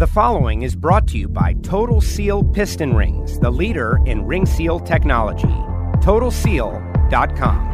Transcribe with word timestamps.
The 0.00 0.06
following 0.06 0.62
is 0.62 0.74
brought 0.74 1.06
to 1.08 1.18
you 1.18 1.28
by 1.28 1.52
Total 1.62 2.00
Seal 2.00 2.42
Piston 2.42 2.94
Rings, 2.94 3.38
the 3.38 3.50
leader 3.50 4.00
in 4.06 4.24
ring 4.24 4.46
seal 4.46 4.80
technology. 4.80 5.46
TotalSeal.com. 6.00 7.66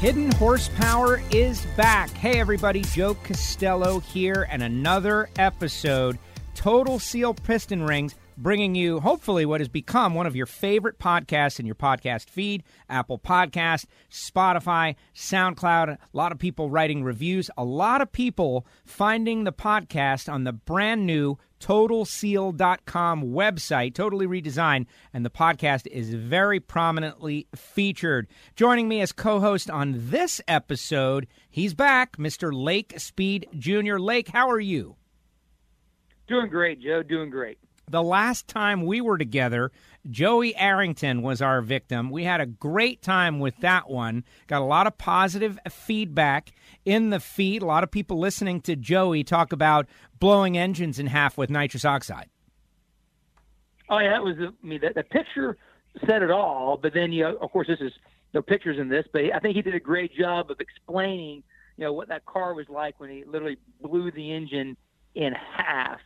Hidden 0.00 0.32
Horsepower 0.32 1.22
is 1.30 1.64
back. 1.76 2.10
Hey, 2.10 2.40
everybody, 2.40 2.80
Joe 2.80 3.14
Costello 3.14 4.00
here, 4.00 4.48
and 4.50 4.64
another 4.64 5.28
episode. 5.38 6.18
Total 6.56 6.98
Seal 6.98 7.34
Piston 7.34 7.84
Rings 7.84 8.16
bringing 8.40 8.74
you 8.74 9.00
hopefully 9.00 9.44
what 9.44 9.60
has 9.60 9.68
become 9.68 10.14
one 10.14 10.26
of 10.26 10.34
your 10.34 10.46
favorite 10.46 10.98
podcasts 10.98 11.60
in 11.60 11.66
your 11.66 11.74
podcast 11.74 12.30
feed 12.30 12.64
Apple 12.88 13.18
Podcast, 13.18 13.84
Spotify, 14.10 14.96
SoundCloud. 15.14 15.90
A 15.90 15.98
lot 16.14 16.32
of 16.32 16.38
people 16.38 16.70
writing 16.70 17.04
reviews, 17.04 17.50
a 17.56 17.64
lot 17.64 18.00
of 18.00 18.10
people 18.10 18.66
finding 18.84 19.44
the 19.44 19.52
podcast 19.52 20.32
on 20.32 20.44
the 20.44 20.52
brand 20.52 21.06
new 21.06 21.36
TotalSeal.com 21.60 23.22
website, 23.24 23.94
totally 23.94 24.26
redesigned, 24.26 24.86
and 25.12 25.26
the 25.26 25.30
podcast 25.30 25.86
is 25.88 26.14
very 26.14 26.58
prominently 26.58 27.46
featured. 27.54 28.26
Joining 28.56 28.88
me 28.88 29.02
as 29.02 29.12
co 29.12 29.40
host 29.40 29.68
on 29.68 29.94
this 30.08 30.40
episode, 30.48 31.26
he's 31.50 31.74
back, 31.74 32.16
Mr. 32.16 32.50
Lake 32.50 32.98
Speed 32.98 33.46
Jr. 33.58 33.98
Lake, 33.98 34.28
how 34.28 34.50
are 34.50 34.58
you? 34.60 34.96
Doing 36.26 36.48
great, 36.48 36.80
Joe. 36.80 37.02
Doing 37.02 37.28
great 37.28 37.58
the 37.90 38.02
last 38.02 38.48
time 38.48 38.86
we 38.86 39.00
were 39.00 39.18
together, 39.18 39.70
Joey 40.08 40.54
Arrington 40.56 41.22
was 41.22 41.42
our 41.42 41.60
victim. 41.60 42.10
We 42.10 42.24
had 42.24 42.40
a 42.40 42.46
great 42.46 43.02
time 43.02 43.40
with 43.40 43.56
that 43.58 43.90
one. 43.90 44.24
Got 44.46 44.62
a 44.62 44.64
lot 44.64 44.86
of 44.86 44.96
positive 44.96 45.58
feedback 45.68 46.52
in 46.84 47.10
the 47.10 47.20
feed. 47.20 47.62
A 47.62 47.66
lot 47.66 47.84
of 47.84 47.90
people 47.90 48.18
listening 48.18 48.60
to 48.62 48.76
Joey 48.76 49.24
talk 49.24 49.52
about 49.52 49.86
blowing 50.18 50.56
engines 50.56 50.98
in 50.98 51.08
half 51.08 51.36
with 51.36 51.50
nitrous 51.50 51.84
oxide. 51.84 52.28
Oh 53.88 53.98
yeah, 53.98 54.10
that 54.10 54.22
was. 54.22 54.36
I 54.38 54.66
mean, 54.66 54.80
the, 54.80 55.02
picture 55.02 55.56
said 56.06 56.22
it 56.22 56.30
all. 56.30 56.78
But 56.80 56.94
then, 56.94 57.12
you 57.12 57.24
know, 57.24 57.36
of 57.36 57.50
course, 57.50 57.66
this 57.66 57.80
is 57.80 57.92
no 58.32 58.40
pictures 58.40 58.78
in 58.78 58.88
this, 58.88 59.04
but 59.12 59.22
I 59.34 59.40
think 59.40 59.56
he 59.56 59.62
did 59.62 59.74
a 59.74 59.80
great 59.80 60.14
job 60.16 60.50
of 60.50 60.60
explaining, 60.60 61.42
you 61.76 61.84
know, 61.84 61.92
what 61.92 62.08
that 62.08 62.24
car 62.24 62.54
was 62.54 62.68
like 62.68 63.00
when 63.00 63.10
he 63.10 63.24
literally 63.24 63.58
blew 63.82 64.12
the 64.12 64.32
engine 64.32 64.76
in 65.16 65.32
half 65.32 65.98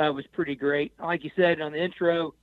uh, 0.00 0.12
was 0.12 0.24
pretty 0.32 0.54
great. 0.54 0.92
Like 0.98 1.24
you 1.24 1.30
said 1.36 1.60
on 1.60 1.72
the 1.72 1.82
intro, 1.82 2.34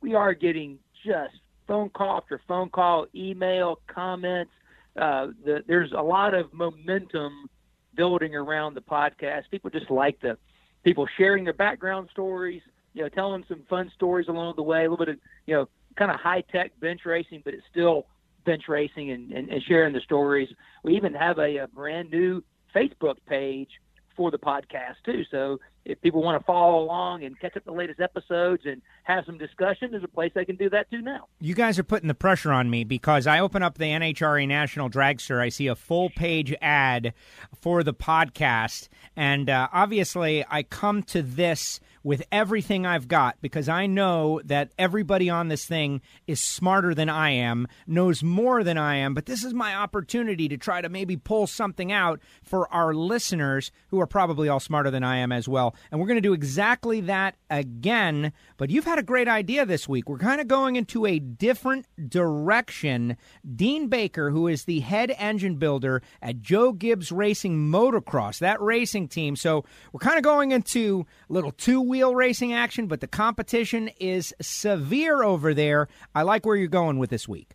we 0.00 0.14
are 0.14 0.34
getting 0.34 0.78
just 1.06 1.34
phone 1.66 1.90
call 1.90 2.18
after 2.18 2.40
phone 2.48 2.70
call, 2.70 3.06
email, 3.14 3.80
comments. 3.86 4.52
Uh, 4.96 5.28
the, 5.44 5.62
there's 5.66 5.92
a 5.92 6.02
lot 6.02 6.34
of 6.34 6.52
momentum 6.52 7.48
building 7.94 8.34
around 8.34 8.74
the 8.74 8.80
podcast. 8.80 9.42
People 9.50 9.70
just 9.70 9.90
like 9.90 10.20
the 10.20 10.36
people 10.82 11.06
sharing 11.16 11.44
their 11.44 11.52
background 11.52 12.08
stories, 12.12 12.62
you 12.92 13.02
know, 13.02 13.08
telling 13.08 13.44
some 13.48 13.62
fun 13.68 13.90
stories 13.94 14.28
along 14.28 14.54
the 14.56 14.62
way, 14.62 14.80
a 14.80 14.90
little 14.90 15.04
bit 15.04 15.08
of, 15.14 15.20
you 15.46 15.54
know, 15.54 15.68
kind 15.96 16.10
of 16.10 16.18
high 16.18 16.42
tech 16.52 16.72
bench 16.80 17.02
racing, 17.04 17.42
but 17.44 17.54
it's 17.54 17.64
still 17.70 18.06
bench 18.44 18.64
racing 18.68 19.10
and, 19.10 19.32
and, 19.32 19.48
and 19.48 19.62
sharing 19.62 19.92
the 19.92 20.00
stories. 20.00 20.48
We 20.82 20.96
even 20.96 21.14
have 21.14 21.38
a, 21.38 21.58
a 21.58 21.68
brand 21.68 22.10
new 22.10 22.42
Facebook 22.74 23.16
page 23.26 23.70
for 24.16 24.30
the 24.30 24.38
podcast 24.38 24.96
too. 25.04 25.22
So 25.30 25.58
if 25.84 26.00
people 26.00 26.22
want 26.22 26.40
to 26.40 26.44
follow 26.44 26.82
along 26.82 27.24
and 27.24 27.38
catch 27.38 27.56
up 27.56 27.64
the 27.64 27.72
latest 27.72 28.00
episodes 28.00 28.62
and 28.64 28.80
have 29.04 29.24
some 29.26 29.38
discussion, 29.38 29.90
there's 29.90 30.04
a 30.04 30.08
place 30.08 30.32
they 30.34 30.44
can 30.44 30.56
do 30.56 30.70
that 30.70 30.90
too 30.90 31.02
now. 31.02 31.26
You 31.40 31.54
guys 31.54 31.78
are 31.78 31.84
putting 31.84 32.08
the 32.08 32.14
pressure 32.14 32.52
on 32.52 32.70
me 32.70 32.84
because 32.84 33.26
I 33.26 33.40
open 33.40 33.62
up 33.62 33.78
the 33.78 33.84
NHRA 33.84 34.48
National 34.48 34.88
Dragster, 34.88 35.40
I 35.40 35.48
see 35.48 35.66
a 35.66 35.74
full 35.74 36.10
page 36.10 36.54
ad 36.62 37.12
for 37.60 37.82
the 37.82 37.94
podcast, 37.94 38.88
and 39.16 39.50
uh, 39.50 39.68
obviously 39.72 40.44
I 40.48 40.62
come 40.62 41.02
to 41.04 41.22
this 41.22 41.80
with 42.04 42.22
everything 42.30 42.84
I've 42.84 43.08
got 43.08 43.40
because 43.40 43.68
I 43.68 43.86
know 43.86 44.40
that 44.44 44.70
everybody 44.78 45.30
on 45.30 45.48
this 45.48 45.64
thing 45.64 46.02
is 46.26 46.40
smarter 46.40 46.94
than 46.94 47.08
I 47.08 47.30
am, 47.30 47.66
knows 47.86 48.22
more 48.22 48.62
than 48.62 48.76
I 48.76 48.96
am, 48.96 49.14
but 49.14 49.24
this 49.26 49.42
is 49.42 49.54
my 49.54 49.74
opportunity 49.74 50.46
to 50.48 50.58
try 50.58 50.82
to 50.82 50.90
maybe 50.90 51.16
pull 51.16 51.46
something 51.46 51.90
out 51.90 52.20
for 52.42 52.72
our 52.72 52.94
listeners 52.94 53.72
who 53.88 54.00
are 54.00 54.06
probably 54.06 54.50
all 54.50 54.60
smarter 54.60 54.90
than 54.90 55.02
I 55.02 55.16
am 55.16 55.32
as 55.32 55.48
well. 55.48 55.74
And 55.90 55.98
we're 55.98 56.06
going 56.06 56.18
to 56.18 56.20
do 56.20 56.34
exactly 56.34 57.00
that 57.02 57.36
again, 57.48 58.32
but 58.58 58.68
you've 58.68 58.84
had 58.84 58.98
a 58.98 59.02
great 59.02 59.26
idea 59.26 59.64
this 59.64 59.88
week. 59.88 60.08
We're 60.08 60.18
kind 60.18 60.42
of 60.42 60.46
going 60.46 60.76
into 60.76 61.06
a 61.06 61.18
different 61.18 61.86
direction. 62.10 63.16
Dean 63.56 63.88
Baker, 63.88 64.28
who 64.30 64.46
is 64.46 64.64
the 64.64 64.80
head 64.80 65.14
engine 65.18 65.56
builder 65.56 66.02
at 66.20 66.42
Joe 66.42 66.72
Gibbs 66.72 67.10
Racing 67.10 67.70
Motocross, 67.70 68.40
that 68.40 68.60
racing 68.60 69.08
team. 69.08 69.36
So 69.36 69.64
we're 69.92 70.00
kind 70.00 70.18
of 70.18 70.22
going 70.22 70.52
into 70.52 71.06
a 71.30 71.32
little 71.32 71.50
two 71.50 71.93
wheel 71.94 72.12
racing 72.12 72.52
action, 72.52 72.88
but 72.88 73.00
the 73.00 73.06
competition 73.06 73.88
is 74.00 74.34
severe 74.40 75.22
over 75.22 75.54
there. 75.54 75.86
I 76.12 76.22
like 76.22 76.44
where 76.44 76.56
you're 76.56 76.66
going 76.66 76.98
with 76.98 77.08
this 77.08 77.28
week. 77.28 77.52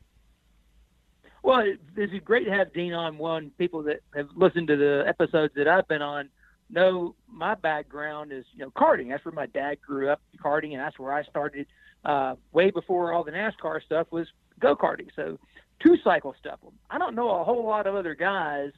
Well, 1.44 1.66
it's 1.98 2.24
great 2.24 2.46
to 2.46 2.52
have 2.52 2.72
Dean 2.72 2.94
on. 2.94 3.18
One, 3.18 3.52
people 3.58 3.84
that 3.84 4.00
have 4.16 4.30
listened 4.38 4.70
to 4.70 4.78
the 4.78 5.04
episodes 5.06 5.54
that 5.58 5.68
I've 5.68 5.90
been 5.90 6.02
on 6.02 6.30
know 6.70 7.16
my 7.30 7.54
background 7.54 8.32
is 8.32 8.46
you 8.54 8.64
know 8.64 8.72
karting. 8.72 9.10
That's 9.10 9.26
where 9.26 9.34
my 9.34 9.48
dad 9.48 9.82
grew 9.82 10.10
up 10.10 10.22
karting, 10.42 10.72
and 10.72 10.80
that's 10.80 10.98
where 10.98 11.12
I 11.12 11.24
started. 11.24 11.68
Uh, 12.06 12.36
way 12.54 12.72
before 12.72 13.12
all 13.12 13.26
the 13.26 13.32
NASCAR 13.32 13.84
stuff 13.84 14.08
was 14.10 14.26
go 14.58 14.74
karting. 14.74 15.10
So 15.18 15.38
two 15.84 15.98
cycle 16.02 16.34
stuff. 16.40 16.60
I 16.90 16.98
don't 16.98 17.14
know 17.14 17.42
a 17.42 17.44
whole 17.44 17.66
lot 17.66 17.88
of 17.88 17.96
other 17.96 18.16
guys 18.16 18.72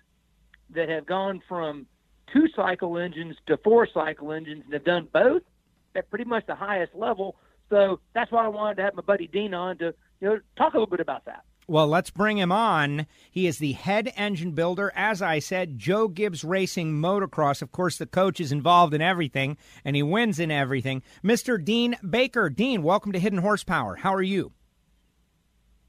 that 0.71 0.89
have 0.89 1.05
gone 1.05 1.43
from 1.47 1.85
two 2.33 2.47
cycle 2.55 2.97
engines 2.97 3.35
to 3.47 3.57
four 3.57 3.87
cycle 3.93 4.31
engines 4.31 4.63
and 4.65 4.73
have 4.73 4.83
done 4.83 5.07
both 5.13 5.43
at 5.95 6.09
pretty 6.09 6.25
much 6.25 6.45
the 6.47 6.55
highest 6.55 6.93
level. 6.95 7.35
So 7.69 7.99
that's 8.13 8.31
why 8.31 8.45
I 8.45 8.49
wanted 8.49 8.75
to 8.75 8.83
have 8.83 8.95
my 8.95 9.01
buddy 9.01 9.27
Dean 9.27 9.53
on 9.53 9.77
to 9.79 9.93
you 10.19 10.27
know 10.27 10.39
talk 10.57 10.73
a 10.73 10.77
little 10.77 10.89
bit 10.89 10.99
about 10.99 11.25
that. 11.25 11.43
Well, 11.67 11.87
let's 11.87 12.09
bring 12.09 12.37
him 12.37 12.51
on. 12.51 13.05
He 13.29 13.47
is 13.47 13.59
the 13.59 13.71
head 13.71 14.11
engine 14.17 14.51
builder. 14.51 14.91
As 14.93 15.21
I 15.21 15.39
said, 15.39 15.77
Joe 15.77 16.07
Gibbs 16.09 16.43
Racing 16.43 16.93
Motocross. 16.93 17.61
Of 17.61 17.71
course, 17.71 17.97
the 17.97 18.05
coach 18.05 18.41
is 18.41 18.51
involved 18.51 18.93
in 18.93 19.01
everything, 19.01 19.57
and 19.85 19.95
he 19.95 20.03
wins 20.03 20.39
in 20.39 20.51
everything. 20.51 21.01
Mr. 21.23 21.63
Dean 21.63 21.95
Baker. 22.07 22.49
Dean, 22.49 22.83
welcome 22.83 23.13
to 23.13 23.19
Hidden 23.19 23.39
Horsepower. 23.39 23.95
How 23.95 24.13
are 24.13 24.21
you? 24.21 24.51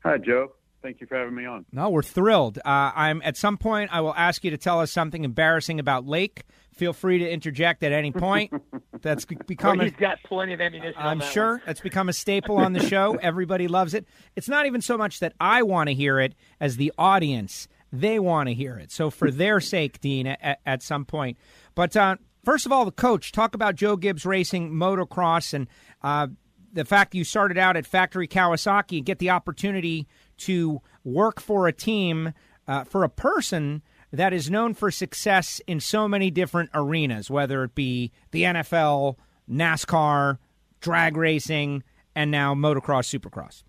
Hi, 0.05 0.19
Joe. 0.19 0.53
Thank 0.83 1.01
you 1.01 1.07
for 1.07 1.17
having 1.17 1.35
me 1.35 1.47
on. 1.47 1.65
No, 1.73 1.91
we're 1.91 2.03
thrilled. 2.03 2.59
Uh, 2.59 2.91
I'm 2.95 3.23
at 3.23 3.37
some 3.37 3.57
point. 3.57 3.91
I 3.93 4.01
will 4.01 4.15
ask 4.15 4.43
you 4.43 4.51
to 4.51 4.59
tell 4.59 4.81
us 4.81 4.91
something 4.91 5.25
embarrassing 5.25 5.79
about 5.79 6.07
Lake. 6.07 6.43
Feel 6.75 6.93
free 6.93 7.19
to 7.19 7.31
interject 7.31 7.83
at 7.83 7.93
any 7.93 8.11
point. 8.11 8.53
That's 9.03 9.25
become. 9.25 9.79
Well, 9.79 9.87
he's 9.87 9.95
a, 9.95 10.01
got 10.01 10.19
plenty 10.25 10.55
of 10.55 10.61
ammunition. 10.61 10.95
I'm 10.97 11.21
sure 11.21 11.53
one. 11.53 11.63
that's 11.67 11.81
become 11.81 12.09
a 12.09 12.13
staple 12.13 12.57
on 12.57 12.73
the 12.73 12.87
show. 12.89 13.19
Everybody 13.21 13.67
loves 13.67 13.95
it. 13.95 14.07
It's 14.37 14.49
not 14.49 14.67
even 14.67 14.81
so 14.81 14.97
much 14.97 15.19
that 15.21 15.33
I 15.41 15.65
want 15.65 15.89
to 15.89 15.95
hear 15.95 16.21
it 16.21 16.37
as 16.61 16.77
the 16.77 16.93
audience. 16.97 17.67
They 17.93 18.21
want 18.21 18.49
to 18.49 18.55
hear 18.55 18.79
it. 18.79 18.93
So 18.93 19.11
for 19.11 19.31
their 19.33 19.61
sake, 19.61 20.01
Dean, 20.01 20.29
at, 20.29 20.61
at 20.65 20.83
some 20.83 21.05
point. 21.05 21.37
But 21.75 21.97
uh, 21.97 22.17
first 22.45 22.65
of 22.65 22.71
all, 22.71 22.85
the 22.85 22.93
coach. 22.93 23.33
Talk 23.33 23.55
about 23.57 23.75
Joe 23.75 23.97
Gibbs 23.97 24.25
Racing 24.25 24.71
Motocross 24.71 25.53
and 25.53 25.67
uh, 26.03 26.29
the 26.73 26.85
fact 26.85 27.15
you 27.15 27.25
started 27.25 27.59
out 27.59 27.77
at 27.77 27.87
Factory 27.87 28.27
Kawasaki 28.27 28.99
and 28.99 29.07
get 29.07 29.19
the 29.19 29.31
opportunity 29.31 30.07
to 30.39 30.81
work 31.05 31.41
for 31.41 31.69
a 31.69 31.73
team, 31.73 32.33
uh, 32.67 32.85
for 32.85 33.05
a 33.05 33.09
person 33.09 33.83
that 34.13 34.33
is 34.33 34.51
known 34.51 34.75
for 34.75 34.91
success 34.91 35.61
in 35.67 35.81
so 35.81 36.07
many 36.07 36.31
different 36.31 36.71
arenas, 36.75 37.31
whether 37.31 37.65
it 37.65 37.75
be 37.75 38.13
the 38.31 38.43
NFL, 38.43 39.17
NASCAR, 39.51 40.39
drag 40.81 41.17
racing, 41.17 41.83
and 42.15 42.31
now 42.31 42.55
motocross, 42.55 43.09
supercross? 43.19 43.65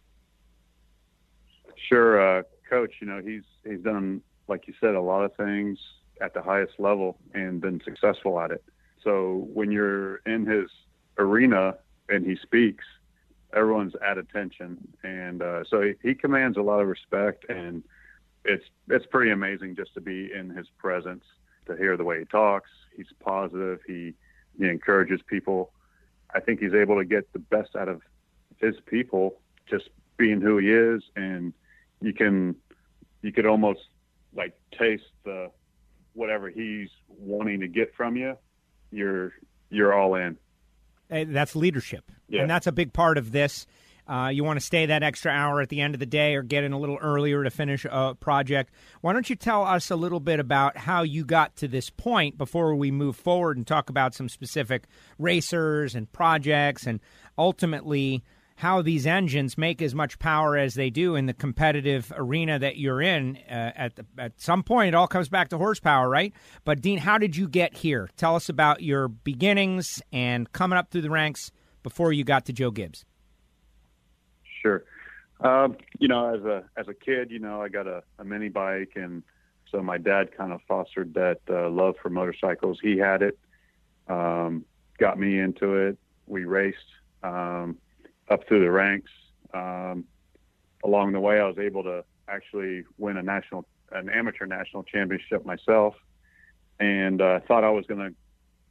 Sure, 1.88 2.40
uh, 2.40 2.44
coach. 2.70 2.96
You 3.02 3.08
know 3.08 3.22
he's 3.24 3.44
he's 3.66 3.80
done 3.80 4.22
like 4.48 4.68
you 4.68 4.74
said 4.80 4.96
a 4.96 5.02
lot 5.02 5.24
of 5.24 5.36
things 5.36 5.78
at 6.22 6.34
the 6.34 6.42
highest 6.42 6.74
level 6.80 7.18
and 7.34 7.62
been 7.62 7.82
successful 7.84 8.40
at 8.40 8.52
it. 8.52 8.64
So 9.04 9.48
when 9.54 9.72
you're 9.72 10.18
in 10.26 10.46
his 10.46 10.70
arena 11.18 11.76
and 12.10 12.26
he 12.26 12.38
speaks, 12.42 12.86
everyone's 13.56 13.94
at 14.06 14.18
attention, 14.18 14.78
and 15.04 15.42
uh, 15.42 15.64
so 15.70 15.82
he, 15.82 15.94
he 16.02 16.16
commands 16.16 16.58
a 16.58 16.62
lot 16.62 16.80
of 16.80 16.88
respect, 16.88 17.46
and 17.50 17.84
it's 18.46 18.66
it's 18.90 19.06
pretty 19.06 19.32
amazing 19.32 19.76
just 19.76 19.94
to 19.94 20.02
be 20.02 20.32
in 20.34 20.50
his 20.50 20.68
presence, 20.78 21.24
to 21.66 21.76
hear 21.78 21.98
the 21.98 22.04
way 22.04 22.20
he 22.20 22.26
talks. 22.26 22.70
He's 22.96 23.08
positive. 23.20 23.80
He 23.88 24.14
he 24.58 24.68
encourages 24.68 25.22
people. 25.28 25.72
I 26.34 26.40
think 26.40 26.60
he's 26.60 26.74
able 26.74 26.98
to 26.98 27.06
get 27.06 27.32
the 27.34 27.40
best 27.40 27.76
out 27.76 27.88
of 27.88 28.02
his 28.58 28.76
people 28.86 29.40
just 29.70 29.90
being 30.18 30.42
who 30.42 30.58
he 30.58 30.72
is, 30.72 31.04
and 31.16 31.54
you 32.02 32.14
can 32.14 32.56
you 33.22 33.32
could 33.32 33.46
almost 33.46 33.82
like 34.36 34.56
taste 34.78 35.04
the 35.24 35.50
whatever 36.14 36.50
he's 36.50 36.90
wanting 37.08 37.60
to 37.62 37.68
get 37.68 37.94
from 37.96 38.16
you. 38.16 38.38
You're 38.92 39.34
you're 39.70 39.94
all 39.94 40.16
in. 40.16 40.38
That's 41.10 41.56
leadership, 41.56 42.12
yeah. 42.28 42.42
and 42.42 42.50
that's 42.50 42.68
a 42.68 42.72
big 42.72 42.94
part 42.94 43.18
of 43.18 43.32
this. 43.32 43.68
Uh, 44.06 44.30
you 44.34 44.44
want 44.44 44.60
to 44.60 44.66
stay 44.66 44.88
that 44.88 45.02
extra 45.02 45.32
hour 45.32 45.62
at 45.62 45.70
the 45.70 45.80
end 45.80 45.94
of 45.94 46.00
the 46.00 46.06
day 46.06 46.36
or 46.36 46.44
get 46.44 46.66
in 46.66 46.74
a 46.74 46.80
little 46.80 46.98
earlier 46.98 47.44
to 47.44 47.50
finish 47.50 47.86
a 47.90 48.16
project. 48.16 48.74
Why 49.00 49.14
don't 49.14 49.30
you 49.30 49.38
tell 49.38 49.64
us 49.64 49.90
a 49.92 49.96
little 49.96 50.20
bit 50.20 50.42
about 50.42 50.76
how 50.76 51.04
you 51.04 51.24
got 51.24 51.56
to 51.58 51.70
this 51.70 51.90
point 51.90 52.38
before 52.38 52.76
we 52.76 52.92
move 52.92 53.16
forward 53.16 53.56
and 53.56 53.66
talk 53.66 53.90
about 53.90 54.14
some 54.14 54.28
specific 54.28 54.88
racers 55.18 55.96
and 55.96 56.12
projects 56.12 56.86
and 56.86 57.00
ultimately 57.38 58.24
how 58.64 58.82
these 58.82 59.06
engines 59.06 59.58
make 59.58 59.82
as 59.82 59.94
much 59.94 60.18
power 60.20 60.56
as 60.56 60.74
they 60.74 60.90
do 60.90 61.16
in 61.16 61.26
the 61.26 61.34
competitive 61.34 62.14
arena 62.16 62.58
that 62.58 62.78
you're 62.78 63.02
in. 63.02 63.38
Uh, 63.50 63.72
at 63.76 63.98
the, 63.98 64.06
at 64.18 64.40
some 64.40 64.64
point, 64.64 64.88
it 64.88 64.96
all 64.96 65.06
comes 65.06 65.28
back 65.28 65.50
to 65.50 65.58
horsepower, 65.58 66.08
right? 66.08 66.32
But 66.64 66.80
Dean, 66.80 66.98
how 66.98 67.18
did 67.18 67.36
you 67.36 67.50
get 67.50 67.74
here? 67.74 68.10
Tell 68.16 68.38
us 68.38 68.48
about 68.48 68.82
your 68.82 69.10
beginnings 69.10 70.02
and 70.14 70.50
coming 70.54 70.80
up 70.80 70.92
through 70.92 71.02
the 71.02 71.10
ranks 71.10 71.52
before 71.84 72.14
you 72.14 72.24
got 72.24 72.46
to 72.46 72.54
Joe 72.54 72.72
Gibbs. 72.72 73.04
Sure. 74.62 74.86
Um, 75.42 75.76
you 76.00 76.08
know, 76.08 76.34
as 76.34 76.46
a 76.46 76.64
as 76.78 76.88
a 76.88 76.94
kid, 76.94 77.32
you 77.32 77.40
know, 77.40 77.62
I 77.62 77.68
got 77.68 77.86
a, 77.86 78.02
a 78.18 78.24
mini 78.24 78.48
bike, 78.48 78.94
and 78.96 79.24
so 79.70 79.84
my 79.84 79.98
dad 79.98 80.38
kind 80.38 80.54
of 80.54 80.62
fostered 80.70 81.14
that 81.16 81.42
uh, 81.50 81.70
love 81.70 81.96
for 82.02 82.10
motorcycles. 82.10 82.80
He 82.82 82.98
had 82.98 83.24
it, 83.24 83.38
um, 84.08 84.64
got 85.00 85.20
me 85.20 85.38
into 85.38 85.74
it. 85.76 85.98
We 86.28 86.46
raced. 86.46 86.78
Um, 87.24 87.78
up 88.30 88.48
through 88.48 88.62
the 88.62 88.72
ranks. 88.72 89.12
Um, 89.54 90.06
along 90.84 91.14
the 91.14 91.20
way, 91.20 91.40
I 91.40 91.46
was 91.46 91.58
able 91.58 91.84
to 91.84 92.04
actually 92.28 92.84
win 92.98 93.18
a 93.18 93.24
national, 93.24 93.66
an 93.92 94.10
amateur 94.10 94.46
national 94.46 94.84
championship 94.84 95.46
myself, 95.46 95.96
and 96.80 97.22
uh, 97.22 97.40
thought 97.48 97.64
I 97.64 97.70
was 97.70 97.86
going 97.86 98.00
to 98.00 98.16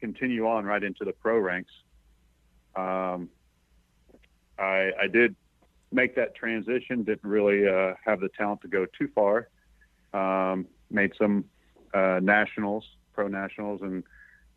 continue 0.01 0.47
on 0.47 0.65
right 0.65 0.83
into 0.83 1.05
the 1.05 1.13
pro 1.13 1.39
ranks. 1.39 1.73
Um, 2.75 3.29
I, 4.59 4.91
I 5.01 5.07
did 5.13 5.37
make 5.93 6.17
that 6.17 6.35
transition. 6.35 7.05
Didn't 7.05 7.29
really 7.29 7.69
uh, 7.69 7.95
have 8.05 8.21
the 8.21 8.29
talent 8.29 8.63
to 8.63 8.69
go 8.69 8.87
too 8.99 9.09
far. 9.15 9.49
Um, 10.13 10.67
made 10.91 11.13
some 11.19 11.45
uh, 11.95 12.21
nationals, 12.23 12.85
pro 13.13 13.29
nationals, 13.29 13.83
and 13.83 14.03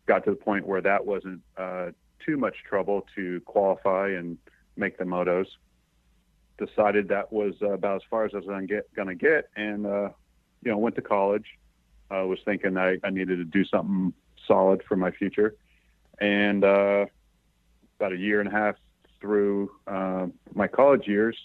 got 0.06 0.24
to 0.24 0.30
the 0.30 0.36
point 0.36 0.66
where 0.66 0.80
that 0.80 1.04
wasn't 1.04 1.40
uh, 1.56 1.90
too 2.24 2.36
much 2.36 2.56
trouble 2.68 3.06
to 3.14 3.40
qualify 3.42 4.08
and 4.10 4.38
make 4.76 4.98
the 4.98 5.04
motos. 5.04 5.46
Decided 6.58 7.08
that 7.08 7.32
was 7.32 7.54
uh, 7.60 7.72
about 7.72 7.96
as 7.96 8.02
far 8.08 8.24
as 8.24 8.32
I 8.32 8.38
was 8.38 8.46
going 8.46 8.66
to 9.08 9.14
get, 9.14 9.50
and 9.56 9.86
uh, 9.86 10.08
you 10.62 10.70
know, 10.70 10.78
went 10.78 10.96
to 10.96 11.02
college. 11.02 11.44
I 12.10 12.22
was 12.22 12.38
thinking 12.44 12.78
I, 12.78 12.96
I 13.04 13.10
needed 13.10 13.36
to 13.36 13.44
do 13.44 13.64
something 13.64 14.14
solid 14.46 14.82
for 14.88 14.96
my 14.96 15.10
future, 15.10 15.54
and 16.18 16.64
uh, 16.64 17.06
about 17.98 18.12
a 18.12 18.16
year 18.16 18.40
and 18.40 18.48
a 18.48 18.52
half 18.52 18.76
through 19.20 19.70
uh, 19.86 20.28
my 20.54 20.66
college 20.66 21.06
years, 21.06 21.36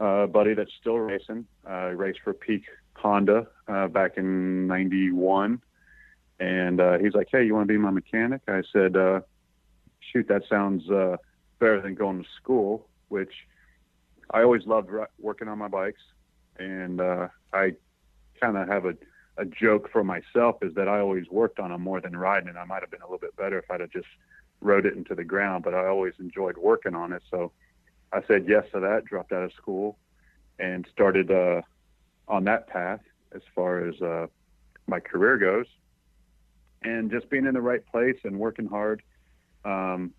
uh, 0.00 0.26
buddy 0.26 0.54
that's 0.54 0.72
still 0.80 0.98
racing, 0.98 1.46
uh, 1.68 1.90
raced 1.94 2.20
for 2.24 2.32
Peak 2.32 2.62
Honda 2.94 3.46
back 3.90 4.16
in 4.16 4.66
'91, 4.66 5.60
and 6.40 6.80
he's 7.02 7.12
like, 7.12 7.28
"Hey, 7.30 7.44
you 7.44 7.54
want 7.54 7.68
to 7.68 7.72
be 7.74 7.78
my 7.78 7.90
mechanic?" 7.90 8.40
I 8.48 8.62
said, 8.72 8.94
"Shoot, 10.00 10.28
that 10.28 10.44
sounds." 10.48 10.84
Better 11.64 11.80
than 11.80 11.94
going 11.94 12.22
to 12.22 12.28
school, 12.36 12.86
which 13.08 13.32
I 14.30 14.42
always 14.42 14.66
loved 14.66 14.90
working 15.18 15.48
on 15.48 15.56
my 15.56 15.68
bikes. 15.68 16.02
And 16.58 17.00
uh, 17.00 17.28
I 17.54 17.72
kind 18.38 18.58
of 18.58 18.68
have 18.68 18.84
a, 18.84 18.94
a 19.38 19.46
joke 19.46 19.88
for 19.90 20.04
myself 20.04 20.56
is 20.60 20.74
that 20.74 20.88
I 20.88 21.00
always 21.00 21.26
worked 21.30 21.58
on 21.58 21.70
them 21.70 21.80
more 21.80 22.02
than 22.02 22.14
riding 22.14 22.50
it. 22.50 22.56
I 22.56 22.66
might 22.66 22.82
have 22.82 22.90
been 22.90 23.00
a 23.00 23.06
little 23.06 23.16
bit 23.18 23.34
better 23.36 23.58
if 23.58 23.70
I'd 23.70 23.80
have 23.80 23.88
just 23.88 24.08
rode 24.60 24.84
it 24.84 24.94
into 24.94 25.14
the 25.14 25.24
ground, 25.24 25.64
but 25.64 25.72
I 25.72 25.86
always 25.86 26.12
enjoyed 26.18 26.58
working 26.58 26.94
on 26.94 27.14
it. 27.14 27.22
So 27.30 27.50
I 28.12 28.20
said 28.28 28.44
yes 28.46 28.66
to 28.72 28.80
that, 28.80 29.06
dropped 29.06 29.32
out 29.32 29.44
of 29.44 29.52
school, 29.54 29.96
and 30.58 30.86
started 30.92 31.30
uh, 31.30 31.62
on 32.28 32.44
that 32.44 32.66
path 32.66 33.00
as 33.34 33.40
far 33.54 33.88
as 33.88 34.02
uh, 34.02 34.26
my 34.86 35.00
career 35.00 35.38
goes. 35.38 35.66
And 36.82 37.10
just 37.10 37.30
being 37.30 37.46
in 37.46 37.54
the 37.54 37.62
right 37.62 37.86
place 37.86 38.18
and 38.22 38.38
working 38.38 38.66
hard. 38.66 39.02
Um, 39.64 40.12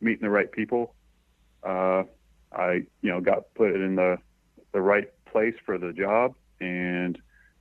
meeting 0.00 0.22
the 0.22 0.30
right 0.30 0.50
people. 0.50 0.94
Uh, 1.62 2.04
I, 2.52 2.84
you 3.02 3.10
know, 3.10 3.20
got 3.20 3.54
put 3.54 3.74
in 3.74 3.96
the 3.96 4.18
the 4.72 4.80
right 4.80 5.10
place 5.26 5.54
for 5.64 5.78
the 5.78 5.92
job 5.92 6.34
and 6.60 7.18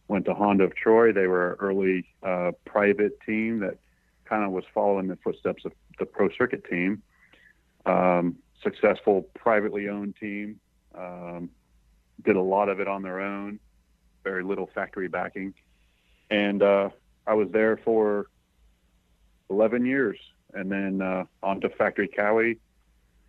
went 0.07 0.25
to 0.25 0.33
Honda 0.33 0.65
of 0.65 0.75
Troy. 0.75 1.11
They 1.11 1.27
were 1.27 1.51
an 1.51 1.57
early 1.59 2.05
uh, 2.23 2.51
private 2.65 3.19
team 3.21 3.59
that 3.59 3.77
kind 4.25 4.43
of 4.43 4.51
was 4.51 4.63
following 4.73 5.07
the 5.07 5.15
footsteps 5.17 5.65
of 5.65 5.71
the 5.97 6.05
pro 6.05 6.29
circuit 6.29 6.65
team. 6.69 7.01
Um, 7.85 8.37
successful 8.61 9.23
privately 9.35 9.89
owned 9.89 10.15
team. 10.19 10.59
Um, 10.95 11.49
did 12.23 12.35
a 12.35 12.41
lot 12.41 12.69
of 12.69 12.79
it 12.79 12.87
on 12.87 13.01
their 13.01 13.19
own, 13.19 13.59
very 14.23 14.43
little 14.43 14.69
factory 14.73 15.07
backing. 15.07 15.53
And 16.29 16.61
uh, 16.61 16.89
I 17.25 17.33
was 17.33 17.49
there 17.51 17.77
for 17.77 18.27
11 19.49 19.85
years 19.85 20.17
and 20.53 20.71
then 20.71 21.01
uh, 21.01 21.25
on 21.43 21.61
to 21.61 21.69
Factory 21.69 22.07
Kawi 22.07 22.57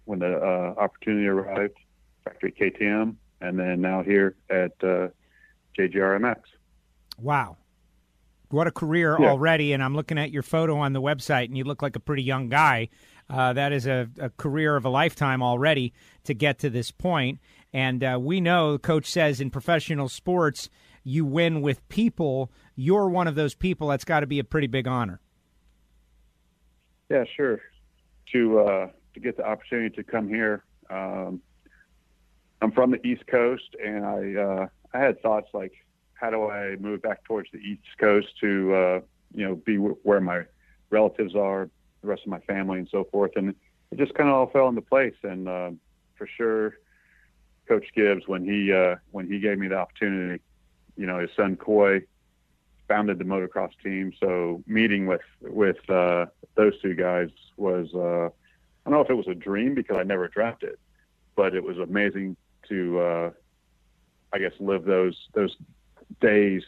when 0.05 0.19
the 0.19 0.37
uh, 0.37 0.81
opportunity 0.81 1.27
arrived, 1.27 1.77
Factory 2.25 2.53
KTM, 2.53 3.15
and 3.41 3.59
then 3.59 3.81
now 3.81 4.03
here 4.03 4.37
at 4.49 4.73
uh, 4.83 5.09
JGRMX. 5.79 6.41
Wow. 7.19 7.57
What 8.49 8.67
a 8.67 8.73
career 8.73 9.17
yeah. 9.21 9.29
already. 9.29 9.73
And 9.73 9.83
I'm 9.83 9.95
looking 9.95 10.19
at 10.19 10.33
your 10.33 10.43
photo 10.43 10.79
on 10.79 10.93
the 10.93 11.01
website, 11.01 11.47
and 11.47 11.57
you 11.57 11.65
look 11.65 11.83
like 11.83 11.97
a 11.97 12.01
pretty 12.01 12.23
young 12.23 12.49
guy. 12.49 12.89
Uh, 13.29 13.53
that 13.53 13.73
is 13.73 13.87
a, 13.87 14.09
a, 14.19 14.29
career 14.31 14.75
of 14.75 14.85
a 14.85 14.89
lifetime 14.89 15.41
already 15.41 15.93
to 16.25 16.35
get 16.35 16.59
to 16.59 16.69
this 16.69 16.91
point. 16.91 17.39
And 17.73 18.03
uh, 18.03 18.19
we 18.21 18.41
know, 18.41 18.73
the 18.73 18.79
coach 18.81 19.07
says 19.07 19.41
in 19.41 19.51
professional 19.51 20.09
sports, 20.09 20.69
you 21.05 21.25
win 21.25 21.63
with 21.63 21.89
people. 21.89 22.51
You're 22.75 23.09
one 23.09 23.29
of 23.29 23.37
those 23.37 23.55
people. 23.55 23.87
That's 23.87 24.05
got 24.05 24.21
to 24.21 24.27
be 24.27 24.41
a 24.41 24.45
pretty 24.45 24.67
big 24.67 24.89
honor. 24.89 25.21
Yeah, 27.11 27.25
sure. 27.37 27.61
To 28.33 28.61
uh, 28.61 28.91
to 29.15 29.21
get 29.21 29.37
the 29.37 29.45
opportunity 29.45 29.95
to 29.97 30.05
come 30.05 30.29
here, 30.29 30.63
um, 30.89 31.43
I'm 32.63 32.71
from 32.71 32.93
the 32.93 33.05
East 33.05 33.27
Coast, 33.27 33.75
and 33.85 34.07
I 34.07 34.41
uh, 34.41 34.67
I 34.95 34.99
had 34.99 35.21
thoughts 35.21 35.49
like, 35.53 35.73
how 36.15 36.31
do 36.31 36.49
I 36.49 36.77
move 36.77 37.03
back 37.03 37.25
towards 37.25 37.51
the 37.53 37.59
East 37.59 37.83
Coast 37.99 38.29
to 38.41 38.75
uh, 38.75 39.01
you 39.35 39.47
know 39.47 39.57
be 39.57 39.75
w- 39.77 39.99
where 40.05 40.21
my 40.21 40.43
relatives 40.91 41.35
are, 41.35 41.69
the 42.03 42.07
rest 42.09 42.23
of 42.23 42.29
my 42.29 42.41
family, 42.41 42.79
and 42.79 42.89
so 42.89 43.05
forth, 43.11 43.33
and 43.35 43.57
it 43.91 43.99
just 43.99 44.15
kind 44.15 44.29
of 44.29 44.37
all 44.37 44.47
fell 44.47 44.69
into 44.69 44.83
place. 44.83 45.17
And 45.25 45.49
uh, 45.49 45.71
for 46.15 46.29
sure, 46.29 46.75
Coach 47.67 47.87
Gibbs, 47.97 48.29
when 48.29 48.45
he 48.45 48.73
uh, 48.73 48.97
when 49.11 49.27
he 49.27 49.41
gave 49.41 49.59
me 49.59 49.67
the 49.67 49.79
opportunity, 49.79 50.41
you 50.97 51.07
know, 51.07 51.19
his 51.19 51.31
son 51.37 51.57
Coy 51.57 52.03
founded 52.91 53.19
the 53.19 53.25
motocross 53.25 53.71
team. 53.83 54.13
So 54.21 54.63
meeting 54.67 55.07
with 55.07 55.21
with 55.41 55.89
uh, 55.89 56.27
those 56.57 56.73
two 56.83 56.95
guys 56.95 57.29
was 57.57 57.87
uh, 57.95 58.27
I 58.27 58.91
don't 58.91 58.93
know 58.95 59.01
if 59.01 59.09
it 59.09 59.15
was 59.15 59.29
a 59.29 59.35
dream 59.35 59.75
because 59.75 59.97
I 59.97 60.03
never 60.03 60.27
dreamt 60.27 60.63
it, 60.63 60.79
but 61.37 61.55
it 61.55 61.63
was 61.63 61.79
amazing 61.79 62.37
to 62.69 63.01
uh, 63.01 63.31
I 64.33 64.39
guess 64.39 64.53
live 64.59 64.85
those 64.85 65.17
those 65.35 65.57
days 66.21 66.63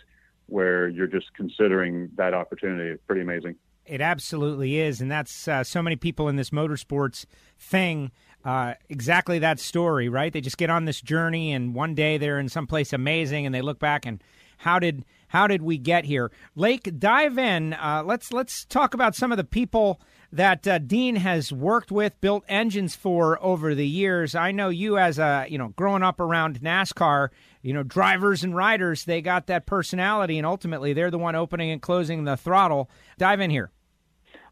where 0.47 0.89
you're 0.89 1.09
just 1.09 1.35
considering 1.35 2.11
that 2.17 2.35
opportunity. 2.35 2.97
Pretty 3.07 3.23
amazing. 3.23 3.57
It 3.85 4.01
absolutely 4.01 4.79
is, 4.79 5.01
and 5.01 5.11
that's 5.11 5.49
uh, 5.49 5.65
so 5.65 5.83
many 5.83 5.97
people 5.97 6.29
in 6.29 6.37
this 6.37 6.51
motorsports 6.51 7.27
thing. 7.59 8.13
Uh, 8.45 8.75
exactly 8.89 9.41
that 9.41 9.59
story, 9.59 10.09
right? 10.09 10.33
They 10.33 10.41
just 10.41 10.57
get 10.57 10.71
on 10.71 10.85
this 10.85 11.01
journey, 11.01 11.53
and 11.53 11.75
one 11.75 11.97
day 11.97 12.17
they're 12.17 12.39
in 12.39 12.49
some 12.49 12.69
place 12.69 12.93
amazing, 12.93 13.45
and 13.45 13.53
they 13.53 13.61
look 13.61 13.81
back 13.81 14.07
and 14.07 14.23
how 14.63 14.79
did 14.79 15.05
how 15.33 15.47
did 15.47 15.63
we 15.63 15.79
get 15.79 16.05
here? 16.05 16.31
Lake, 16.55 16.99
dive 16.99 17.39
in. 17.39 17.73
Uh, 17.73 18.03
let's 18.05 18.35
let's 18.35 18.67
talk 18.67 18.93
about 18.93 19.15
some 19.15 19.33
of 19.33 19.39
the 19.39 19.45
people 19.45 19.99
that 20.31 20.69
uh, 20.69 20.77
Dean 20.77 21.17
has 21.17 21.51
worked 21.51 21.91
with, 21.91 22.21
built 22.21 22.45
engines 22.49 22.95
for 22.95 23.43
over 23.43 23.75
the 23.75 23.87
years. 23.87 24.35
I 24.35 24.53
know 24.53 24.69
you 24.69 24.99
as 24.99 25.19
a 25.19 25.47
you 25.49 25.57
know 25.57 25.69
growing 25.69 26.03
up 26.03 26.21
around 26.21 26.61
NASCAR, 26.61 27.31
you 27.63 27.73
know 27.73 27.83
drivers 27.83 28.45
and 28.45 28.55
riders, 28.55 29.07
they 29.07 29.23
got 29.23 29.47
that 29.47 29.65
personality, 29.65 30.37
and 30.37 30.47
ultimately 30.47 30.93
they're 30.93 31.11
the 31.11 31.17
one 31.17 31.35
opening 31.35 31.71
and 31.71 31.81
closing 31.81 32.25
the 32.25 32.37
throttle. 32.37 32.91
Dive 33.17 33.41
in 33.41 33.49
here. 33.49 33.71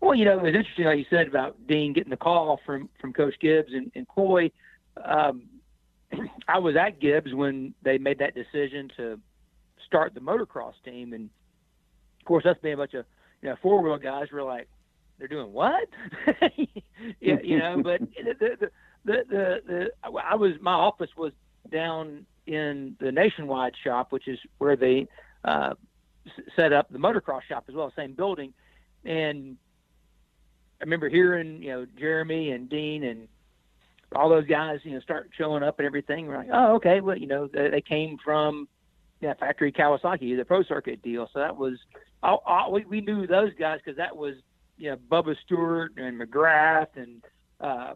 Well, 0.00 0.14
you 0.14 0.24
know, 0.24 0.38
it 0.38 0.42
was 0.42 0.54
interesting, 0.54 0.86
like 0.86 0.96
you 0.96 1.04
said, 1.10 1.26
about 1.26 1.66
Dean 1.66 1.92
getting 1.92 2.08
the 2.08 2.16
call 2.16 2.58
from 2.64 2.88
from 3.02 3.12
Coach 3.12 3.34
Gibbs 3.38 3.74
and, 3.74 3.92
and 3.94 4.08
Coy. 4.08 4.50
Um, 4.96 5.42
I 6.48 6.58
was 6.58 6.74
at 6.74 7.00
Gibbs 7.00 7.34
when 7.34 7.74
they 7.82 7.98
made 7.98 8.20
that 8.20 8.34
decision 8.34 8.90
to 8.96 9.20
start 9.90 10.14
the 10.14 10.20
motocross 10.20 10.74
team. 10.84 11.12
And 11.12 11.28
of 12.20 12.24
course, 12.24 12.46
us 12.46 12.56
being 12.62 12.74
a 12.74 12.78
bunch 12.78 12.94
of 12.94 13.04
you 13.42 13.48
know 13.48 13.56
four 13.60 13.82
wheel 13.82 13.98
guys, 13.98 14.28
we're 14.32 14.44
like, 14.44 14.68
they're 15.18 15.28
doing 15.28 15.52
what? 15.52 15.88
yeah, 17.20 17.36
you 17.42 17.58
know. 17.58 17.82
But 17.82 18.00
the, 18.16 18.34
the 18.38 18.70
the, 19.04 19.24
the 19.28 19.60
the 19.66 19.90
I 20.04 20.36
was 20.36 20.52
my 20.60 20.72
office 20.72 21.10
was 21.16 21.32
down 21.70 22.24
in 22.46 22.96
the 23.00 23.12
Nationwide 23.12 23.74
shop, 23.82 24.12
which 24.12 24.28
is 24.28 24.38
where 24.58 24.76
they 24.76 25.08
uh, 25.44 25.74
set 26.56 26.72
up 26.72 26.90
the 26.90 26.98
motocross 26.98 27.42
shop 27.48 27.64
as 27.68 27.74
well, 27.74 27.92
same 27.96 28.14
building. 28.14 28.54
And 29.04 29.56
I 30.80 30.84
remember 30.84 31.08
hearing 31.08 31.62
you 31.62 31.70
know 31.70 31.86
Jeremy 31.98 32.52
and 32.52 32.68
Dean 32.68 33.04
and 33.04 33.28
all 34.14 34.28
those 34.28 34.46
guys, 34.46 34.80
you 34.82 34.92
know, 34.92 35.00
start 35.00 35.30
showing 35.36 35.62
up 35.62 35.78
and 35.78 35.86
everything. 35.86 36.26
We're 36.26 36.38
like, 36.38 36.48
oh, 36.52 36.74
okay, 36.76 37.00
well, 37.00 37.16
you 37.16 37.26
know, 37.26 37.48
they, 37.52 37.68
they 37.68 37.80
came 37.80 38.18
from 38.24 38.68
yeah, 39.20 39.34
factory 39.34 39.72
Kawasaki, 39.72 40.36
the 40.36 40.44
pro 40.44 40.62
circuit 40.62 41.02
deal. 41.02 41.28
So 41.32 41.40
that 41.40 41.56
was, 41.56 41.74
all, 42.22 42.42
all, 42.46 42.72
we, 42.72 42.84
we 42.84 43.00
knew 43.00 43.26
those 43.26 43.52
guys 43.58 43.80
because 43.84 43.96
that 43.96 44.16
was, 44.16 44.34
you 44.78 44.90
know, 44.90 44.96
Bubba 45.10 45.36
Stewart 45.44 45.92
and 45.96 46.20
McGrath 46.20 46.88
and 46.96 47.22
uh, 47.60 47.94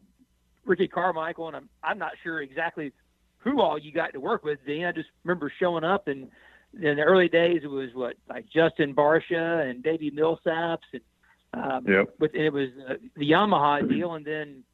Ricky 0.65 0.89
Carmichael. 0.89 1.49
And 1.49 1.57
I'm, 1.57 1.69
I'm 1.83 1.99
not 1.99 2.13
sure 2.23 2.43
exactly 2.43 2.93
who 3.39 3.61
all 3.61 3.79
you 3.79 3.93
got 3.93 4.13
to 4.13 4.21
work 4.21 4.45
with, 4.45 4.59
Dean. 4.67 4.85
I 4.85 4.93
just 4.93 5.09
remember 5.25 5.53
showing 5.59 5.85
up 5.85 6.09
and 6.09 6.29
in 6.75 6.97
the 6.97 7.03
early 7.03 7.29
days 7.29 7.61
it 7.63 7.71
was 7.71 7.91
what, 7.95 8.17
like 8.29 8.47
Justin 8.49 8.95
Barcia 8.95 9.69
and 9.69 9.83
Davey 9.83 10.11
Millsaps 10.11 10.79
and, 10.93 11.03
um, 11.57 11.85
yep. 11.87 12.09
But 12.19 12.35
it 12.35 12.53
was 12.53 12.71
uh, 12.89 12.95
the 13.17 13.31
Yamaha 13.31 13.89
deal, 13.89 14.15
and 14.15 14.25
then 14.25 14.65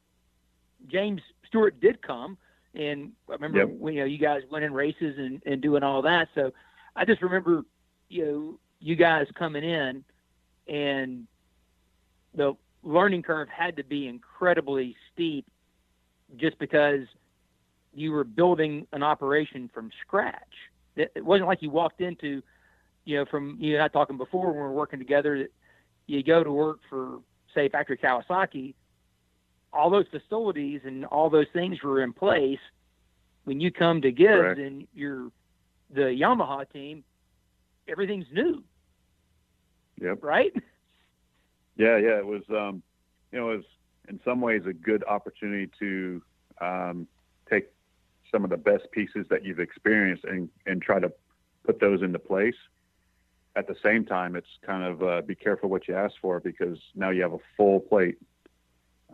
James 0.87 1.21
Stewart 1.45 1.79
did 1.79 2.01
come, 2.01 2.39
and 2.73 3.11
I 3.29 3.33
remember 3.33 3.59
Yep. 3.59 3.69
when, 3.79 3.93
you 3.93 3.99
know 4.01 4.05
you 4.05 4.17
guys 4.17 4.41
winning 4.49 4.73
races 4.73 5.15
and, 5.17 5.41
and 5.45 5.61
doing 5.61 5.83
all 5.83 6.01
that. 6.03 6.29
So 6.35 6.51
I 6.95 7.05
just 7.05 7.21
remember 7.21 7.63
you 8.09 8.25
know 8.25 8.59
you 8.79 8.95
guys 8.95 9.27
coming 9.37 9.63
in, 9.63 10.03
and 10.67 11.27
the 12.33 12.55
learning 12.83 13.23
curve 13.23 13.47
had 13.49 13.75
to 13.77 13.83
be 13.83 14.07
incredibly 14.07 14.95
steep, 15.13 15.45
just 16.37 16.57
because 16.59 17.01
you 17.93 18.11
were 18.11 18.23
building 18.23 18.87
an 18.93 19.03
operation 19.03 19.69
from 19.73 19.91
scratch. 20.01 20.53
It, 20.95 21.11
it 21.15 21.25
wasn't 21.25 21.47
like 21.47 21.61
you 21.61 21.69
walked 21.69 22.01
into, 22.01 22.41
you 23.05 23.17
know, 23.17 23.25
from 23.25 23.57
you 23.59 23.75
and 23.75 23.83
I 23.83 23.87
talking 23.89 24.17
before 24.17 24.47
when 24.47 24.55
we 24.55 24.61
were 24.61 24.71
working 24.71 24.99
together. 24.99 25.39
That 25.39 25.51
you 26.07 26.23
go 26.23 26.43
to 26.43 26.51
work 26.51 26.79
for 26.89 27.19
say 27.53 27.69
factory 27.69 27.97
Kawasaki, 27.97 28.73
all 29.73 29.89
those 29.89 30.05
facilities 30.11 30.81
and 30.83 31.05
all 31.05 31.29
those 31.29 31.47
things 31.53 31.81
were 31.81 32.03
in 32.03 32.13
place. 32.13 32.59
When 33.45 33.59
you 33.59 33.71
come 33.71 34.01
to 34.01 34.11
Gibbs 34.11 34.29
Correct. 34.29 34.59
and 34.59 34.87
you're 34.93 35.31
the 35.89 36.01
Yamaha 36.01 36.69
team, 36.71 37.03
everything's 37.87 38.27
new, 38.31 38.63
Yep. 39.99 40.19
right? 40.23 40.51
Yeah, 41.77 41.97
yeah. 41.97 42.17
It 42.17 42.25
was, 42.25 42.43
um, 42.49 42.83
you 43.31 43.39
know, 43.39 43.51
it 43.51 43.57
was 43.57 43.65
in 44.07 44.19
some 44.23 44.41
ways 44.41 44.63
a 44.67 44.73
good 44.73 45.03
opportunity 45.07 45.69
to 45.79 46.21
um, 46.59 47.07
take 47.49 47.69
some 48.31 48.43
of 48.43 48.49
the 48.49 48.57
best 48.57 48.91
pieces 48.91 49.25
that 49.29 49.43
you've 49.43 49.59
experienced 49.59 50.23
and, 50.25 50.49
and 50.65 50.81
try 50.81 50.99
to 50.99 51.11
put 51.65 51.79
those 51.79 52.01
into 52.01 52.19
place. 52.19 52.55
At 53.55 53.67
the 53.67 53.75
same 53.83 54.05
time, 54.05 54.35
it's 54.35 54.47
kind 54.65 54.83
of 54.83 55.03
uh, 55.03 55.21
be 55.21 55.35
careful 55.35 55.69
what 55.69 55.87
you 55.87 55.95
ask 55.95 56.13
for 56.21 56.39
because 56.39 56.77
now 56.95 57.09
you 57.09 57.21
have 57.23 57.33
a 57.33 57.39
full 57.57 57.79
plate. 57.79 58.17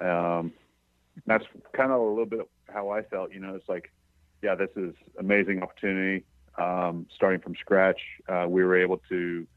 Um, 0.01 0.53
that's 1.25 1.45
kind 1.73 1.91
of 1.91 1.99
a 1.99 2.03
little 2.03 2.25
bit 2.25 2.41
how 2.69 2.89
I 2.89 3.01
felt. 3.03 3.33
You 3.33 3.39
know, 3.39 3.55
it's 3.55 3.67
like, 3.67 3.91
yeah, 4.41 4.55
this 4.55 4.69
is 4.75 4.93
amazing 5.19 5.63
opportunity. 5.63 6.25
Um, 6.57 7.05
starting 7.15 7.39
from 7.39 7.55
scratch, 7.55 7.99
uh, 8.27 8.45
we 8.47 8.63
were 8.63 8.79
able 8.79 9.01
to 9.09 9.47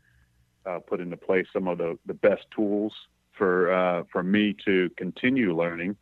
uh, 0.66 0.78
put 0.86 1.00
into 1.00 1.16
place 1.16 1.46
some 1.52 1.68
of 1.68 1.78
the, 1.78 1.98
the 2.06 2.14
best 2.14 2.42
tools 2.54 2.92
for 3.36 3.72
uh, 3.72 4.04
for 4.12 4.22
me 4.22 4.54
to 4.66 4.90
continue 4.96 5.56
learning, 5.56 5.96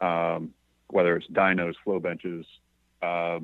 um, 0.00 0.50
whether 0.88 1.16
it's 1.16 1.26
dynos, 1.28 1.74
flow 1.82 1.98
benches, 1.98 2.46
uh, 3.02 3.40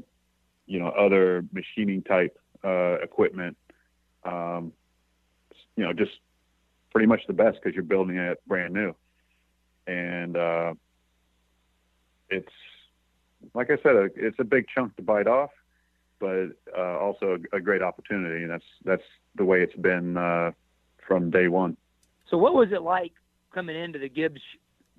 you 0.67 0.79
know, 0.79 0.89
other 0.91 1.45
machining 1.53 2.03
type 2.03 2.39
uh, 2.65 2.99
equipment. 3.03 3.57
Um, 4.25 4.73
you 5.77 5.85
know, 5.85 5.93
just 5.93 6.13
pretty 6.93 7.07
much 7.07 7.21
the 7.27 7.33
best 7.33 7.59
because 7.61 7.75
you're 7.75 7.83
building 7.85 8.17
it 8.17 8.39
brand 8.47 8.75
new, 8.75 8.95
and 9.91 10.37
uh, 10.37 10.75
it's 12.29 12.53
like 13.55 13.71
I 13.71 13.77
said, 13.83 14.11
it's 14.17 14.39
a 14.39 14.45
big 14.45 14.67
chunk 14.73 14.97
to 14.97 15.03
bite 15.03 15.27
off, 15.27 15.51
but 16.19 16.49
uh, 16.77 16.99
also 16.99 17.39
a, 17.53 17.57
a 17.57 17.61
great 17.61 17.83
opportunity, 17.83 18.43
and 18.43 18.51
that's 18.51 18.65
that's 18.85 19.03
the 19.35 19.45
way 19.45 19.63
it's 19.63 19.77
been 19.77 20.17
uh, 20.17 20.53
from 21.07 21.31
day 21.31 21.49
one. 21.49 21.77
So 22.29 22.39
what 22.39 22.55
was 22.55 22.69
it 22.73 22.83
like 22.83 23.13
coming 23.53 23.77
into 23.77 23.99
the 23.99 24.09
Gibbs 24.09 24.41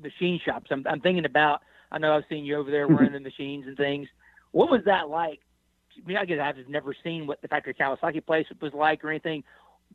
machine 0.01 0.39
shops? 0.43 0.67
I'm, 0.71 0.85
I'm 0.87 0.99
thinking 0.99 1.25
about. 1.25 1.61
I 1.93 1.97
know 1.97 2.15
I've 2.15 2.23
seen 2.29 2.45
you 2.45 2.55
over 2.55 2.71
there 2.71 2.87
wearing 2.87 3.11
the 3.11 3.19
machines 3.19 3.65
and 3.67 3.75
things. 3.75 4.07
What 4.51 4.69
was 4.69 4.81
that 4.85 5.09
like? 5.09 5.39
I 5.97 6.07
mean, 6.07 6.17
I 6.17 6.25
guess 6.25 6.39
I've 6.41 6.67
never 6.69 6.95
seen 7.03 7.27
what 7.27 7.41
the 7.41 7.49
factory 7.49 7.73
Kawasaki 7.73 8.25
place 8.25 8.45
was 8.61 8.73
like 8.73 9.03
or 9.03 9.09
anything. 9.09 9.43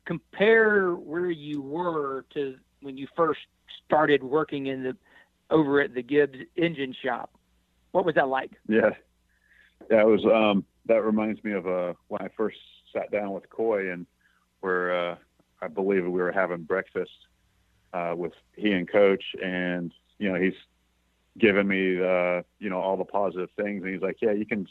Compare 0.05 0.93
where 0.93 1.31
you 1.31 1.63
were 1.63 2.27
to 2.35 2.57
when 2.83 2.97
you 2.97 3.07
first 3.17 3.41
started 3.85 4.23
working 4.23 4.67
in 4.67 4.83
the 4.83 4.97
over 5.51 5.81
at 5.81 5.95
the 5.95 6.03
Gibbs 6.03 6.39
engine 6.57 6.95
shop. 7.05 7.31
What 7.93 8.05
was 8.05 8.15
that 8.17 8.29
like? 8.29 8.51
Yeah, 8.69 8.91
yeah. 9.91 10.01
It 10.01 10.07
was. 10.07 10.25
Um, 10.25 10.65
that 10.87 11.03
reminds 11.03 11.43
me 11.43 11.53
of 11.53 11.67
uh, 11.67 11.95
when 12.09 12.23
I 12.23 12.29
first 12.37 12.59
sat 12.93 13.11
down 13.11 13.33
with 13.33 13.49
Coy 13.51 13.91
and 13.91 14.07
where 14.61 15.13
uh, 15.13 15.17
I 15.63 15.69
believe 15.69 16.05
we 16.05 16.11
were 16.11 16.33
having 16.33 16.63
breakfast 16.63 17.11
uh, 17.93 18.15
with 18.17 18.33
he 18.55 18.73
and 18.73 18.91
Coach, 18.91 19.25
and 19.43 19.93
you 20.19 20.33
know 20.33 20.39
he's 20.39 20.55
giving 21.39 21.67
me 21.67 21.97
uh, 21.97 22.43
you 22.59 22.71
know 22.71 22.81
all 22.81 22.97
the 22.97 23.05
positive 23.05 23.51
things, 23.57 23.83
and 23.83 23.93
he's 23.93 24.03
like, 24.03 24.19
yeah, 24.21 24.33
you 24.33 24.47
can 24.47 24.67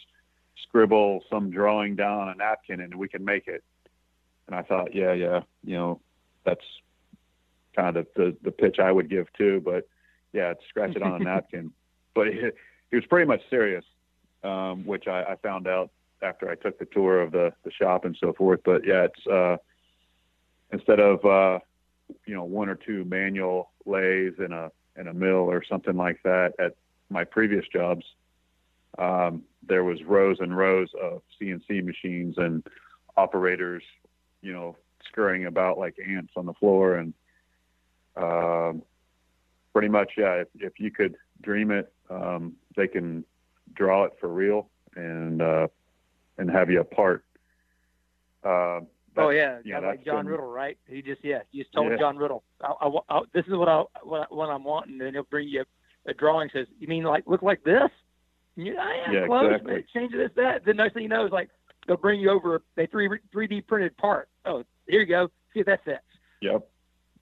scribble 0.63 1.21
some 1.29 1.50
drawing 1.50 1.95
down 1.95 2.19
on 2.19 2.29
a 2.29 2.35
napkin, 2.35 2.81
and 2.81 2.95
we 2.95 3.07
can 3.07 3.24
make 3.24 3.47
it. 3.47 3.63
And 4.47 4.55
I 4.55 4.62
thought, 4.62 4.93
yeah, 4.93 5.13
yeah, 5.13 5.41
you 5.63 5.75
know, 5.75 6.00
that's 6.45 6.63
kind 7.75 7.98
of 7.98 8.08
the 8.15 8.36
the 8.44 8.51
pitch 8.51 8.79
I 8.79 8.91
would 8.91 9.10
give 9.10 9.32
too, 9.34 9.62
but 9.63 9.88
yeah, 10.34 10.53
scratch 10.70 10.96
it 10.96 11.01
on 11.01 11.22
a 11.22 11.24
napkin. 11.24 11.72
But 12.13 12.27
he, 12.27 12.50
he 12.89 12.96
was 12.96 13.05
pretty 13.05 13.27
much 13.27 13.41
serious, 13.50 13.86
um, 14.44 14.86
which 14.86 15.08
I, 15.08 15.24
I 15.24 15.36
found 15.36 15.67
out 15.67 15.91
after 16.22 16.50
I 16.50 16.55
took 16.55 16.79
the 16.79 16.86
tour 16.86 17.22
of 17.22 17.32
the, 17.32 17.53
the 17.63 17.72
shop 17.72 18.05
and 18.05 18.17
so 18.20 18.34
forth. 18.34 18.62
But 18.63 18.86
yeah, 18.86 19.05
it's 19.05 19.27
uh, 19.27 19.58
instead 20.72 21.00
of 21.00 21.24
uh, 21.25 21.60
you 22.25 22.36
know 22.36 22.44
one 22.44 22.70
or 22.70 22.75
two 22.75 23.05
manual 23.05 23.72
lathes 23.86 24.39
in 24.39 24.51
a 24.51 24.72
in 24.98 25.08
a 25.08 25.13
mill 25.13 25.50
or 25.50 25.63
something 25.63 25.96
like 25.96 26.22
that 26.24 26.53
at 26.60 26.75
my 27.10 27.24
previous 27.24 27.65
jobs, 27.72 28.05
um, 28.98 29.44
there 29.67 29.84
was 29.84 30.01
rows 30.03 30.38
and 30.39 30.55
rows 30.55 30.89
of 31.01 31.22
CNC 31.39 31.84
machines 31.84 32.36
and 32.38 32.65
operators, 33.17 33.84
you 34.41 34.53
know, 34.53 34.75
scurrying 35.08 35.46
about 35.46 35.77
like 35.77 35.96
ants 36.05 36.34
on 36.36 36.46
the 36.46 36.53
floor 36.53 36.96
and 36.96 37.13
um, 38.17 38.81
pretty 39.74 39.89
much 39.89 40.12
yeah. 40.17 40.36
If, 40.41 40.48
if 40.55 40.74
you 40.79 40.91
could 40.91 41.15
dream 41.41 41.72
it, 41.72 41.91
um, 42.10 42.53
they 42.75 42.88
can 42.88 43.24
draw 43.74 44.05
it 44.05 44.13
for 44.19 44.29
real 44.29 44.69
and 44.95 45.41
uh, 45.41 45.67
and 46.38 46.50
have 46.50 46.69
you 46.69 46.79
apart. 46.81 47.25
Uh, 48.43 48.81
Oh 49.17 49.29
yeah, 49.29 49.60
yeah, 49.63 49.79
like 49.79 50.03
John 50.03 50.25
been- 50.25 50.31
Riddle, 50.34 50.51
right? 50.51 50.77
He 50.88 51.01
just 51.01 51.24
yeah, 51.24 51.39
he 51.50 51.60
just 51.60 51.72
told 51.72 51.89
Yeah. 51.89 51.98
John 51.98 52.17
Riddle, 52.17 52.43
I, 52.62 52.74
I, 52.81 52.89
I, 53.07 53.22
"This 53.34 53.45
is 53.48 53.53
what 53.53 53.69
I 53.69 53.84
what, 54.03 54.27
I- 54.29 54.34
what 54.34 54.50
I'm 54.50 54.65
wanting," 54.65 55.00
and 55.00 55.15
he'll 55.15 55.24
bring 55.24 55.48
you 55.48 55.62
a, 56.05 56.12
a 56.12 56.13
drawing. 56.13 56.50
Says, 56.51 56.67
"You 56.79 56.89
mean 56.89 57.03
like 57.05 57.24
look 57.25 57.41
like 57.41 57.63
this?" 57.63 57.89
And 58.57 58.67
you, 58.67 58.75
oh, 58.77 58.93
yeah, 59.07 59.19
Yeah, 59.22 59.25
close, 59.25 59.45
exactly. 59.51 59.74
man, 59.74 59.84
change 59.93 60.12
this, 60.12 60.31
that. 60.36 60.65
The 60.65 60.74
next 60.74 60.95
thing 60.95 61.03
you 61.03 61.07
know 61.10 61.25
is 61.25 61.31
like 61.31 61.50
they'll 61.88 61.95
bring 61.95 62.19
you 62.19 62.29
over 62.29 62.62
a 62.77 62.88
three 62.88 63.07
three 63.31 63.48
D 63.48 63.62
printed 63.62 63.95
part. 63.95 64.27
Oh, 64.43 64.65
here 64.86 65.00
you 65.00 65.05
go. 65.05 65.29
See 65.53 65.62
if 65.62 65.65
that 65.67 65.86
fits. 65.86 66.03
Yep, 66.41 66.67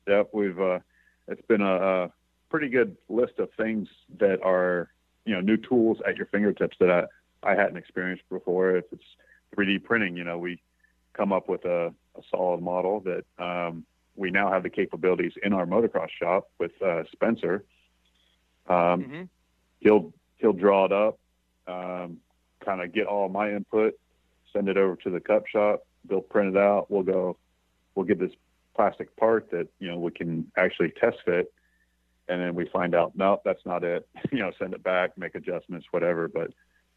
yep. 0.07 0.29
We've 0.33 0.59
uh, 0.59 0.79
it's 1.27 1.45
been 1.47 1.61
a, 1.61 1.75
a 1.75 2.13
pretty 2.49 2.69
good 2.69 2.97
list 3.09 3.39
of 3.39 3.49
things 3.57 3.87
that 4.19 4.41
are 4.43 4.89
you 5.25 5.33
know 5.33 5.41
new 5.41 5.57
tools 5.57 5.97
at 6.07 6.17
your 6.17 6.27
fingertips 6.27 6.77
that 6.79 6.89
I 6.89 7.05
I 7.51 7.55
hadn't 7.55 7.77
experienced 7.77 8.23
before. 8.29 8.77
If 8.77 8.85
it's 8.91 9.03
3D 9.55 9.83
printing, 9.83 10.15
you 10.15 10.23
know, 10.23 10.37
we 10.37 10.61
come 11.13 11.31
up 11.31 11.49
with 11.49 11.65
a, 11.65 11.93
a 12.15 12.21
solid 12.31 12.61
model 12.61 13.01
that 13.01 13.25
um, 13.43 13.85
we 14.15 14.31
now 14.31 14.51
have 14.51 14.63
the 14.63 14.69
capabilities 14.69 15.33
in 15.43 15.53
our 15.53 15.65
motocross 15.65 16.09
shop 16.09 16.49
with 16.59 16.71
uh, 16.81 17.03
Spencer. 17.11 17.65
Um, 18.67 19.03
hmm 19.03 19.23
he'll 19.83 20.13
he'll 20.37 20.53
draw 20.53 20.85
it 20.85 20.91
up, 20.91 21.19
um, 21.67 22.17
kind 22.65 22.81
of 22.81 22.93
get 22.93 23.05
all 23.05 23.29
my 23.29 23.51
input, 23.51 23.93
send 24.51 24.69
it 24.69 24.77
over 24.77 24.95
to 24.97 25.09
the 25.09 25.19
cup 25.19 25.47
shop. 25.47 25.85
They'll 26.05 26.21
print 26.21 26.55
it 26.55 26.59
out. 26.59 26.89
We'll 26.89 27.03
go, 27.03 27.37
we'll 27.95 28.05
get 28.05 28.19
this 28.19 28.31
plastic 28.75 29.15
part 29.17 29.49
that 29.51 29.67
you 29.79 29.89
know 29.89 29.97
we 29.97 30.11
can 30.11 30.51
actually 30.57 30.91
test 30.99 31.17
fit, 31.25 31.53
and 32.27 32.41
then 32.41 32.55
we 32.55 32.67
find 32.69 32.95
out 32.95 33.15
no, 33.15 33.39
that's 33.45 33.65
not 33.65 33.83
it. 33.83 34.07
you 34.31 34.39
know, 34.39 34.51
send 34.59 34.73
it 34.73 34.83
back, 34.83 35.17
make 35.17 35.35
adjustments, 35.35 35.87
whatever. 35.91 36.27
But 36.27 36.51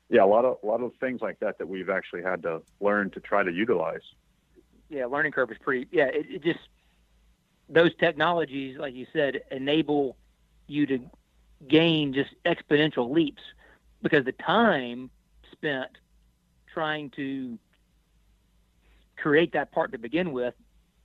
yeah, 0.09 0.25
a 0.25 0.27
lot 0.27 0.45
of 0.45 0.59
a 0.63 0.67
lot 0.67 0.83
of 0.83 0.93
things 1.01 1.21
like 1.21 1.39
that 1.41 1.59
that 1.59 1.69
we've 1.69 1.91
actually 1.91 2.23
had 2.23 2.43
to 2.43 2.63
learn 2.81 3.11
to 3.11 3.21
try 3.21 3.43
to 3.43 3.53
utilize. 3.53 4.03
Yeah, 4.89 5.07
learning 5.07 5.33
curve 5.33 5.51
is 5.51 5.59
pretty. 5.59 5.89
Yeah, 5.91 6.07
it, 6.07 6.27
it 6.29 6.43
just 6.43 6.61
those 7.69 7.95
technologies, 7.97 8.79
like 8.79 8.95
you 8.95 9.07
said, 9.13 9.43
enable 9.51 10.17
you 10.69 10.87
to 10.87 10.99
gain 11.69 12.13
just 12.13 12.31
exponential 12.45 13.11
leaps 13.11 13.43
because 14.03 14.25
the 14.25 14.33
time 14.33 15.11
spent 15.53 15.91
trying 16.73 17.11
to 17.11 17.59
create 19.17 19.53
that 19.55 19.73
part 19.73 19.93
to 19.93 19.99
begin 19.99 20.33
with, 20.33 20.55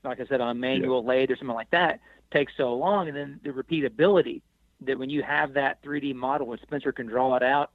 like 0.03 0.19
I 0.19 0.25
said, 0.25 0.41
on 0.41 0.49
a 0.49 0.53
manual 0.53 1.05
lathe 1.05 1.31
or 1.31 1.35
something 1.37 1.55
like 1.55 1.71
that, 1.71 1.99
takes 2.33 2.53
so 2.57 2.73
long, 2.75 3.07
and 3.07 3.15
then 3.15 3.39
the 3.43 3.49
repeatability 3.51 4.41
that 4.81 4.97
when 4.97 5.09
you 5.09 5.21
have 5.23 5.53
that 5.53 5.81
3D 5.83 6.15
model 6.15 6.51
and 6.51 6.61
Spencer 6.61 6.91
can 6.91 7.05
draw 7.07 7.35
it 7.35 7.43
out 7.43 7.71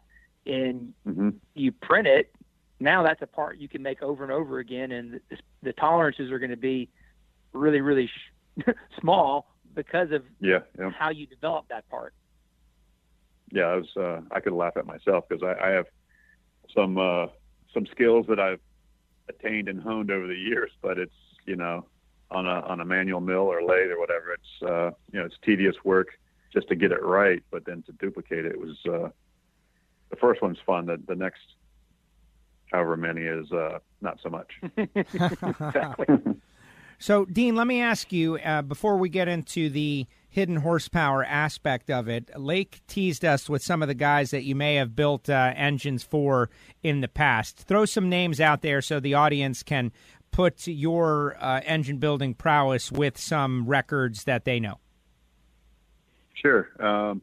and 0.46 0.92
hmm 1.04 1.30
you 1.54 1.72
print 1.72 2.06
it, 2.06 2.32
now 2.80 3.02
that's 3.02 3.22
a 3.22 3.26
part 3.26 3.58
you 3.58 3.68
can 3.68 3.82
make 3.82 4.02
over 4.02 4.22
and 4.22 4.32
over 4.32 4.58
again, 4.58 4.92
and 4.92 5.20
the, 5.30 5.36
the 5.62 5.72
tolerances 5.74 6.30
are 6.30 6.38
going 6.38 6.50
to 6.50 6.56
be 6.56 6.90
really, 7.52 7.80
really 7.80 8.08
sh- 8.08 8.62
small 9.00 9.46
because 9.74 10.10
of 10.12 10.22
Yeah, 10.40 10.60
yeah, 10.78 10.90
how 10.90 11.10
you 11.10 11.26
develop 11.26 11.66
that 11.68 11.88
part. 11.88 12.14
yeah. 13.52 13.64
I 13.64 13.76
was 13.76 13.88
uh, 13.96 14.20
I 14.30 14.40
could 14.40 14.52
laugh 14.52 14.76
at 14.76 14.86
myself 14.86 15.24
because 15.28 15.42
I, 15.42 15.68
I 15.68 15.70
have 15.70 15.86
some 16.74 16.98
uh, 16.98 17.26
some 17.72 17.86
skills 17.92 18.26
that 18.28 18.40
I've 18.40 18.60
attained 19.28 19.68
and 19.68 19.80
honed 19.80 20.10
over 20.10 20.26
the 20.26 20.34
years, 20.34 20.70
but 20.82 20.98
it's 20.98 21.14
you 21.46 21.56
know 21.56 21.86
on 22.30 22.46
a 22.46 22.60
on 22.60 22.80
a 22.80 22.84
manual 22.84 23.20
mill 23.20 23.42
or 23.42 23.62
lathe 23.62 23.90
or 23.90 23.98
whatever. 23.98 24.32
It's 24.32 24.62
uh, 24.62 24.90
you 25.12 25.20
know 25.20 25.26
it's 25.26 25.36
tedious 25.44 25.76
work 25.84 26.08
just 26.52 26.68
to 26.68 26.76
get 26.76 26.92
it 26.92 27.02
right, 27.02 27.42
but 27.50 27.64
then 27.64 27.82
to 27.82 27.92
duplicate 27.92 28.44
it 28.44 28.58
was 28.58 28.76
uh, 28.86 29.08
the 30.10 30.16
first 30.16 30.42
one's 30.42 30.58
fun. 30.66 30.86
The 30.86 31.00
the 31.06 31.14
next 31.14 31.42
however 32.72 32.96
many 32.96 33.22
is 33.22 33.50
uh, 33.52 33.78
not 34.00 34.18
so 34.22 34.28
much. 34.28 34.52
exactly. 34.76 36.06
So, 36.98 37.26
Dean, 37.26 37.56
let 37.56 37.66
me 37.66 37.82
ask 37.82 38.10
you 38.10 38.36
uh, 38.38 38.62
before 38.62 38.96
we 38.96 39.10
get 39.10 39.28
into 39.28 39.68
the 39.68 40.06
hidden 40.30 40.56
horsepower 40.56 41.24
aspect 41.24 41.90
of 41.90 42.08
it. 42.08 42.30
Lake 42.38 42.80
teased 42.86 43.24
us 43.24 43.48
with 43.48 43.62
some 43.62 43.82
of 43.82 43.88
the 43.88 43.94
guys 43.94 44.30
that 44.30 44.44
you 44.44 44.54
may 44.54 44.76
have 44.76 44.96
built 44.96 45.28
uh, 45.28 45.52
engines 45.56 46.02
for 46.02 46.48
in 46.82 47.00
the 47.02 47.08
past. 47.08 47.58
Throw 47.58 47.84
some 47.84 48.08
names 48.08 48.40
out 48.40 48.62
there 48.62 48.80
so 48.80 48.98
the 48.98 49.14
audience 49.14 49.62
can 49.62 49.92
put 50.36 50.66
your 50.66 51.34
uh, 51.40 51.62
engine 51.64 51.96
building 51.96 52.34
prowess 52.34 52.92
with 52.92 53.16
some 53.16 53.64
records 53.64 54.24
that 54.24 54.44
they 54.44 54.60
know. 54.60 54.78
Sure. 56.34 56.68
Um, 56.78 57.22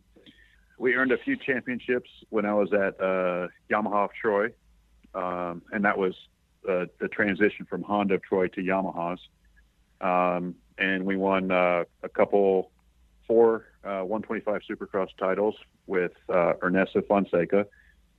we 0.79 0.95
earned 0.95 1.11
a 1.11 1.19
few 1.19 1.37
championships 1.37 2.09
when 2.29 2.47
I 2.47 2.55
was 2.55 2.73
at 2.73 2.99
uh, 2.99 3.49
Yamaha 3.69 4.05
of 4.05 4.13
Troy, 4.19 4.47
um, 5.13 5.61
and 5.71 5.85
that 5.85 5.95
was 5.95 6.15
uh, 6.67 6.85
the 6.99 7.07
transition 7.07 7.67
from 7.67 7.83
Honda 7.83 8.15
of 8.15 8.23
Troy 8.23 8.47
to 8.47 8.61
Yamaha's. 8.61 9.19
Um, 10.01 10.55
and 10.79 11.05
we 11.05 11.15
won 11.15 11.51
uh, 11.51 11.83
a 12.01 12.09
couple, 12.09 12.71
four 13.27 13.67
uh, 13.83 14.01
125 14.01 14.61
Supercross 14.67 15.09
titles 15.19 15.53
with 15.85 16.13
uh, 16.29 16.53
Ernesto 16.63 17.03
Fonseca, 17.03 17.67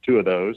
two 0.06 0.18
of 0.18 0.24
those, 0.24 0.54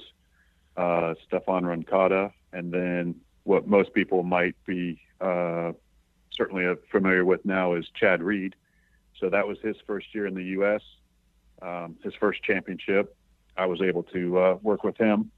Stephane 1.25 1.65
Roncada, 1.65 2.31
and 2.53 2.71
then 2.71 3.15
what 3.47 3.65
most 3.65 3.93
people 3.93 4.23
might 4.23 4.55
be 4.65 5.01
uh, 5.21 5.71
certainly 6.31 6.67
uh, 6.67 6.75
familiar 6.91 7.23
with 7.23 7.45
now 7.45 7.73
is 7.73 7.85
Chad 7.95 8.21
Reed. 8.21 8.55
So 9.19 9.29
that 9.29 9.47
was 9.47 9.57
his 9.61 9.77
first 9.87 10.13
year 10.13 10.27
in 10.27 10.35
the 10.35 10.43
U.S., 10.43 10.81
um, 11.61 11.95
his 12.03 12.13
first 12.15 12.43
championship. 12.43 13.15
I 13.55 13.65
was 13.65 13.81
able 13.81 14.03
to 14.03 14.37
uh, 14.37 14.57
work 14.61 14.83
with 14.83 14.97
him. 14.97 15.31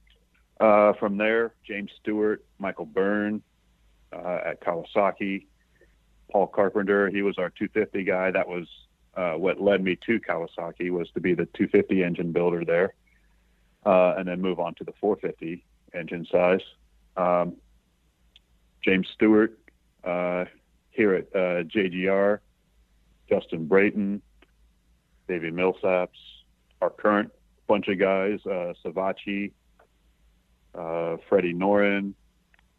Uh, 0.59 0.93
from 0.93 1.17
there, 1.17 1.53
James 1.63 1.91
Stewart, 2.01 2.43
Michael 2.57 2.85
Byrne 2.85 3.43
uh, 4.11 4.39
at 4.43 4.59
Kawasaki, 4.59 5.45
Paul 6.31 6.47
Carpenter. 6.47 7.09
He 7.09 7.21
was 7.21 7.37
our 7.37 7.51
250 7.51 8.03
guy. 8.05 8.31
That 8.31 8.47
was 8.47 8.67
uh, 9.15 9.33
what 9.33 9.61
led 9.61 9.83
me 9.83 9.95
to 10.07 10.19
Kawasaki 10.19 10.89
was 10.89 11.09
to 11.11 11.21
be 11.21 11.35
the 11.35 11.45
250 11.45 12.03
engine 12.03 12.31
builder 12.31 12.65
there, 12.65 12.95
and 13.85 14.27
then 14.27 14.41
move 14.41 14.59
on 14.59 14.73
to 14.75 14.83
the 14.83 14.93
450 14.99 15.63
engine 15.93 16.27
size. 16.29 16.61
Um, 17.15 17.55
James 18.83 19.07
Stewart 19.13 19.57
uh, 20.03 20.45
here 20.91 21.13
at 21.13 21.27
uh, 21.36 21.63
JGR, 21.63 22.39
Justin 23.29 23.65
Brayton, 23.65 24.21
David 25.27 25.53
Millsaps, 25.53 26.07
our 26.81 26.89
current 26.89 27.31
bunch 27.67 27.88
of 27.88 28.00
guys, 28.00 28.39
uh, 28.45 28.74
Savatgy, 28.83 29.51
uh, 30.75 31.17
Freddie 31.27 31.53
Noren. 31.53 32.13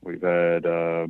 We've 0.02 0.22
had 0.22 0.66
uh, 0.66 1.06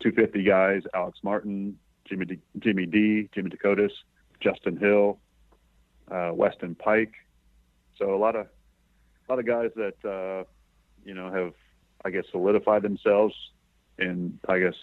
250 0.00 0.42
guys, 0.42 0.82
Alex 0.94 1.20
Martin, 1.22 1.78
Jimmy 2.04 2.26
D, 2.26 2.38
Jimmy 2.58 2.86
D, 2.86 3.28
Jimmy 3.34 3.50
Decotis, 3.50 3.92
Justin 4.40 4.76
Hill, 4.76 5.18
uh, 6.10 6.30
Weston 6.34 6.74
Peick. 6.74 7.12
So 7.98 8.14
a 8.14 8.18
lot 8.18 8.36
of 8.36 8.46
a 8.46 9.32
lot 9.32 9.38
of 9.38 9.46
guys 9.46 9.70
that 9.76 10.04
uh, 10.04 10.44
you 11.04 11.14
know 11.14 11.32
have 11.32 11.54
I 12.06 12.10
guess 12.10 12.24
solidified 12.30 12.82
themselves 12.82 13.34
in 13.98 14.38
I 14.48 14.60
guess 14.60 14.74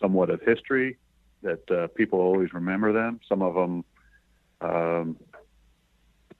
somewhat 0.00 0.30
of 0.30 0.40
history 0.42 0.96
that 1.42 1.68
uh, 1.70 1.88
people 1.88 2.20
always 2.20 2.54
remember 2.54 2.92
them. 2.92 3.18
Some 3.28 3.42
of 3.42 3.54
them, 3.54 3.84
um, 4.60 5.16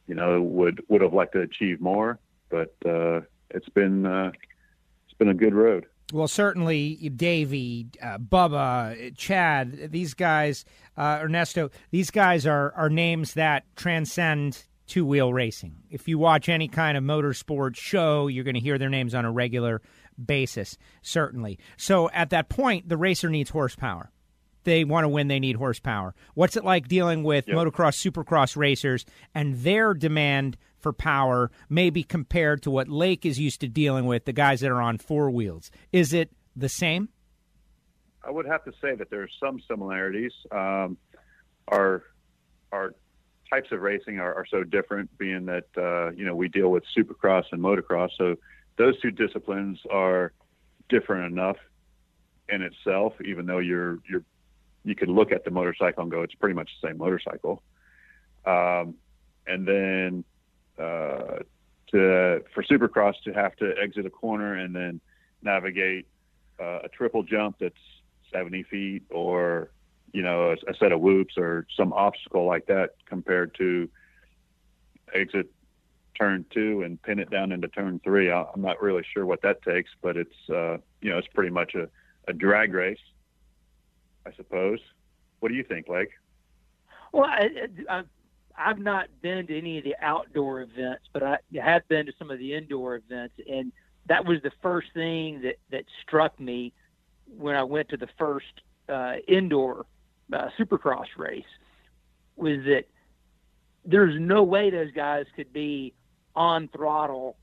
you 0.06 0.14
know, 0.14 0.40
would 0.40 0.84
would 0.88 1.00
have 1.00 1.12
liked 1.12 1.32
to 1.32 1.40
achieve 1.40 1.80
more, 1.80 2.20
but 2.50 2.72
uh, 2.86 3.22
it's 3.50 3.68
been 3.70 4.06
uh, 4.06 4.30
it's 5.06 5.18
been 5.18 5.28
a 5.28 5.34
good 5.34 5.54
road. 5.54 5.86
Well, 6.12 6.28
certainly 6.28 6.94
Davey, 7.08 7.88
uh, 8.00 8.18
Bubba, 8.18 9.16
Chad, 9.16 9.90
these 9.90 10.12
guys, 10.12 10.66
uh, 10.96 11.20
Ernesto, 11.22 11.70
these 11.90 12.10
guys 12.10 12.46
are, 12.46 12.72
are 12.72 12.90
names 12.90 13.32
that 13.34 13.64
transcend 13.76 14.62
two 14.86 15.06
wheel 15.06 15.32
racing. 15.32 15.74
If 15.88 16.08
you 16.08 16.18
watch 16.18 16.50
any 16.50 16.68
kind 16.68 16.98
of 16.98 17.04
motorsport 17.04 17.76
show, 17.76 18.26
you're 18.26 18.44
going 18.44 18.56
to 18.56 18.60
hear 18.60 18.76
their 18.76 18.90
names 18.90 19.14
on 19.14 19.24
a 19.24 19.32
regular 19.32 19.80
basis, 20.26 20.76
certainly. 21.02 21.58
So 21.76 22.10
at 22.10 22.30
that 22.30 22.48
point, 22.48 22.88
the 22.88 22.96
racer 22.96 23.28
needs 23.30 23.50
horsepower. 23.50 24.10
They 24.64 24.84
want 24.84 25.04
to 25.04 25.08
win, 25.08 25.26
they 25.28 25.40
need 25.40 25.56
horsepower. 25.56 26.14
What's 26.34 26.56
it 26.56 26.64
like 26.64 26.86
dealing 26.86 27.24
with 27.24 27.48
Yep. 27.48 27.56
motocross, 27.56 28.00
supercross 28.10 28.56
racers 28.56 29.04
and 29.34 29.56
their 29.56 29.92
demand 29.92 30.56
for 30.78 30.92
power, 30.92 31.50
maybe 31.68 32.02
compared 32.04 32.62
to 32.62 32.70
what 32.70 32.88
Lake 32.88 33.26
is 33.26 33.40
used 33.40 33.60
to 33.62 33.68
dealing 33.68 34.06
with, 34.06 34.24
the 34.24 34.32
guys 34.32 34.60
that 34.60 34.70
are 34.70 34.80
on 34.80 34.98
four 34.98 35.30
wheels? 35.30 35.70
Is 35.92 36.12
it 36.12 36.30
the 36.54 36.68
same? 36.68 37.08
I 38.24 38.30
would 38.30 38.46
have 38.46 38.64
to 38.64 38.72
say 38.80 38.94
that 38.94 39.10
there 39.10 39.22
are 39.22 39.28
some 39.40 39.58
similarities. 39.68 40.32
Um, 40.52 40.96
our 41.68 42.04
our 42.70 42.94
types 43.50 43.70
of 43.72 43.80
racing 43.80 44.18
are, 44.18 44.32
are 44.34 44.46
so 44.48 44.62
different, 44.62 45.16
being 45.18 45.44
that 45.46 45.66
uh, 45.76 46.12
you 46.12 46.24
know 46.24 46.34
we 46.36 46.48
deal 46.48 46.70
with 46.70 46.84
supercross 46.96 47.44
and 47.50 47.60
motocross. 47.60 48.10
So 48.16 48.36
those 48.76 48.98
two 49.00 49.10
disciplines 49.10 49.80
are 49.90 50.32
different 50.88 51.32
enough 51.32 51.56
in 52.48 52.62
itself, 52.62 53.14
even 53.24 53.46
though 53.46 53.58
you're 53.58 53.98
you're 54.08 54.24
you 54.84 54.94
could 54.94 55.08
look 55.08 55.32
at 55.32 55.44
the 55.44 55.50
motorcycle 55.50 56.02
and 56.02 56.10
go, 56.10 56.22
it's 56.22 56.34
pretty 56.34 56.54
much 56.54 56.70
the 56.80 56.88
same 56.88 56.98
motorcycle. 56.98 57.62
Um, 58.44 58.94
and 59.46 59.66
then 59.66 60.24
uh, 60.78 61.38
to 61.92 62.42
for 62.54 62.62
supercross 62.64 63.14
to 63.24 63.32
have 63.32 63.54
to 63.56 63.74
exit 63.80 64.06
a 64.06 64.10
corner 64.10 64.54
and 64.54 64.74
then 64.74 65.00
navigate 65.42 66.06
uh, 66.60 66.80
a 66.84 66.88
triple 66.88 67.22
jump 67.22 67.56
that's 67.60 67.74
70 68.32 68.62
feet 68.64 69.02
or 69.10 69.70
you 70.12 70.22
know 70.22 70.50
a, 70.50 70.70
a 70.70 70.74
set 70.78 70.92
of 70.92 71.00
whoops 71.00 71.34
or 71.36 71.66
some 71.76 71.92
obstacle 71.92 72.46
like 72.46 72.66
that 72.66 72.94
compared 73.06 73.54
to 73.56 73.88
exit 75.14 75.50
turn 76.18 76.44
two 76.50 76.82
and 76.82 77.00
pin 77.02 77.18
it 77.18 77.30
down 77.30 77.52
into 77.52 77.68
turn 77.68 78.00
three 78.04 78.30
I, 78.30 78.44
i'm 78.54 78.62
not 78.62 78.80
really 78.82 79.02
sure 79.12 79.26
what 79.26 79.42
that 79.42 79.62
takes 79.62 79.90
but 80.02 80.16
it's 80.16 80.50
uh, 80.50 80.78
you 81.00 81.10
know 81.10 81.18
it's 81.18 81.28
pretty 81.28 81.50
much 81.50 81.74
a, 81.74 81.88
a 82.28 82.32
drag 82.32 82.74
race 82.74 82.98
i 84.26 84.32
suppose 84.32 84.78
what 85.42 85.48
do 85.48 85.56
you 85.56 85.64
think 85.64 85.88
Lake? 85.88 86.10
Well, 87.10 87.24
I, 87.24 87.48
I, 87.90 88.02
I've 88.56 88.78
not 88.78 89.08
been 89.22 89.48
to 89.48 89.58
any 89.58 89.76
of 89.78 89.82
the 89.82 89.96
outdoor 90.00 90.60
events, 90.60 91.02
but 91.12 91.24
I 91.24 91.38
have 91.60 91.86
been 91.88 92.06
to 92.06 92.12
some 92.16 92.30
of 92.30 92.38
the 92.38 92.54
indoor 92.54 92.94
events, 92.94 93.34
and 93.50 93.72
that 94.06 94.24
was 94.24 94.40
the 94.42 94.52
first 94.62 94.92
thing 94.94 95.42
that 95.42 95.56
that 95.72 95.84
struck 96.00 96.38
me 96.38 96.72
when 97.36 97.56
I 97.56 97.64
went 97.64 97.88
to 97.88 97.96
the 97.96 98.06
first 98.16 98.62
uh, 98.88 99.14
indoor 99.26 99.84
uh, 100.32 100.48
Supercross 100.56 101.06
race 101.16 101.44
was 102.36 102.58
that 102.66 102.84
there's 103.84 104.14
no 104.20 104.44
way 104.44 104.70
those 104.70 104.92
guys 104.92 105.26
could 105.34 105.52
be 105.52 105.92
on 106.34 106.68
throttle 106.68 107.36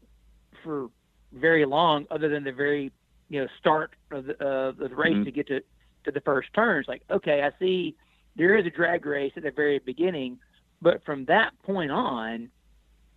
for 0.64 0.90
very 1.34 1.66
long, 1.66 2.08
other 2.10 2.30
than 2.30 2.44
the 2.44 2.52
very 2.52 2.92
you 3.30 3.42
know 3.42 3.48
start 3.60 3.92
of 4.12 4.26
the, 4.26 4.36
uh, 4.44 4.70
of 4.70 4.78
the 4.78 4.96
race 4.96 5.16
Mhm. 5.16 5.26
to 5.26 5.32
get 5.32 5.48
to 5.48 5.62
to 6.06 6.12
the 6.12 6.22
first 6.22 6.54
turns. 6.54 6.88
Like, 6.88 7.04
okay, 7.10 7.44
I 7.44 7.52
see 7.60 7.96
there 8.36 8.56
is 8.56 8.66
a 8.66 8.70
drag 8.70 9.06
race 9.06 9.34
at 9.36 9.44
the 9.44 9.52
very 9.52 9.80
beginning, 9.80 10.40
but 10.82 11.04
from 11.04 11.26
that 11.26 11.52
point 11.64 11.92
on, 11.92 12.50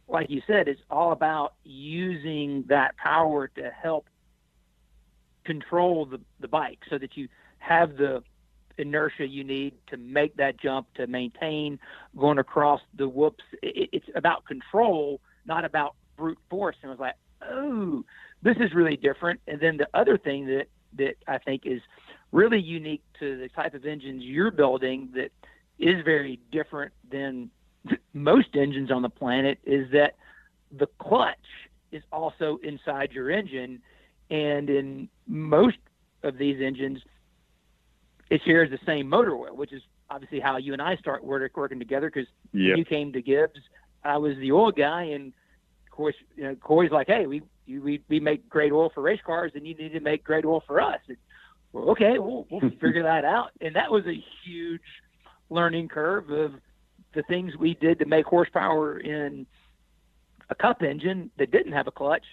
like 0.09 0.29
you 0.31 0.43
said, 0.47 0.69
it's 0.69 0.81
all 0.91 1.13
about 1.13 1.55
using 1.65 2.65
that 2.65 2.97
power 2.97 3.49
to 3.49 3.71
help 3.71 4.07
control 5.45 6.07
the, 6.07 6.21
the 6.41 6.49
bike 6.49 6.81
so 6.91 6.99
that 6.99 7.17
you 7.17 7.29
have 7.59 7.97
the 7.97 8.23
inertia 8.79 9.27
you 9.27 9.45
need 9.45 9.75
to 9.87 9.97
make 9.97 10.37
that 10.37 10.57
jump 10.57 10.93
to 10.95 11.07
maintain 11.07 11.79
going 12.17 12.39
across 12.39 12.81
the 12.97 13.09
whoops. 13.09 13.45
It, 13.63 13.91
it's 13.93 14.09
about 14.15 14.45
control, 14.45 15.21
not 15.47 15.65
about 15.65 15.95
brute 16.17 16.39
force. 16.51 16.77
And 16.83 16.91
I 16.91 16.95
was 16.95 17.01
like, 17.01 17.15
oh, 17.51 18.05
this 18.43 18.57
is 18.59 18.75
really 18.75 18.97
different. 18.97 19.41
And 19.47 19.61
then 19.61 19.77
the 19.77 19.89
other 19.95 20.19
thing 20.19 20.47
that, 20.47 20.67
that 20.99 21.15
I 21.27 21.39
think 21.39 21.63
is 21.65 21.81
really 22.33 22.61
unique 22.61 23.03
to 23.21 23.39
the 23.39 23.49
type 23.49 23.75
of 23.75 23.85
engines 23.85 24.23
you're 24.23 24.51
building 24.51 25.11
that 25.15 25.31
is 25.79 26.03
very 26.05 26.41
different 26.51 26.93
than 27.11 27.51
most 28.15 28.49
engines 28.55 28.91
on 28.91 29.03
the 29.03 29.11
planet 29.11 29.59
is 29.65 29.91
that 29.93 30.17
the 30.71 30.87
clutch 30.99 31.37
is 31.91 32.03
also 32.11 32.59
inside 32.63 33.13
your 33.13 33.31
engine, 33.31 33.81
and 34.31 34.71
in 34.71 35.09
most 35.27 35.77
of 36.23 36.39
these 36.39 36.61
engines, 36.63 37.01
it 38.31 38.41
shares 38.45 38.71
the 38.71 38.79
same 38.87 39.09
motor 39.09 39.35
oil, 39.35 39.55
which 39.55 39.73
is 39.73 39.83
obviously 40.09 40.41
how 40.41 40.57
you 40.57 40.73
and 40.73 40.81
I 40.81 40.97
start 40.97 41.23
working 41.23 41.79
together. 41.79 42.11
Because 42.11 42.29
yep. 42.53 42.79
you 42.79 42.85
came 42.85 43.13
to 43.13 43.21
Gibbs, 43.21 43.61
I 44.05 44.19
was 44.19 44.37
the 44.39 44.53
oil 44.53 44.73
guy, 44.73 45.05
and 45.05 45.33
of 45.87 45.97
course, 45.97 46.15
you 46.37 46.45
know, 46.45 46.55
Coy's 46.57 46.91
like, 46.91 47.07
"Hey, 47.07 47.27
we 47.27 47.43
we 47.69 48.03
we 48.09 48.21
make 48.21 48.49
great 48.49 48.73
oil 48.73 48.91
for 48.95 49.03
race 49.03 49.21
cars, 49.25 49.53
and 49.55 49.67
you 49.67 49.75
need 49.75 49.93
to 49.93 50.01
make 50.01 50.25
great 50.25 50.45
oil 50.45 50.63
for 50.67 50.81
us." 50.81 51.01
And, 51.09 51.17
well, 51.73 51.91
okay, 51.91 52.19
we'll 52.19 52.47
we'll 52.51 52.71
figure 52.81 53.03
that 53.03 53.25
out. 53.25 53.51
And 53.61 53.77
that 53.77 53.91
was 53.91 54.05
a 54.07 54.23
huge 54.45 54.81
learning 55.51 55.89
curve 55.89 56.31
of 56.31 56.53
the 57.15 57.23
things 57.25 57.57
we 57.57 57.75
did 57.75 57.99
to 57.99 58.07
make 58.07 58.27
horsepower 58.27 58.99
in 58.99 59.47
a 60.51 60.55
cup 60.55 60.83
engine 60.83 61.31
that 61.39 61.51
didn't 61.51 61.73
have 61.73 61.87
a 61.87 61.91
clutch. 61.91 62.25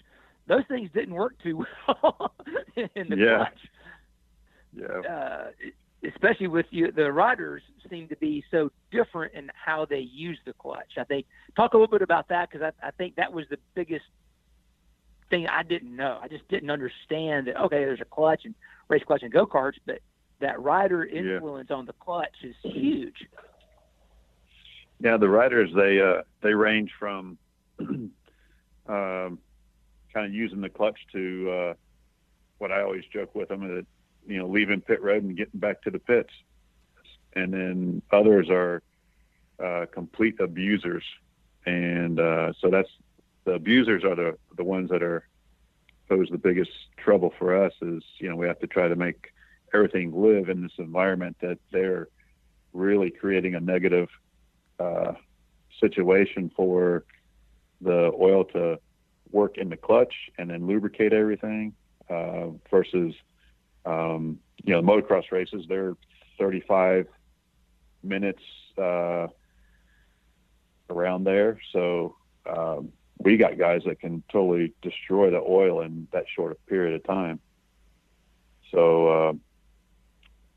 Those 0.48 0.64
things 0.68 0.90
didn't 0.94 1.14
work 1.14 1.36
too 1.44 1.66
well 1.88 2.34
in 2.96 3.10
the 3.10 3.18
yeah. 3.18 3.36
clutch. 3.38 3.60
Yeah. 4.74 5.12
Uh, 5.12 5.48
especially 6.04 6.48
with 6.48 6.66
you, 6.70 6.92
the 6.92 7.12
riders 7.12 7.62
seem 7.90 8.08
to 8.08 8.16
be 8.18 8.44
so 8.52 8.72
different 8.92 9.34
in 9.34 9.52
how 9.54 9.86
they 9.86 10.00
use 10.00 10.38
the 10.46 10.54
clutch. 10.54 10.94
I 10.98 11.04
think 11.04 11.26
talk 11.56 11.74
a 11.74 11.78
little 11.78 11.92
bit 11.92 12.02
about 12.02 12.30
that 12.30 12.50
because 12.50 12.72
I, 12.82 12.88
I 12.88 12.92
think 12.92 13.16
that 13.16 13.34
was 13.34 13.46
the 13.50 13.58
biggest 13.76 14.06
thing 15.30 15.48
I 15.48 15.64
didn't 15.64 15.96
know. 15.96 16.20
I 16.22 16.28
just 16.28 16.48
didn't 16.48 16.70
understand 16.70 17.48
that. 17.48 17.60
Okay, 17.62 17.80
there's 17.80 18.02
a 18.02 18.06
clutch 18.06 18.46
and 18.46 18.56
race 18.88 19.04
clutch 19.06 19.24
and 19.24 19.32
go 19.32 19.46
karts, 19.46 19.78
but 19.86 20.00
that 20.40 20.62
rider 20.62 21.04
influence 21.04 21.68
yeah. 21.70 21.76
on 21.76 21.86
the 21.86 21.94
clutch 21.94 22.36
is 22.44 22.56
huge. 22.64 23.28
Yeah, 25.02 25.18
the 25.18 25.30
riders 25.30 25.70
they 25.76 26.02
uh, 26.02 26.24
they 26.42 26.54
range 26.54 26.92
from 26.98 27.38
um, 27.80 28.12
kind 28.88 30.26
of 30.26 30.34
using 30.34 30.62
the 30.62 30.70
clutch 30.70 31.00
to 31.12 31.52
uh, 31.52 31.74
what 32.58 32.72
I 32.72 32.82
always 32.82 33.04
joke 33.12 33.36
with 33.36 33.50
them 33.50 33.68
that 33.68 33.86
you 34.28 34.38
know 34.38 34.48
leaving 34.48 34.82
pit 34.82 35.02
road 35.02 35.24
and 35.24 35.36
getting 35.36 35.60
back 35.60 35.82
to 35.84 35.92
the 35.92 36.00
pits, 36.00 36.34
and 37.34 37.54
then 37.54 38.02
others 38.12 38.50
are 38.50 38.82
uh, 39.64 39.86
complete 39.92 40.40
abusers, 40.40 41.04
and 41.66 42.20
uh, 42.20 42.54
so 42.60 42.70
that's 42.70 42.90
the 43.46 43.54
abusers 43.54 44.04
are 44.04 44.16
the 44.16 44.38
the 44.58 44.64
ones 44.64 44.90
that 44.90 45.04
are 45.04 45.28
pose 46.08 46.28
the 46.32 46.38
biggest 46.38 46.72
trouble 46.98 47.34
for 47.38 47.56
us 47.56 47.74
is 47.82 48.04
you 48.18 48.30
know 48.30 48.36
we 48.36 48.48
have 48.48 48.60
to 48.60 48.68
try 48.68 48.88
to 48.88 48.96
make 48.96 49.32
everything 49.74 50.12
live 50.12 50.50
in 50.50 50.62
this 50.64 50.72
environment 50.80 51.38
that 51.42 51.60
they're 51.72 52.08
really 52.74 53.12
creating 53.12 53.56
a 53.56 53.60
negative 53.60 54.10
uh, 54.80 55.14
situation 55.80 56.52
for 56.56 57.04
the 57.82 58.12
oil 58.20 58.44
to 58.44 58.80
work 59.32 59.58
in 59.58 59.70
the 59.70 59.78
clutch 59.78 60.14
and 60.38 60.50
then 60.50 60.66
lubricate 60.68 61.14
everything 61.14 61.74
uh, 62.10 62.48
versus 62.70 63.14
um, 63.86 64.40
you 64.64 64.74
know 64.74 64.82
the 64.82 64.88
motocross 64.88 65.32
races 65.32 65.66
they're 65.68 65.96
35 66.38 67.08
minutes 68.04 68.44
uh, 68.78 69.28
around 70.90 71.24
there. 71.26 71.60
So 71.72 72.16
um, 72.46 72.92
we 73.18 73.38
got 73.38 73.58
guys 73.58 73.82
that 73.86 74.00
can 74.00 74.24
totally 74.32 74.74
destroy 74.82 75.30
the 75.30 75.42
oil 75.42 75.82
in 75.82 76.08
that 76.12 76.26
short 76.34 76.66
period 76.66 76.96
of 76.96 77.04
time. 77.04 77.40
So 78.72 79.08
uh, 79.08 79.34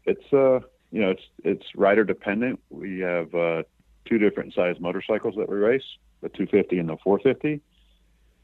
it's 0.04 0.32
uh 0.32 0.61
you 0.90 1.00
know 1.00 1.11
it's 1.11 1.22
it's 1.44 1.66
rider 1.74 2.04
dependent. 2.04 2.61
We 2.70 3.00
have 3.00 3.35
uh, 3.35 3.62
two 4.04 4.18
different 4.18 4.54
size 4.54 4.76
motorcycles 4.78 5.35
that 5.37 5.48
we 5.48 5.56
race, 5.56 5.85
the 6.20 6.28
250 6.28 6.78
and 6.78 6.88
the 6.88 6.96
450. 7.02 7.61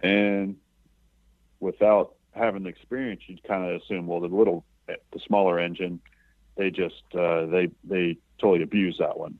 And 0.00 0.56
without 1.60 2.14
having 2.38 2.62
the 2.62 2.68
experience, 2.68 3.22
you'd 3.26 3.42
kind 3.44 3.64
of 3.64 3.80
assume, 3.80 4.06
well, 4.06 4.20
the 4.20 4.28
little, 4.28 4.64
the 4.86 5.20
smaller 5.26 5.58
engine, 5.58 6.00
they 6.56 6.70
just 6.70 7.02
uh, 7.14 7.46
they 7.46 7.70
they 7.84 8.18
totally 8.38 8.62
abuse 8.62 8.96
that 8.98 9.18
one. 9.18 9.38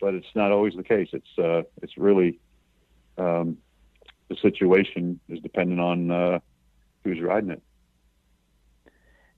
But 0.00 0.14
it's 0.14 0.34
not 0.34 0.50
always 0.50 0.74
the 0.74 0.82
case. 0.82 1.08
It's 1.12 1.38
uh, 1.38 1.62
it's 1.82 1.96
really 1.96 2.40
um, 3.18 3.58
the 4.28 4.36
situation 4.36 5.20
is 5.28 5.40
dependent 5.40 5.80
on 5.80 6.10
uh, 6.10 6.38
who's 7.04 7.20
riding 7.20 7.50
it. 7.50 7.62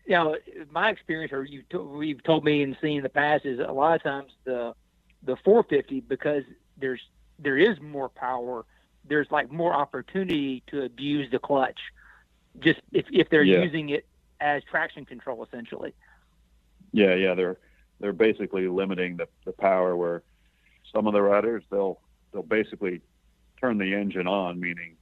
You 0.07 0.15
know, 0.15 0.37
my 0.71 0.91
experience, 0.91 1.33
or 1.33 1.45
you 1.45 1.63
you've 2.01 2.23
told 2.23 2.45
me 2.45 2.63
and 2.63 2.77
seen 2.81 2.99
in 2.99 3.03
the 3.03 3.09
past, 3.09 3.45
is 3.45 3.61
a 3.61 3.73
lot 3.73 3.95
of 3.95 4.03
times 4.03 4.33
the 4.45 4.75
the 5.23 5.37
450 5.45 6.01
because 6.01 6.45
there's 6.77 7.01
there 7.39 7.59
is 7.59 7.81
more 7.81 8.09
power. 8.09 8.65
There's 9.09 9.31
like 9.31 9.51
more 9.51 9.75
opportunity 9.75 10.63
to 10.69 10.83
abuse 10.83 11.31
the 11.31 11.39
clutch, 11.39 11.79
just 12.61 12.81
if 12.93 13.07
if 13.11 13.29
they're 13.31 13.43
yeah. 13.43 13.63
using 13.63 13.91
it 13.91 14.07
as 14.41 14.63
traction 14.71 15.05
control 15.05 15.45
essentially. 15.45 15.95
Yeah, 16.93 17.15
yeah, 17.15 17.35
they're 17.35 17.59
they're 18.01 18.13
basically 18.13 18.69
limiting 18.69 19.17
the, 19.17 19.29
the 19.45 19.53
power 19.53 19.97
where 19.97 20.23
some 20.93 21.07
of 21.07 21.13
the 21.13 21.23
riders 21.23 21.63
they'll 21.71 22.01
they'll 22.33 22.43
basically 22.43 23.01
turn 23.61 23.79
the 23.79 23.95
engine 23.95 24.27
on, 24.27 24.61
meaning 24.61 24.97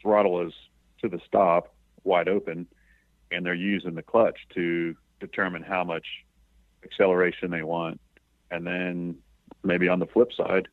throttle 0.00 0.46
is 0.46 0.52
to 1.02 1.08
the 1.08 1.20
stop, 1.26 1.74
wide 2.04 2.28
open, 2.28 2.66
and 3.30 3.44
they're 3.44 3.54
using 3.54 3.94
the 3.94 4.02
clutch 4.02 4.38
to 4.54 4.94
determine 5.20 5.62
how 5.62 5.82
much 5.84 6.06
acceleration 6.84 7.50
they 7.50 7.62
want. 7.62 8.00
And 8.50 8.66
then 8.66 9.16
maybe 9.64 9.88
on 9.88 9.98
the 9.98 10.06
flip 10.06 10.32
side, 10.32 10.68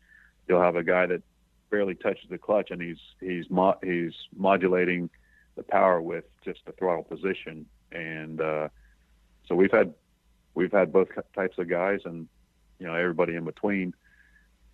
you'll 0.48 0.62
have 0.62 0.76
a 0.76 0.84
guy 0.84 1.08
that 1.08 1.24
barely 1.72 1.96
touches 1.96 2.30
the 2.30 2.38
clutch 2.38 2.70
and 2.70 2.80
he's 2.80 3.00
he's 3.20 3.50
mo- 3.50 3.80
he's 3.84 4.14
modulating 4.38 5.10
the 5.56 5.64
power 5.64 6.02
with 6.02 6.26
just 6.44 6.60
the 6.66 6.72
throttle 6.74 7.04
position. 7.04 7.66
And 7.92 8.42
uh, 8.42 8.70
so 9.48 9.56
we've 9.56 9.72
had 9.72 9.94
we've 10.56 10.72
had 10.72 10.92
both 10.92 11.10
types 11.36 11.58
of 11.58 11.70
guys 11.70 12.02
and 12.06 12.28
you 12.80 12.88
know 12.88 12.96
everybody 12.96 13.36
in 13.36 13.46
between. 13.46 13.94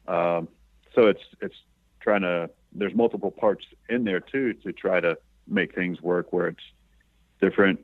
Um, 0.07 0.47
so 0.95 1.07
it's 1.07 1.23
it's 1.41 1.55
trying 1.99 2.21
to 2.21 2.49
there's 2.73 2.95
multiple 2.95 3.31
parts 3.31 3.65
in 3.89 4.03
there 4.03 4.19
too 4.19 4.53
to 4.53 4.71
try 4.71 4.99
to 4.99 5.17
make 5.47 5.73
things 5.73 6.01
work 6.01 6.31
where 6.31 6.47
it's 6.47 6.63
different 7.41 7.79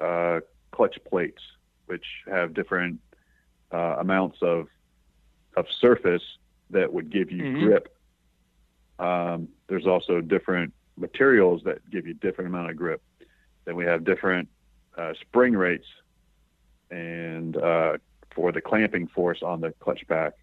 uh, 0.00 0.40
clutch 0.70 0.98
plates 1.08 1.42
which 1.86 2.04
have 2.26 2.54
different 2.54 3.00
uh, 3.72 3.96
amounts 3.98 4.38
of 4.42 4.68
of 5.56 5.66
surface 5.80 6.22
that 6.70 6.92
would 6.92 7.10
give 7.10 7.30
you 7.30 7.42
mm-hmm. 7.42 7.64
grip. 7.64 7.96
Um, 8.98 9.48
there's 9.68 9.86
also 9.86 10.20
different 10.20 10.72
materials 10.96 11.62
that 11.64 11.88
give 11.90 12.06
you 12.06 12.14
different 12.14 12.48
amount 12.48 12.70
of 12.70 12.76
grip. 12.76 13.02
Then 13.64 13.76
we 13.76 13.84
have 13.84 14.04
different 14.04 14.48
uh, 14.96 15.12
spring 15.20 15.54
rates 15.54 15.86
and 16.90 17.56
uh, 17.56 17.98
for 18.34 18.52
the 18.52 18.60
clamping 18.60 19.08
force 19.08 19.42
on 19.42 19.60
the 19.60 19.72
clutch 19.80 20.02
pack. 20.08 20.34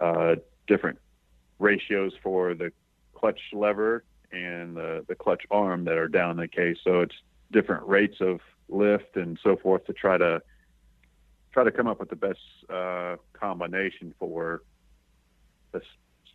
Uh, 0.00 0.36
different 0.66 0.98
ratios 1.58 2.12
for 2.22 2.54
the 2.54 2.72
clutch 3.14 3.40
lever 3.52 4.04
and 4.32 4.76
the, 4.76 5.04
the 5.08 5.14
clutch 5.14 5.42
arm 5.50 5.84
that 5.84 5.98
are 5.98 6.08
down 6.08 6.36
the 6.36 6.48
case. 6.48 6.78
So 6.82 7.00
it's 7.00 7.14
different 7.52 7.86
rates 7.86 8.16
of 8.20 8.40
lift 8.68 9.16
and 9.16 9.38
so 9.42 9.56
forth 9.56 9.84
to 9.86 9.92
try 9.92 10.16
to 10.16 10.40
try 11.52 11.64
to 11.64 11.70
come 11.70 11.88
up 11.88 11.98
with 11.98 12.08
the 12.08 12.16
best 12.16 12.38
uh, 12.72 13.16
combination 13.32 14.14
for 14.18 14.62
this, 15.72 15.82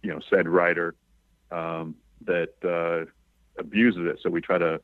you 0.02 0.10
know, 0.10 0.20
said 0.30 0.48
rider 0.48 0.94
um, 1.52 1.96
that 2.26 2.54
uh, 2.64 3.10
abuses 3.60 4.08
it. 4.08 4.20
So 4.22 4.30
we 4.30 4.42
try 4.42 4.58
to 4.58 4.80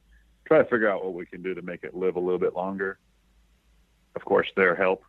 try 0.46 0.58
to 0.58 0.66
figure 0.66 0.90
out 0.90 1.04
what 1.04 1.14
we 1.14 1.26
can 1.26 1.42
do 1.42 1.54
to 1.54 1.62
make 1.62 1.84
it 1.84 1.96
live 1.96 2.16
a 2.16 2.20
little 2.20 2.40
bit 2.40 2.56
longer. 2.56 3.00
Of 4.16 4.26
course, 4.26 4.48
their 4.56 4.76
help 4.76 5.04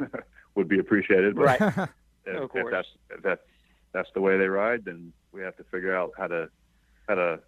would 0.54 0.68
be 0.68 0.78
appreciated. 0.78 1.36
But 1.36 1.42
right. 1.42 1.88
if, 2.26 2.50
if 2.54 2.70
that's 2.70 2.88
if 3.10 3.22
that 3.22 3.40
that's 3.92 4.08
the 4.14 4.20
way 4.20 4.36
they 4.38 4.48
ride, 4.48 4.84
then 4.84 5.12
we 5.32 5.42
have 5.42 5.56
to 5.56 5.64
figure 5.64 5.94
out 5.94 6.12
how 6.16 6.26
to 6.26 6.48
how 7.08 7.14
to 7.14 7.40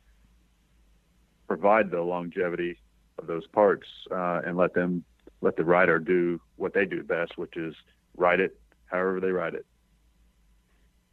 provide 1.46 1.90
the 1.90 2.00
longevity 2.00 2.78
of 3.18 3.26
those 3.26 3.46
parts 3.48 3.86
uh, 4.10 4.40
and 4.46 4.56
let 4.56 4.72
them 4.74 5.04
let 5.40 5.56
the 5.56 5.64
rider 5.64 5.98
do 5.98 6.40
what 6.56 6.74
they 6.74 6.84
do 6.84 7.02
best, 7.02 7.36
which 7.36 7.56
is 7.56 7.74
ride 8.16 8.40
it 8.40 8.58
however 8.86 9.20
they 9.20 9.30
ride 9.30 9.54
it. 9.54 9.66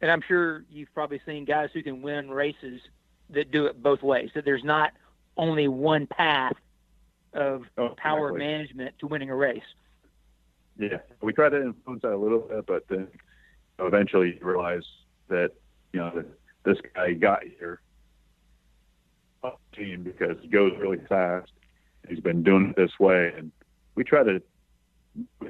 And 0.00 0.10
I'm 0.10 0.22
sure 0.26 0.64
you've 0.70 0.92
probably 0.94 1.20
seen 1.26 1.44
guys 1.44 1.70
who 1.72 1.82
can 1.82 2.02
win 2.02 2.30
races 2.30 2.80
that 3.30 3.50
do 3.50 3.66
it 3.66 3.82
both 3.82 4.02
ways. 4.02 4.30
That 4.34 4.44
there's 4.44 4.64
not 4.64 4.92
only 5.36 5.68
one 5.68 6.06
path 6.06 6.54
of 7.34 7.64
oh, 7.76 7.90
power 7.96 8.28
exactly. 8.30 8.46
management 8.46 8.98
to 9.00 9.06
winning 9.06 9.30
a 9.30 9.36
race. 9.36 9.62
Yeah, 10.78 10.98
we 11.22 11.32
try 11.32 11.48
to 11.48 11.60
influence 11.60 12.02
that 12.02 12.12
a 12.12 12.16
little 12.16 12.40
bit, 12.40 12.66
but 12.66 12.86
then 12.88 13.08
eventually 13.78 14.38
you 14.40 14.46
realize 14.46 14.84
that 15.28 15.52
you 15.92 16.00
know 16.00 16.24
this 16.64 16.78
guy 16.94 17.12
got 17.14 17.42
here 17.58 17.80
up 19.42 19.60
team 19.74 20.02
because 20.02 20.36
he 20.40 20.48
goes 20.48 20.72
really 20.78 21.00
fast. 21.08 21.50
He's 22.08 22.20
been 22.20 22.42
doing 22.42 22.70
it 22.70 22.76
this 22.76 22.98
way, 22.98 23.32
and 23.36 23.50
we 23.94 24.04
try 24.04 24.22
to 24.22 24.40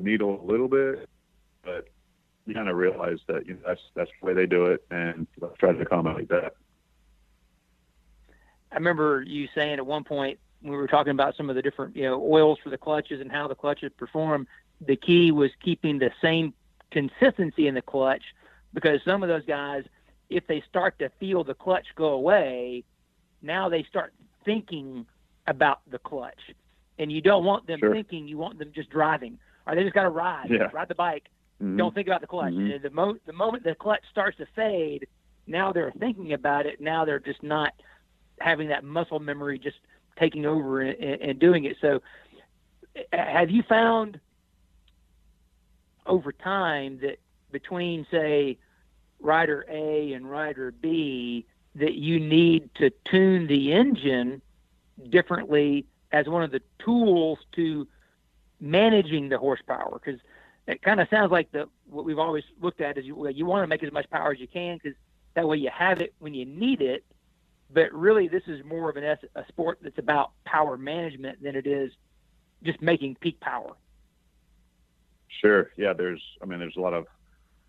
needle 0.00 0.40
a 0.42 0.44
little 0.44 0.68
bit, 0.68 1.08
but 1.62 1.88
you 2.46 2.54
kind 2.54 2.68
of 2.68 2.76
realize 2.76 3.18
that 3.28 3.46
you 3.46 3.54
know 3.54 3.60
that's 3.66 3.80
that's 3.94 4.10
the 4.20 4.26
way 4.26 4.34
they 4.34 4.46
do 4.46 4.66
it, 4.66 4.84
and 4.90 5.26
let's 5.40 5.56
try 5.58 5.72
to 5.72 5.80
accommodate 5.80 6.28
that. 6.30 6.54
I 8.72 8.76
remember 8.76 9.22
you 9.26 9.48
saying 9.54 9.74
at 9.74 9.86
one 9.86 10.04
point 10.04 10.38
we 10.62 10.70
were 10.70 10.86
talking 10.88 11.12
about 11.12 11.36
some 11.36 11.48
of 11.48 11.56
the 11.56 11.62
different 11.62 11.96
you 11.96 12.02
know 12.02 12.22
oils 12.22 12.58
for 12.62 12.70
the 12.70 12.78
clutches 12.78 13.20
and 13.20 13.30
how 13.30 13.48
the 13.48 13.54
clutches 13.54 13.92
perform. 13.96 14.46
The 14.80 14.96
key 14.96 15.32
was 15.32 15.50
keeping 15.62 15.98
the 15.98 16.10
same 16.22 16.52
consistency 16.90 17.66
in 17.66 17.74
the 17.74 17.82
clutch 17.82 18.22
because 18.74 19.00
some 19.04 19.22
of 19.22 19.28
those 19.28 19.44
guys, 19.44 19.84
if 20.30 20.46
they 20.46 20.62
start 20.68 20.98
to 21.00 21.10
feel 21.20 21.44
the 21.44 21.54
clutch 21.54 21.86
go 21.96 22.08
away, 22.08 22.84
now 23.42 23.68
they 23.68 23.82
start 23.84 24.12
thinking 24.44 25.06
about 25.46 25.80
the 25.90 25.98
clutch, 25.98 26.52
and 26.98 27.10
you 27.10 27.20
don't 27.20 27.44
want 27.44 27.66
them 27.66 27.78
Sure. 27.80 27.92
thinking. 27.92 28.28
You 28.28 28.38
want 28.38 28.58
them 28.58 28.70
just 28.74 28.90
driving, 28.90 29.38
or 29.66 29.74
they 29.74 29.82
just 29.82 29.94
got 29.94 30.02
to 30.02 30.10
ride, 30.10 30.50
Yeah. 30.50 30.68
ride 30.72 30.88
the 30.88 30.94
bike. 30.94 31.28
Mhm. 31.62 31.76
Don't 31.78 31.94
think 31.94 32.06
about 32.06 32.20
the 32.20 32.26
clutch. 32.26 32.52
Mhm. 32.52 32.82
The 32.82 32.90
mo- 32.90 33.18
the 33.24 33.32
moment 33.32 33.64
the 33.64 33.74
clutch 33.74 34.04
starts 34.10 34.36
to 34.38 34.46
fade, 34.46 35.06
now 35.46 35.72
they're 35.72 35.90
thinking 35.92 36.32
about 36.34 36.66
it. 36.66 36.80
Now 36.80 37.04
they're 37.04 37.18
just 37.18 37.42
not 37.42 37.72
having 38.40 38.68
that 38.68 38.84
muscle 38.84 39.20
memory 39.20 39.58
just 39.58 39.78
taking 40.18 40.46
over 40.46 40.80
and, 40.80 41.20
and, 41.20 41.38
doing 41.38 41.64
it. 41.64 41.76
So, 41.80 42.02
have 43.12 43.50
you 43.50 43.62
found 43.62 44.18
over 46.06 46.32
time 46.32 46.98
that 47.02 47.18
between 47.52 48.06
say 48.10 48.58
rider 49.20 49.64
A 49.68 50.12
and 50.12 50.28
rider 50.28 50.72
B 50.72 51.46
that 51.74 51.94
you 51.94 52.18
need 52.18 52.74
to 52.76 52.90
tune 53.04 53.46
the 53.46 53.72
engine 53.72 54.42
differently 55.10 55.86
as 56.10 56.26
one 56.26 56.42
of 56.42 56.50
the 56.50 56.62
tools 56.78 57.38
to 57.52 57.86
managing 58.60 59.28
the 59.28 59.38
horsepower 59.38 60.00
because 60.04 60.20
it 60.66 60.82
kind 60.82 61.00
of 61.00 61.08
sounds 61.08 61.30
like 61.30 61.50
the 61.52 61.68
what 61.88 62.04
we've 62.04 62.18
always 62.18 62.44
looked 62.60 62.80
at 62.80 62.98
is 62.98 63.04
you 63.04 63.28
you 63.28 63.46
want 63.46 63.62
to 63.62 63.66
make 63.66 63.82
as 63.82 63.92
much 63.92 64.08
power 64.10 64.32
as 64.32 64.40
you 64.40 64.48
can 64.48 64.78
because 64.82 64.96
that 65.34 65.46
way 65.46 65.56
you 65.56 65.70
have 65.70 66.00
it 66.00 66.14
when 66.18 66.34
you 66.34 66.44
need 66.44 66.80
it. 66.82 67.04
But 67.70 67.92
really, 67.92 68.28
this 68.28 68.44
is 68.46 68.64
more 68.64 68.88
of 68.88 68.96
an 68.96 69.04
a 69.04 69.44
sport 69.48 69.78
that's 69.82 69.98
about 69.98 70.32
power 70.44 70.78
management 70.78 71.42
than 71.42 71.54
it 71.54 71.66
is 71.66 71.92
just 72.62 72.80
making 72.80 73.16
peak 73.16 73.40
power. 73.40 73.72
Sure. 75.28 75.70
Yeah. 75.76 75.92
There's, 75.92 76.22
I 76.42 76.46
mean, 76.46 76.58
there's 76.58 76.76
a 76.76 76.80
lot 76.80 76.94
of 76.94 77.06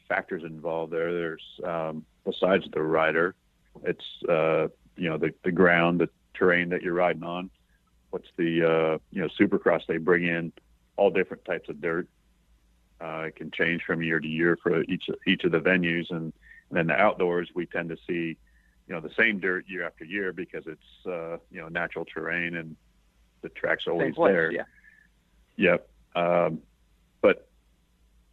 factors 0.07 0.43
involved 0.43 0.93
there. 0.93 1.13
There's, 1.13 1.43
um, 1.63 2.05
besides 2.25 2.65
the 2.73 2.81
rider, 2.81 3.35
it's, 3.83 4.05
uh, 4.27 4.69
you 4.95 5.09
know, 5.09 5.17
the, 5.17 5.33
the 5.43 5.51
ground, 5.51 5.99
the 5.99 6.09
terrain 6.33 6.69
that 6.69 6.81
you're 6.81 6.93
riding 6.93 7.23
on. 7.23 7.49
What's 8.09 8.29
the, 8.37 8.63
uh, 8.63 8.97
you 9.11 9.21
know, 9.21 9.29
supercross, 9.39 9.85
they 9.85 9.97
bring 9.97 10.25
in 10.25 10.51
all 10.95 11.11
different 11.11 11.45
types 11.45 11.69
of 11.69 11.81
dirt. 11.81 12.07
Uh, 12.99 13.25
it 13.27 13.35
can 13.35 13.51
change 13.51 13.83
from 13.83 14.01
year 14.01 14.19
to 14.19 14.27
year 14.27 14.57
for 14.63 14.81
each, 14.83 15.09
each 15.27 15.43
of 15.43 15.51
the 15.51 15.59
venues. 15.59 16.09
And, 16.09 16.33
and 16.69 16.71
then 16.71 16.87
the 16.87 16.95
outdoors, 16.95 17.49
we 17.53 17.65
tend 17.65 17.89
to 17.89 17.97
see, 18.07 18.37
you 18.89 18.95
know, 18.95 19.01
the 19.01 19.13
same 19.15 19.39
dirt 19.39 19.65
year 19.67 19.85
after 19.85 20.03
year 20.03 20.33
because 20.33 20.63
it's, 20.65 21.05
uh, 21.05 21.37
you 21.51 21.61
know, 21.61 21.67
natural 21.67 22.05
terrain 22.05 22.55
and 22.55 22.75
the 23.41 23.49
track's 23.49 23.87
always 23.87 24.15
place, 24.15 24.33
there. 24.33 24.51
yeah. 24.51 24.63
Yep. 25.57 25.89
Um, 26.15 26.61
but 27.21 27.47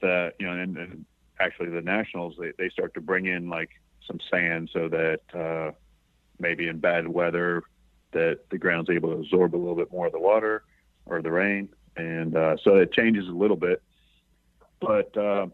the 0.01 0.33
you 0.39 0.47
know, 0.47 0.53
and, 0.53 0.77
and 0.79 1.05
actually 1.39 1.69
the 1.69 1.83
nationals 1.83 2.37
they, 2.41 2.53
they 2.57 2.71
start 2.71 2.95
to 2.95 3.01
bring 3.03 3.27
in 3.27 3.51
like 3.51 3.69
some 4.07 4.19
sand 4.31 4.71
so 4.73 4.89
that 4.89 5.21
uh, 5.39 5.73
maybe 6.39 6.69
in 6.69 6.79
bad 6.79 7.07
weather 7.07 7.63
that 8.13 8.41
the 8.51 8.57
ground's 8.57 8.89
able 8.89 9.11
to 9.11 9.17
absorb 9.17 9.55
a 9.55 9.59
little 9.59 9.75
bit 9.75 9.93
more 9.93 10.07
of 10.07 10.13
the 10.13 10.19
water 10.19 10.65
or 11.05 11.21
the 11.21 11.31
rain, 11.31 11.69
and 11.97 12.35
uh, 12.35 12.57
so 12.65 12.77
it 12.77 12.93
changes 12.93 13.29
a 13.29 13.33
little 13.33 13.57
bit. 13.57 13.83
But 14.81 15.15
uh, 15.17 15.49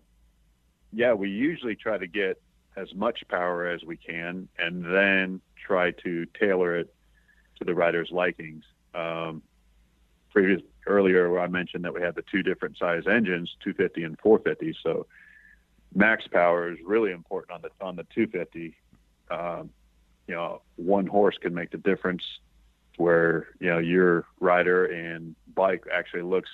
yeah, 0.92 1.12
we 1.14 1.28
usually 1.30 1.74
try 1.74 1.98
to 1.98 2.06
get 2.06 2.40
as 2.76 2.94
much 2.94 3.26
power 3.28 3.66
as 3.66 3.84
we 3.84 3.96
can, 3.96 4.48
and 4.58 4.84
then 4.84 5.40
try 5.56 5.90
to 5.90 6.26
tailor 6.38 6.76
it 6.76 6.94
to 7.58 7.64
the 7.64 7.74
rider's 7.74 8.10
likings. 8.10 8.64
Um, 8.94 9.42
previous 10.30 10.62
earlier 10.86 11.38
I 11.38 11.46
mentioned 11.46 11.84
that 11.84 11.94
we 11.94 12.00
had 12.00 12.14
the 12.14 12.24
two 12.30 12.42
different 12.42 12.78
size 12.78 13.04
engines, 13.06 13.54
250 13.62 14.04
and 14.04 14.18
450. 14.20 14.78
So 14.82 15.06
max 15.94 16.26
power 16.26 16.72
is 16.72 16.78
really 16.84 17.12
important 17.12 17.52
on 17.52 17.62
the 17.62 17.84
on 17.84 17.96
the 17.96 18.06
250. 18.14 18.76
Um, 19.30 19.70
you 20.26 20.34
know, 20.34 20.62
one 20.76 21.06
horse 21.06 21.36
can 21.40 21.54
make 21.54 21.70
the 21.70 21.78
difference 21.78 22.22
where 22.96 23.48
you 23.60 23.68
know 23.68 23.78
your 23.78 24.26
rider 24.40 24.86
and 24.86 25.34
bike 25.54 25.84
actually 25.92 26.22
looks 26.22 26.50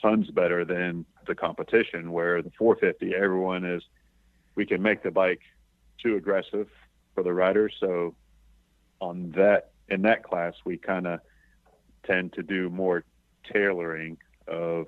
tons 0.00 0.30
better 0.30 0.64
than 0.64 1.04
the 1.26 1.34
competition. 1.34 2.12
Where 2.12 2.42
the 2.42 2.50
450, 2.58 3.14
everyone 3.14 3.64
is 3.64 3.82
we 4.54 4.66
can 4.66 4.82
make 4.82 5.02
the 5.02 5.10
bike 5.10 5.40
too 5.98 6.16
aggressive 6.16 6.68
for 7.14 7.22
the 7.22 7.32
rider. 7.32 7.70
So 7.80 8.14
on 9.00 9.32
that 9.32 9.70
in 9.88 10.02
that 10.02 10.22
class, 10.22 10.54
we 10.64 10.78
kind 10.78 11.06
of 11.06 11.20
tend 12.04 12.32
to 12.34 12.42
do 12.42 12.70
more 12.70 13.04
tailoring 13.52 14.18
of 14.46 14.86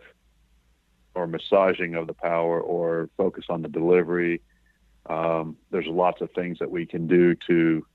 or 1.15 1.27
massaging 1.27 1.95
of 1.95 2.07
the 2.07 2.15
power 2.15 2.61
or 2.61 3.09
focus 3.17 3.47
on 3.49 3.63
the 3.63 3.69
delivery. 3.69 4.43
Um, 5.07 5.57
there's 5.71 5.87
lots 5.87 6.21
of 6.21 6.31
things 6.33 6.59
that 6.59 6.71
we 6.71 6.85
can 6.87 7.07
do 7.07 7.35
to 7.47 7.87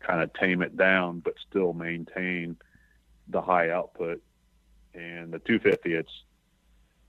kind 0.00 0.22
of 0.22 0.32
tame 0.34 0.62
it 0.62 0.76
down, 0.76 1.20
but 1.20 1.34
still 1.48 1.72
maintain 1.72 2.56
the 3.28 3.40
high 3.40 3.70
output. 3.70 4.20
And 4.94 5.32
the 5.32 5.38
250, 5.38 5.94
it's 5.94 6.24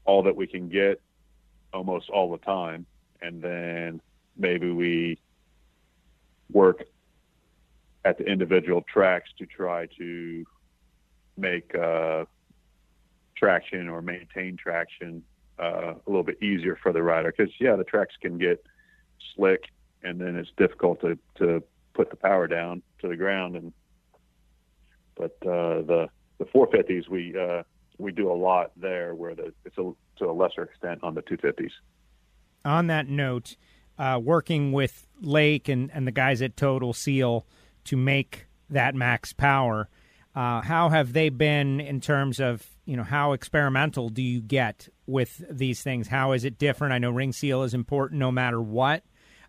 all 0.05 0.23
that 0.23 0.35
we 0.35 0.45
can 0.45 0.69
get 0.69 1.01
almost 1.73 2.09
all 2.09 2.31
the 2.31 2.37
time. 2.37 2.85
And 3.21 3.41
then 3.41 4.01
maybe 4.37 4.71
we 4.71 5.19
work 6.51 6.83
at 8.03 8.17
the 8.17 8.25
individual 8.25 8.83
tracks 8.91 9.29
to 9.37 9.45
try 9.45 9.87
to 9.97 10.45
make 11.37 11.73
uh, 11.75 12.25
traction 13.35 13.87
or 13.87 14.01
maintain 14.01 14.57
traction 14.57 15.23
uh, 15.59 15.93
a 15.95 16.09
little 16.09 16.23
bit 16.23 16.41
easier 16.41 16.77
for 16.81 16.91
the 16.91 17.01
rider. 17.01 17.33
Because 17.35 17.53
yeah 17.59 17.75
the 17.75 17.83
tracks 17.83 18.15
can 18.21 18.37
get 18.37 18.63
slick 19.35 19.65
and 20.03 20.19
then 20.19 20.35
it's 20.35 20.51
difficult 20.57 20.99
to, 21.01 21.17
to 21.37 21.63
put 21.93 22.09
the 22.09 22.15
power 22.15 22.47
down 22.47 22.81
to 22.99 23.07
the 23.07 23.15
ground 23.15 23.55
and 23.55 23.73
but 25.15 25.35
uh, 25.43 25.81
the 25.81 26.07
the 26.39 26.45
450s 26.45 27.07
we 27.07 27.37
uh, 27.37 27.63
we 27.97 28.11
do 28.11 28.31
a 28.31 28.33
lot 28.33 28.71
there 28.75 29.13
where 29.13 29.35
the 29.35 29.53
it's 29.65 29.77
a, 29.77 29.91
to 30.17 30.25
a 30.29 30.31
lesser 30.31 30.63
extent 30.63 30.99
on 31.03 31.13
the 31.13 31.21
250s 31.21 31.71
on 32.63 32.87
that 32.87 33.07
note, 33.07 33.55
uh, 33.97 34.19
working 34.21 34.71
with 34.71 35.07
Lake 35.21 35.69
and, 35.69 35.91
and 35.93 36.07
the 36.07 36.11
guys 36.11 36.41
at 36.41 36.57
Total 36.57 36.93
Seal 36.93 37.45
to 37.85 37.97
make 37.97 38.47
that 38.69 38.95
max 38.95 39.33
power, 39.33 39.89
uh, 40.35 40.61
how 40.61 40.89
have 40.89 41.13
they 41.13 41.29
been 41.29 41.79
in 41.79 41.99
terms 41.99 42.39
of 42.39 42.65
you 42.85 42.95
know 42.95 43.03
how 43.03 43.33
experimental 43.33 44.09
do 44.09 44.21
you 44.21 44.41
get 44.41 44.87
with 45.05 45.43
these 45.49 45.83
things? 45.83 46.07
How 46.07 46.31
is 46.31 46.45
it 46.45 46.57
different? 46.57 46.93
I 46.93 46.97
know 46.97 47.11
ring 47.11 47.33
seal 47.33 47.63
is 47.63 47.73
important 47.73 48.19
no 48.19 48.31
matter 48.31 48.61
what, 48.61 49.03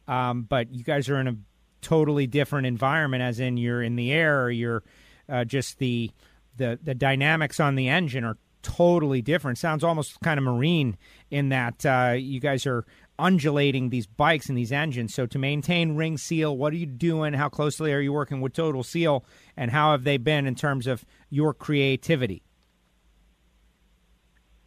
um, 0.08 0.42
but 0.42 0.74
you 0.74 0.82
guys 0.82 1.08
are 1.08 1.20
in 1.20 1.28
a 1.28 1.36
totally 1.80 2.26
different 2.26 2.66
environment, 2.66 3.22
as 3.22 3.40
in 3.40 3.56
you're 3.56 3.82
in 3.82 3.96
the 3.96 4.12
air, 4.12 4.44
or 4.44 4.50
you're 4.50 4.82
uh, 5.28 5.44
just 5.44 5.78
the 5.78 6.10
the 6.56 6.78
the 6.82 6.94
dynamics 6.94 7.60
on 7.60 7.76
the 7.76 7.88
engine 7.88 8.24
are 8.24 8.38
totally 8.62 9.22
different. 9.22 9.58
Sounds 9.58 9.84
almost 9.84 10.20
kind 10.20 10.38
of 10.38 10.44
marine 10.44 10.96
in 11.30 11.50
that 11.50 11.84
uh, 11.86 12.14
you 12.16 12.40
guys 12.40 12.66
are 12.66 12.84
undulating 13.18 13.90
these 13.90 14.06
bikes 14.06 14.48
and 14.48 14.56
these 14.56 14.72
engines. 14.72 15.14
So 15.14 15.26
to 15.26 15.38
maintain 15.38 15.96
ring 15.96 16.18
seal, 16.18 16.56
what 16.56 16.72
are 16.72 16.76
you 16.76 16.86
doing? 16.86 17.34
How 17.34 17.48
closely 17.48 17.92
are 17.92 18.00
you 18.00 18.12
working 18.12 18.40
with 18.40 18.52
Total 18.52 18.82
Seal, 18.82 19.24
and 19.56 19.70
how 19.70 19.92
have 19.92 20.04
they 20.04 20.16
been 20.16 20.46
in 20.46 20.54
terms 20.54 20.86
of 20.86 21.04
your 21.30 21.54
creativity? 21.54 22.42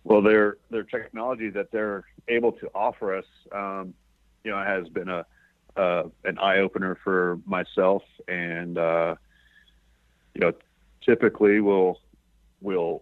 Well, 0.03 0.21
their 0.21 0.58
their 0.69 0.84
technology 0.84 1.49
that 1.49 1.71
they're 1.71 2.05
able 2.27 2.51
to 2.53 2.69
offer 2.75 3.15
us, 3.15 3.25
um, 3.51 3.93
you 4.43 4.51
know, 4.51 4.58
has 4.58 4.88
been 4.89 5.10
a 5.10 5.25
uh, 5.75 6.03
an 6.23 6.38
eye 6.38 6.60
opener 6.60 6.97
for 7.03 7.39
myself, 7.45 8.03
and 8.27 8.77
uh, 8.77 9.15
you 10.34 10.41
know, 10.41 10.53
typically 11.03 11.60
we'll 11.60 11.99
we'll 12.62 13.01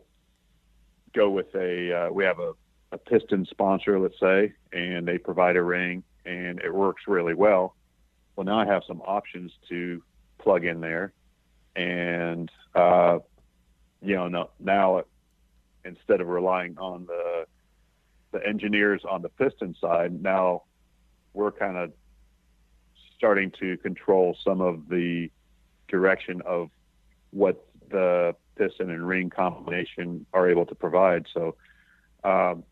go 1.13 1.29
with 1.29 1.53
a 1.55 2.07
uh, 2.07 2.09
we 2.11 2.23
have 2.23 2.39
a, 2.39 2.53
a 2.93 2.97
piston 2.97 3.45
sponsor, 3.49 3.99
let's 3.99 4.19
say, 4.19 4.53
and 4.71 5.07
they 5.07 5.17
provide 5.17 5.57
a 5.57 5.63
ring, 5.63 6.03
and 6.25 6.59
it 6.59 6.73
works 6.73 7.03
really 7.07 7.33
well. 7.33 7.75
Well, 8.35 8.45
now 8.45 8.59
I 8.59 8.65
have 8.67 8.83
some 8.87 9.01
options 9.01 9.51
to 9.69 10.01
plug 10.37 10.63
in 10.63 10.79
there, 10.79 11.11
and 11.75 12.51
uh, 12.75 13.19
you 14.01 14.15
know, 14.15 14.27
no, 14.27 14.49
now 14.59 15.03
instead 15.83 16.21
of 16.21 16.27
relying 16.27 16.77
on 16.77 17.05
the 17.07 17.45
the 18.31 18.45
engineers 18.47 19.01
on 19.09 19.21
the 19.21 19.29
piston 19.29 19.75
side, 19.81 20.21
now 20.21 20.63
we're 21.33 21.51
kind 21.51 21.77
of 21.77 21.91
starting 23.17 23.51
to 23.59 23.77
control 23.77 24.37
some 24.43 24.61
of 24.61 24.87
the 24.89 25.29
direction 25.87 26.41
of 26.45 26.69
what 27.31 27.65
the 27.89 28.35
piston 28.55 28.89
and 28.89 29.07
ring 29.07 29.29
combination 29.29 30.25
are 30.33 30.49
able 30.49 30.65
to 30.65 30.75
provide. 30.75 31.25
So 31.33 31.55
um, 32.23 32.63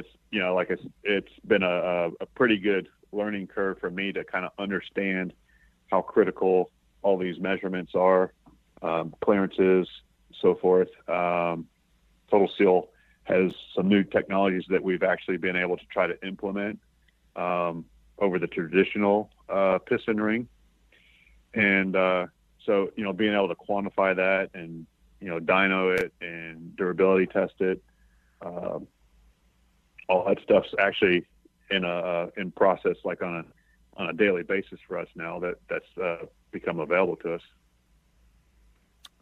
it's 0.00 0.08
you 0.30 0.40
know 0.40 0.54
like 0.54 0.70
it's 0.70 0.82
it's 1.04 1.32
been 1.46 1.62
a, 1.62 2.10
a 2.20 2.26
pretty 2.34 2.58
good 2.58 2.88
learning 3.12 3.46
curve 3.46 3.78
for 3.78 3.90
me 3.90 4.12
to 4.12 4.24
kind 4.24 4.44
of 4.44 4.52
understand 4.58 5.32
how 5.90 6.00
critical 6.00 6.70
all 7.02 7.18
these 7.18 7.38
measurements 7.38 7.92
are, 7.94 8.32
um, 8.82 9.14
clearances, 9.20 9.88
so 10.40 10.54
forth. 10.54 10.88
Um, 11.08 11.66
Total 12.30 12.50
Seal 12.56 12.88
has 13.24 13.52
some 13.74 13.88
new 13.88 14.04
technologies 14.04 14.64
that 14.68 14.82
we've 14.82 15.02
actually 15.02 15.36
been 15.36 15.56
able 15.56 15.76
to 15.76 15.84
try 15.86 16.06
to 16.06 16.26
implement 16.26 16.78
um, 17.36 17.84
over 18.18 18.38
the 18.38 18.46
traditional 18.46 19.30
uh, 19.48 19.78
piston 19.78 20.20
ring, 20.20 20.48
and 21.54 21.96
uh, 21.96 22.26
so 22.64 22.90
you 22.96 23.04
know 23.04 23.12
being 23.12 23.34
able 23.34 23.48
to 23.48 23.54
quantify 23.54 24.14
that 24.14 24.50
and 24.54 24.86
you 25.20 25.28
know 25.28 25.40
dyno 25.40 25.98
it 25.98 26.12
and 26.20 26.76
durability 26.76 27.26
test 27.26 27.54
it, 27.60 27.82
um, 28.42 28.86
all 30.10 30.24
that 30.26 30.38
stuff's 30.42 30.74
actually 30.78 31.24
in 31.70 31.84
a 31.84 32.28
in 32.36 32.50
process 32.50 32.96
like 33.04 33.22
on 33.22 33.36
a 33.36 33.44
on 34.00 34.10
a 34.10 34.12
daily 34.12 34.42
basis 34.42 34.78
for 34.86 34.98
us 34.98 35.08
now 35.14 35.38
that 35.38 35.54
that's 35.68 35.98
uh, 36.02 36.26
become 36.50 36.80
available 36.80 37.16
to 37.16 37.34
us. 37.34 37.42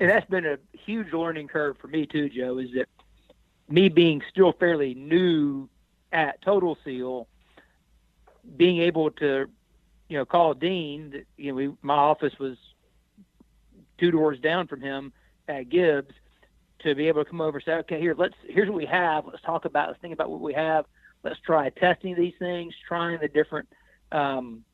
And 0.00 0.08
that's 0.08 0.28
been 0.30 0.46
a 0.46 0.58
huge 0.72 1.12
learning 1.12 1.48
curve 1.48 1.76
for 1.78 1.88
me 1.88 2.06
too, 2.06 2.28
Joe. 2.28 2.58
Is 2.58 2.70
that 2.74 2.86
me 3.68 3.88
being 3.88 4.22
still 4.30 4.52
fairly 4.52 4.94
new 4.94 5.68
at 6.12 6.40
Total 6.40 6.78
Seal, 6.84 7.26
being 8.56 8.80
able 8.80 9.10
to, 9.12 9.46
you 10.08 10.18
know, 10.18 10.24
call 10.24 10.54
Dean. 10.54 11.24
You 11.36 11.48
know, 11.48 11.54
we, 11.54 11.72
my 11.82 11.96
office 11.96 12.38
was 12.38 12.56
two 13.98 14.10
doors 14.10 14.38
down 14.38 14.68
from 14.68 14.80
him 14.80 15.12
at 15.48 15.68
Gibbs 15.68 16.14
to 16.80 16.94
be 16.94 17.08
able 17.08 17.24
to 17.24 17.30
come 17.30 17.40
over 17.40 17.58
and 17.58 17.64
say, 17.64 17.72
okay, 17.72 18.00
here, 18.00 18.14
let's 18.16 18.34
here's 18.48 18.68
what 18.68 18.76
we 18.76 18.86
have. 18.86 19.26
Let's 19.26 19.42
talk 19.42 19.64
about. 19.64 19.88
Let's 19.88 20.00
think 20.00 20.14
about 20.14 20.30
what 20.30 20.40
we 20.40 20.52
have. 20.54 20.84
Let's 21.24 21.38
try 21.40 21.68
testing 21.70 22.14
these 22.14 22.34
things, 22.38 22.74
trying 22.86 23.18
the 23.20 23.28
different 23.28 23.68
um, 24.12 24.64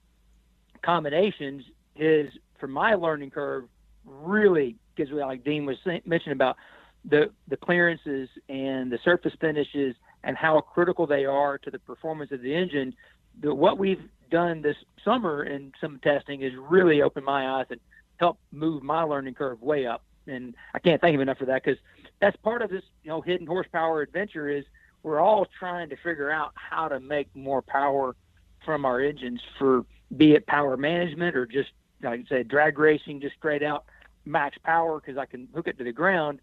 combinations. 0.83 1.65
Is 1.97 2.31
for 2.59 2.67
my 2.67 2.95
learning 2.95 3.31
curve 3.31 3.65
really 4.05 4.77
gives 4.97 5.11
me 5.11 5.23
like 5.23 5.45
Dean 5.45 5.65
was 5.65 5.77
mentioning 6.05 6.33
about 6.33 6.57
the 7.05 7.31
the 7.49 7.57
clearances 7.57 8.29
and 8.49 8.91
the 8.91 8.99
surface 9.05 9.33
finishes 9.41 9.95
and 10.25 10.37
how 10.37 10.61
critical 10.61 11.07
they 11.07 11.25
are 11.25 11.59
to 11.59 11.71
the 11.71 11.79
performance 11.79 12.33
of 12.33 12.41
the 12.41 12.55
engine. 12.55 12.95
The, 13.41 13.55
what 13.55 13.79
we've 13.79 14.03
done 14.31 14.63
this 14.63 14.77
summer 15.05 15.45
in 15.45 15.73
some 15.81 16.01
testing 16.03 16.41
has 16.43 16.53
really 16.57 17.03
opened 17.03 17.27
my 17.27 17.61
eyes 17.61 17.67
and 17.71 17.81
helped 18.17 18.41
move 18.53 18.83
my 18.83 19.03
learning 19.03 19.35
curve 19.35 19.61
way 19.61 19.87
up. 19.87 20.03
And 20.27 20.55
I 20.75 20.79
can't 20.79 21.01
thank 21.01 21.15
him 21.15 21.21
enough 21.21 21.39
for 21.39 21.47
that 21.47 21.63
because 21.65 21.79
that's 22.21 22.37
part 22.39 22.63
of 22.63 22.71
this, 22.71 22.83
you 23.03 23.11
know, 23.11 23.21
hidden 23.21 23.47
horsepower 23.47 24.03
adventure 24.03 24.49
is 24.49 24.65
we're 25.03 25.21
all 25.21 25.47
trying 25.59 25.91
to 25.91 25.97
figure 25.97 26.31
out 26.31 26.53
how 26.55 26.89
to 26.89 26.99
make 27.01 27.29
more 27.35 27.63
power 27.63 28.17
from 28.65 28.85
our 28.85 29.01
engines 29.01 29.41
for 29.59 29.85
be 30.17 30.33
it 30.33 30.47
power 30.47 30.77
management 30.77 31.37
or 31.37 31.47
just 31.47 31.71
like 32.03 32.21
I 32.21 32.29
say 32.29 32.43
drag 32.43 32.79
racing, 32.79 33.21
just 33.21 33.37
straight 33.37 33.63
out 33.63 33.85
max 34.25 34.57
power 34.63 35.01
because 35.01 35.19
I 35.19 35.27
can 35.27 35.49
hook 35.55 35.69
it 35.69 35.79
to 35.79 35.85
the 35.85 35.93
ground. 35.93 36.41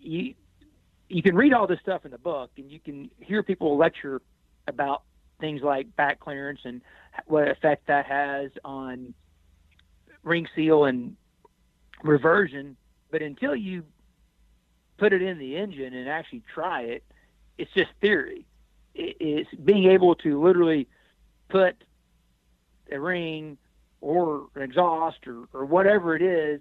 You 0.00 0.34
you 1.08 1.22
can 1.22 1.34
read 1.34 1.52
all 1.52 1.66
this 1.66 1.80
stuff 1.80 2.04
in 2.04 2.10
the 2.10 2.18
book, 2.18 2.50
and 2.56 2.70
you 2.70 2.80
can 2.80 3.10
hear 3.20 3.42
people 3.42 3.76
lecture 3.76 4.22
about 4.66 5.02
things 5.40 5.62
like 5.62 5.94
back 5.96 6.20
clearance 6.20 6.60
and 6.64 6.80
what 7.26 7.48
effect 7.48 7.86
that 7.86 8.06
has 8.06 8.50
on 8.64 9.12
ring 10.22 10.46
seal 10.54 10.86
and 10.86 11.16
reversion. 12.02 12.76
But 13.10 13.22
until 13.22 13.54
you 13.54 13.84
put 14.98 15.12
it 15.12 15.22
in 15.22 15.38
the 15.38 15.56
engine 15.56 15.94
and 15.94 16.08
actually 16.08 16.42
try 16.52 16.82
it, 16.82 17.04
it's 17.58 17.70
just 17.72 17.90
theory. 18.00 18.46
It's 18.94 19.52
being 19.54 19.90
able 19.90 20.14
to 20.16 20.40
literally 20.42 20.88
put 21.48 21.76
a 22.90 22.98
ring 22.98 23.58
or 24.00 24.46
an 24.54 24.62
exhaust 24.62 25.26
or, 25.26 25.48
or 25.52 25.64
whatever 25.64 26.14
it 26.14 26.22
is 26.22 26.60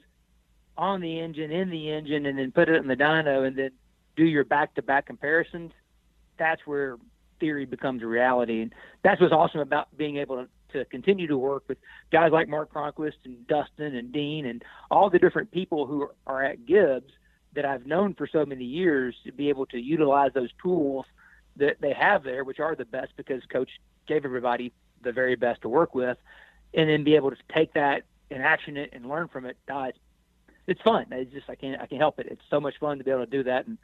on 0.78 1.02
the 1.02 1.19
engine, 1.19 1.52
in 1.52 1.69
the 1.69 1.91
engine, 1.91 2.26
and 2.26 2.39
then 2.39 2.52
put 2.52 2.69
it 2.69 2.76
in 2.76 2.88
the 2.88 2.96
dyno 2.96 3.46
and 3.46 3.56
then 3.56 3.72
do 4.15 4.24
your 4.24 4.43
back 4.43 4.74
to 4.76 4.82
back 4.82 5.06
comparisons. 5.06 5.72
That's 6.38 6.62
where 6.65 6.98
theory 7.39 7.65
becomes 7.65 8.02
reality. 8.02 8.62
And 8.62 8.74
that's 9.04 9.22
what's 9.22 9.34
awesome 9.34 9.60
about 9.60 9.96
being 9.96 10.17
able 10.17 10.38
to, 10.38 10.48
to 10.74 10.86
continue 10.86 11.28
to 11.28 11.38
work 11.38 11.64
with 11.68 11.78
guys 12.12 12.32
like 12.32 12.48
Mark 12.48 12.74
Cronquist 12.74 13.14
and 13.26 13.48
Dustin 13.48 13.96
and 13.96 14.12
Dean 14.12 14.46
and 14.46 14.64
all 14.92 15.10
the 15.10 15.20
different 15.20 15.52
people 15.52 15.86
who 15.86 16.10
are 16.28 16.44
at 16.44 16.66
Gibbs 16.66 17.12
that 17.54 17.66
I've 17.66 17.86
known 17.86 18.14
for 18.14 18.28
so 18.28 18.46
many 18.46 18.66
years 18.66 19.16
to 19.26 19.32
be 19.32 19.50
able 19.50 19.66
to 19.68 19.80
utilize 19.80 20.32
those 20.34 20.50
tools 20.62 21.06
that 21.58 21.78
they 21.80 21.94
have 21.94 22.24
there, 22.24 22.44
which 22.44 22.60
are 22.60 22.76
the 22.76 22.86
best 22.86 23.14
because 23.16 23.44
Coach 23.46 23.70
gave 24.08 24.26
everybody 24.26 24.74
the 25.02 25.12
very 25.12 25.36
best 25.36 25.62
to 25.62 25.70
work 25.70 25.94
with, 25.94 26.18
and 26.74 26.90
then 26.90 27.04
be 27.04 27.16
able 27.16 27.30
to 27.30 27.38
take 27.54 27.74
that 27.74 28.04
and 28.32 28.42
action 28.42 28.78
it 28.78 28.90
and 28.94 29.08
learn 29.08 29.28
from 29.28 29.46
it. 29.46 29.58
Uh, 29.72 29.86
it's, 29.90 30.00
it's 30.66 30.82
fun. 30.82 31.06
It's 31.12 31.32
just 31.32 31.50
I 31.50 31.56
can't 31.56 31.80
I 31.80 31.86
can't 31.86 32.02
help 32.02 32.20
it. 32.20 32.28
It's 32.32 32.42
so 32.50 32.60
much 32.60 32.76
fun 32.80 32.98
to 32.98 33.04
be 33.04 33.12
able 33.12 33.26
to 33.26 33.30
do 33.30 33.44
that, 33.44 33.68
and 33.68 33.78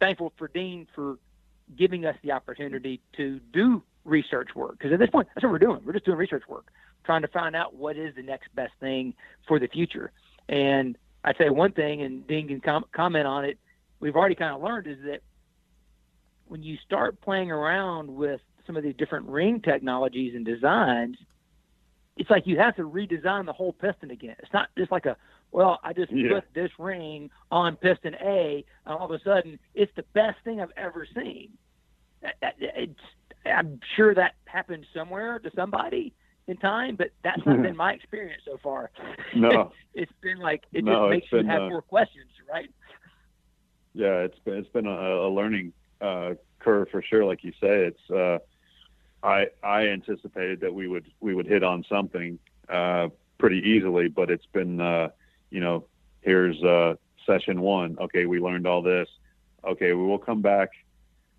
thankful 0.00 0.32
for 0.36 0.48
Dean 0.48 0.86
for 0.94 1.18
giving 1.74 2.04
us 2.04 2.16
the 2.22 2.32
opportunity 2.32 3.00
to 3.16 3.40
do 3.52 3.82
research 4.04 4.50
work 4.54 4.72
because 4.78 4.92
at 4.92 4.98
this 4.98 5.10
point 5.10 5.28
that's 5.34 5.44
what 5.44 5.52
we're 5.52 5.58
doing. 5.58 5.80
We're 5.84 5.92
just 5.92 6.04
doing 6.04 6.18
research 6.18 6.44
work, 6.48 6.66
trying 7.04 7.22
to 7.22 7.28
find 7.28 7.56
out 7.56 7.74
what 7.74 7.96
is 7.96 8.14
the 8.14 8.22
next 8.22 8.54
best 8.54 8.72
thing 8.80 9.14
for 9.46 9.58
the 9.58 9.68
future. 9.68 10.12
And 10.48 10.96
I'd 11.24 11.36
say 11.38 11.48
one 11.48 11.72
thing, 11.72 12.02
and 12.02 12.26
Dean 12.26 12.48
can 12.48 12.60
com- 12.60 12.84
comment 12.92 13.26
on 13.26 13.44
it. 13.44 13.58
We've 14.00 14.16
already 14.16 14.34
kind 14.34 14.54
of 14.54 14.62
learned 14.62 14.86
is 14.86 14.98
that 15.06 15.20
when 16.46 16.62
you 16.62 16.76
start 16.84 17.20
playing 17.20 17.50
around 17.50 18.14
with 18.14 18.40
some 18.66 18.76
of 18.76 18.82
these 18.82 18.94
different 18.96 19.26
ring 19.26 19.60
technologies 19.60 20.34
and 20.34 20.44
designs, 20.44 21.16
it's 22.16 22.30
like 22.30 22.46
you 22.46 22.58
have 22.58 22.76
to 22.76 22.82
redesign 22.82 23.46
the 23.46 23.52
whole 23.52 23.72
piston 23.72 24.10
again. 24.10 24.36
It's 24.38 24.52
not 24.52 24.68
just 24.76 24.92
like 24.92 25.06
a 25.06 25.16
well, 25.50 25.78
I 25.84 25.92
just 25.92 26.10
yeah. 26.10 26.34
put 26.34 26.44
this 26.52 26.70
ring 26.78 27.30
on 27.50 27.76
piston 27.76 28.16
A, 28.20 28.64
and 28.86 28.94
all 28.94 29.04
of 29.04 29.10
a 29.12 29.22
sudden 29.22 29.58
it's 29.74 29.92
the 29.96 30.04
best 30.12 30.38
thing 30.44 30.60
I've 30.60 30.72
ever 30.76 31.06
seen. 31.14 31.50
It's, 32.42 33.00
I'm 33.46 33.80
sure 33.96 34.14
that 34.14 34.34
happened 34.46 34.86
somewhere 34.94 35.38
to 35.38 35.50
somebody 35.54 36.14
in 36.46 36.56
time, 36.58 36.96
but 36.96 37.10
that's 37.22 37.44
not 37.46 37.62
been 37.62 37.76
my 37.76 37.92
experience 37.92 38.42
so 38.44 38.58
far. 38.62 38.90
No, 39.34 39.72
it's 39.94 40.12
been 40.20 40.38
like 40.38 40.62
it 40.72 40.84
no, 40.84 41.10
just 41.10 41.10
makes 41.10 41.32
you 41.32 41.50
have 41.50 41.62
uh, 41.62 41.68
more 41.68 41.82
questions, 41.82 42.28
right? 42.48 42.70
Yeah, 43.92 44.18
it's 44.20 44.38
been 44.40 44.54
it's 44.54 44.68
been 44.68 44.86
a, 44.86 44.90
a 44.90 45.28
learning 45.28 45.72
uh, 46.00 46.34
curve 46.60 46.88
for 46.90 47.02
sure. 47.02 47.24
Like 47.24 47.42
you 47.42 47.50
say, 47.60 47.90
it's 47.90 48.10
uh, 48.10 48.38
I 49.24 49.46
I 49.64 49.88
anticipated 49.88 50.60
that 50.60 50.72
we 50.72 50.86
would 50.86 51.06
we 51.20 51.34
would 51.34 51.46
hit 51.46 51.64
on 51.64 51.84
something 51.88 52.38
uh, 52.68 53.08
pretty 53.38 53.58
easily, 53.58 54.06
but 54.06 54.30
it's 54.30 54.46
been 54.46 54.80
uh, 54.80 55.08
you 55.50 55.58
know 55.58 55.84
here's 56.20 56.62
uh, 56.62 56.94
session 57.26 57.60
one. 57.60 57.96
Okay, 58.00 58.26
we 58.26 58.38
learned 58.38 58.66
all 58.66 58.82
this. 58.82 59.08
Okay, 59.64 59.94
we 59.94 60.04
will 60.04 60.18
come 60.18 60.42
back 60.42 60.70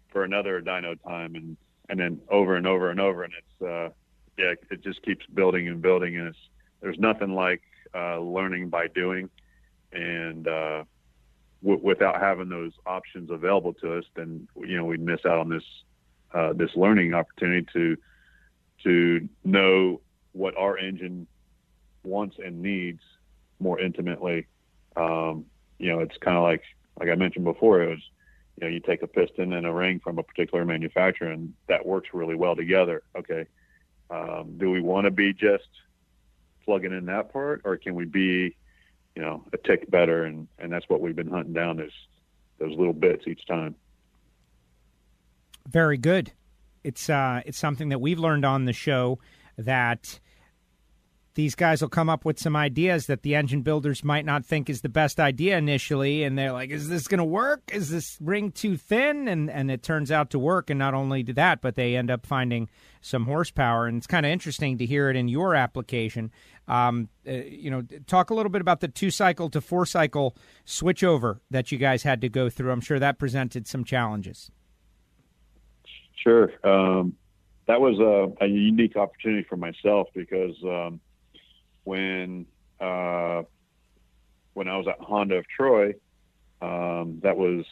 for 0.10 0.24
another 0.24 0.62
dyno 0.62 1.02
time, 1.04 1.36
and 1.36 1.56
and 1.90 2.00
then 2.00 2.20
over 2.30 2.56
and 2.56 2.68
over 2.68 2.90
and 2.90 3.00
over, 3.00 3.24
and 3.24 3.34
it's 3.38 3.62
uh, 3.62 3.90
yeah, 4.38 4.54
it 4.72 4.84
just 4.84 5.02
keeps 5.04 5.26
building 5.28 5.68
and 5.68 5.82
building, 5.82 6.18
and 6.18 6.28
it's 6.30 6.38
there's 6.82 7.00
nothing 7.00 7.34
like 7.34 7.62
uh, 7.94 8.20
learning 8.20 8.70
by 8.70 8.88
doing, 8.88 9.30
and 9.94 10.48
uh, 10.48 10.84
w- 11.64 11.82
without 11.84 12.20
having 12.20 12.50
those 12.50 12.74
options 12.86 13.30
available 13.32 13.74
to 13.74 13.98
us, 13.98 14.06
then 14.16 14.48
you 14.58 14.78
know 14.78 14.86
we'd 14.86 15.00
miss 15.00 15.26
out 15.26 15.38
on 15.38 15.50
this 15.50 15.64
uh, 16.34 16.54
this 16.54 16.72
learning 16.76 17.14
opportunity 17.14 17.66
to 17.74 17.98
to 18.84 19.28
know 19.44 20.02
what 20.34 20.56
our 20.58 20.78
engine 20.78 21.28
wants 22.04 22.38
and 22.44 22.62
needs 22.62 23.02
more 23.60 23.80
intimately. 23.80 24.46
Um, 24.96 25.46
you 25.80 25.92
know, 25.92 26.00
it's 26.00 26.18
kind 26.18 26.38
of 26.38 26.44
like 26.44 26.64
like 27.00 27.10
I 27.10 27.16
mentioned 27.16 27.46
before. 27.46 27.82
It 27.82 27.90
was 27.90 28.10
you 28.58 28.68
know 28.68 28.74
you 28.74 28.80
take 28.80 29.02
a 29.02 29.08
piston 29.08 29.54
and 29.54 29.66
a 29.66 29.74
ring 29.74 30.00
from 30.00 30.18
a 30.18 30.24
particular 30.24 30.66
manufacturer, 30.66 31.32
and 31.32 31.54
that 31.68 31.86
works 31.86 32.10
really 32.14 32.36
well 32.36 32.56
together. 32.56 33.04
Okay, 33.18 33.46
um, 34.10 34.58
do 34.58 34.72
we 34.72 34.82
want 34.82 35.06
to 35.06 35.12
be 35.12 35.34
just 35.34 35.68
plugging 36.64 36.94
in 36.94 37.06
that 37.06 37.32
part, 37.32 37.62
or 37.66 37.78
can 37.78 37.96
we 37.96 38.06
be 38.06 38.56
you 39.16 39.22
know 39.22 39.44
a 39.54 39.58
tick 39.58 39.90
better? 39.90 40.26
And 40.26 40.48
and 40.60 40.72
that's 40.72 40.88
what 40.88 41.02
we've 41.02 41.16
been 41.16 41.30
hunting 41.30 41.54
down 41.54 41.80
is 41.80 41.92
those 42.60 42.78
little 42.78 42.94
bits 42.94 43.28
each 43.28 43.46
time. 43.46 43.76
Very 45.68 45.98
good. 45.98 46.32
It's 46.84 47.10
uh, 47.10 47.42
it's 47.46 47.58
something 47.58 47.90
that 47.90 48.00
we've 48.00 48.20
learned 48.20 48.46
on 48.46 48.66
the 48.66 48.74
show 48.74 49.20
that 49.58 50.20
these 51.36 51.54
guys 51.54 51.82
will 51.82 51.90
come 51.90 52.10
up 52.10 52.24
with 52.24 52.40
some 52.40 52.56
ideas 52.56 53.08
that 53.08 53.22
the 53.22 53.36
engine 53.36 53.62
builders 53.62 54.04
might 54.04 54.26
not 54.26 54.46
think 54.46 54.70
is 54.70 54.82
the 54.82 54.90
best 54.90 55.20
idea 55.20 55.58
initially 55.58 56.24
and 56.24 56.38
they're 56.38 56.54
like 56.54 56.70
is 56.70 56.90
this 56.90 57.08
going 57.08 57.20
to 57.20 57.26
work? 57.26 57.62
Is 57.72 57.90
this 57.90 58.18
ring 58.22 58.52
too 58.52 58.78
thin? 58.78 59.28
And 59.28 59.50
and 59.50 59.70
it 59.70 59.84
turns 59.84 60.12
out 60.12 60.30
to 60.32 60.40
work 60.40 60.70
and 60.70 60.80
not 60.80 60.94
only 60.94 61.24
do 61.24 61.34
that 61.34 61.62
but 61.62 61.76
they 61.76 61.96
end 61.96 62.10
up 62.10 62.26
finding 62.26 62.70
some 63.02 63.26
horsepower. 63.26 63.86
And 63.86 63.98
it's 63.98 64.08
kind 64.08 64.26
of 64.26 64.32
interesting 64.32 64.78
to 64.78 64.86
hear 64.86 65.10
it 65.10 65.16
in 65.16 65.28
your 65.28 65.56
application. 65.56 66.32
Um, 66.68 67.10
uh, 67.28 67.32
you 67.34 67.70
know 67.70 67.84
talk 68.08 68.30
a 68.30 68.34
little 68.34 68.50
bit 68.50 68.62
about 68.62 68.80
the 68.80 68.88
two 68.88 69.12
cycle 69.12 69.50
to 69.50 69.62
four 69.62 69.86
cycle 69.86 70.36
switchover 70.66 71.40
that 71.52 71.72
you 71.72 71.78
guys 71.78 72.04
had 72.04 72.22
to 72.22 72.30
go 72.30 72.50
through. 72.50 72.72
I'm 72.72 72.82
sure 72.82 72.98
that 73.00 73.20
presented 73.20 73.68
some 73.68 73.84
challenges. 73.84 74.52
Sure. 76.16 76.52
Um, 76.64 77.14
that 77.68 77.82
was 77.82 78.00
a, 78.00 78.44
a, 78.44 78.48
unique 78.48 78.96
opportunity 78.96 79.46
for 79.48 79.58
myself 79.58 80.08
because 80.14 80.56
um, 80.64 81.00
when 81.86 82.46
uh, 82.80 83.44
when 84.54 84.68
I 84.68 84.78
was 84.78 84.88
at 84.88 85.00
Honda 85.00 85.36
of 85.36 85.48
Troy, 85.48 85.94
um, 86.62 87.20
that 87.24 87.38
was 87.38 87.66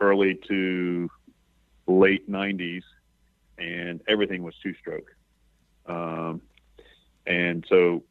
early 0.00 0.38
to 0.48 1.10
late 1.86 2.30
90s, 2.30 2.82
and 3.58 4.00
everything 4.08 4.42
was 4.42 4.54
two 4.62 4.74
stroke. 4.74 5.14
Um, 5.86 6.42
and 7.26 7.64
so, 7.68 8.02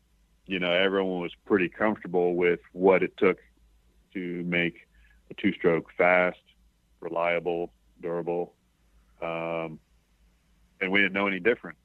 you 0.45 0.59
know, 0.59 0.71
everyone 0.71 1.21
was 1.21 1.31
pretty 1.45 1.69
comfortable 1.69 2.35
with 2.35 2.59
what 2.71 3.03
it 3.03 3.15
took 3.17 3.39
to 4.13 4.43
make 4.43 4.87
a 5.31 5.33
two 5.33 5.53
stroke 5.53 5.87
fast, 5.97 6.39
reliable, 6.99 7.71
durable. 8.01 8.53
Um, 9.21 9.79
and 10.81 10.91
we 10.91 10.99
didn't 10.99 11.13
know 11.13 11.27
any 11.27 11.39
different. 11.39 11.77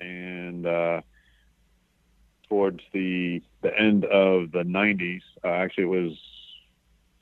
And 0.00 0.66
uh, 0.66 1.00
towards 2.48 2.80
the 2.92 3.42
the 3.62 3.76
end 3.78 4.04
of 4.04 4.52
the 4.52 4.62
90s, 4.62 5.22
uh, 5.44 5.48
actually 5.48 5.84
it 5.84 5.86
was 5.86 6.18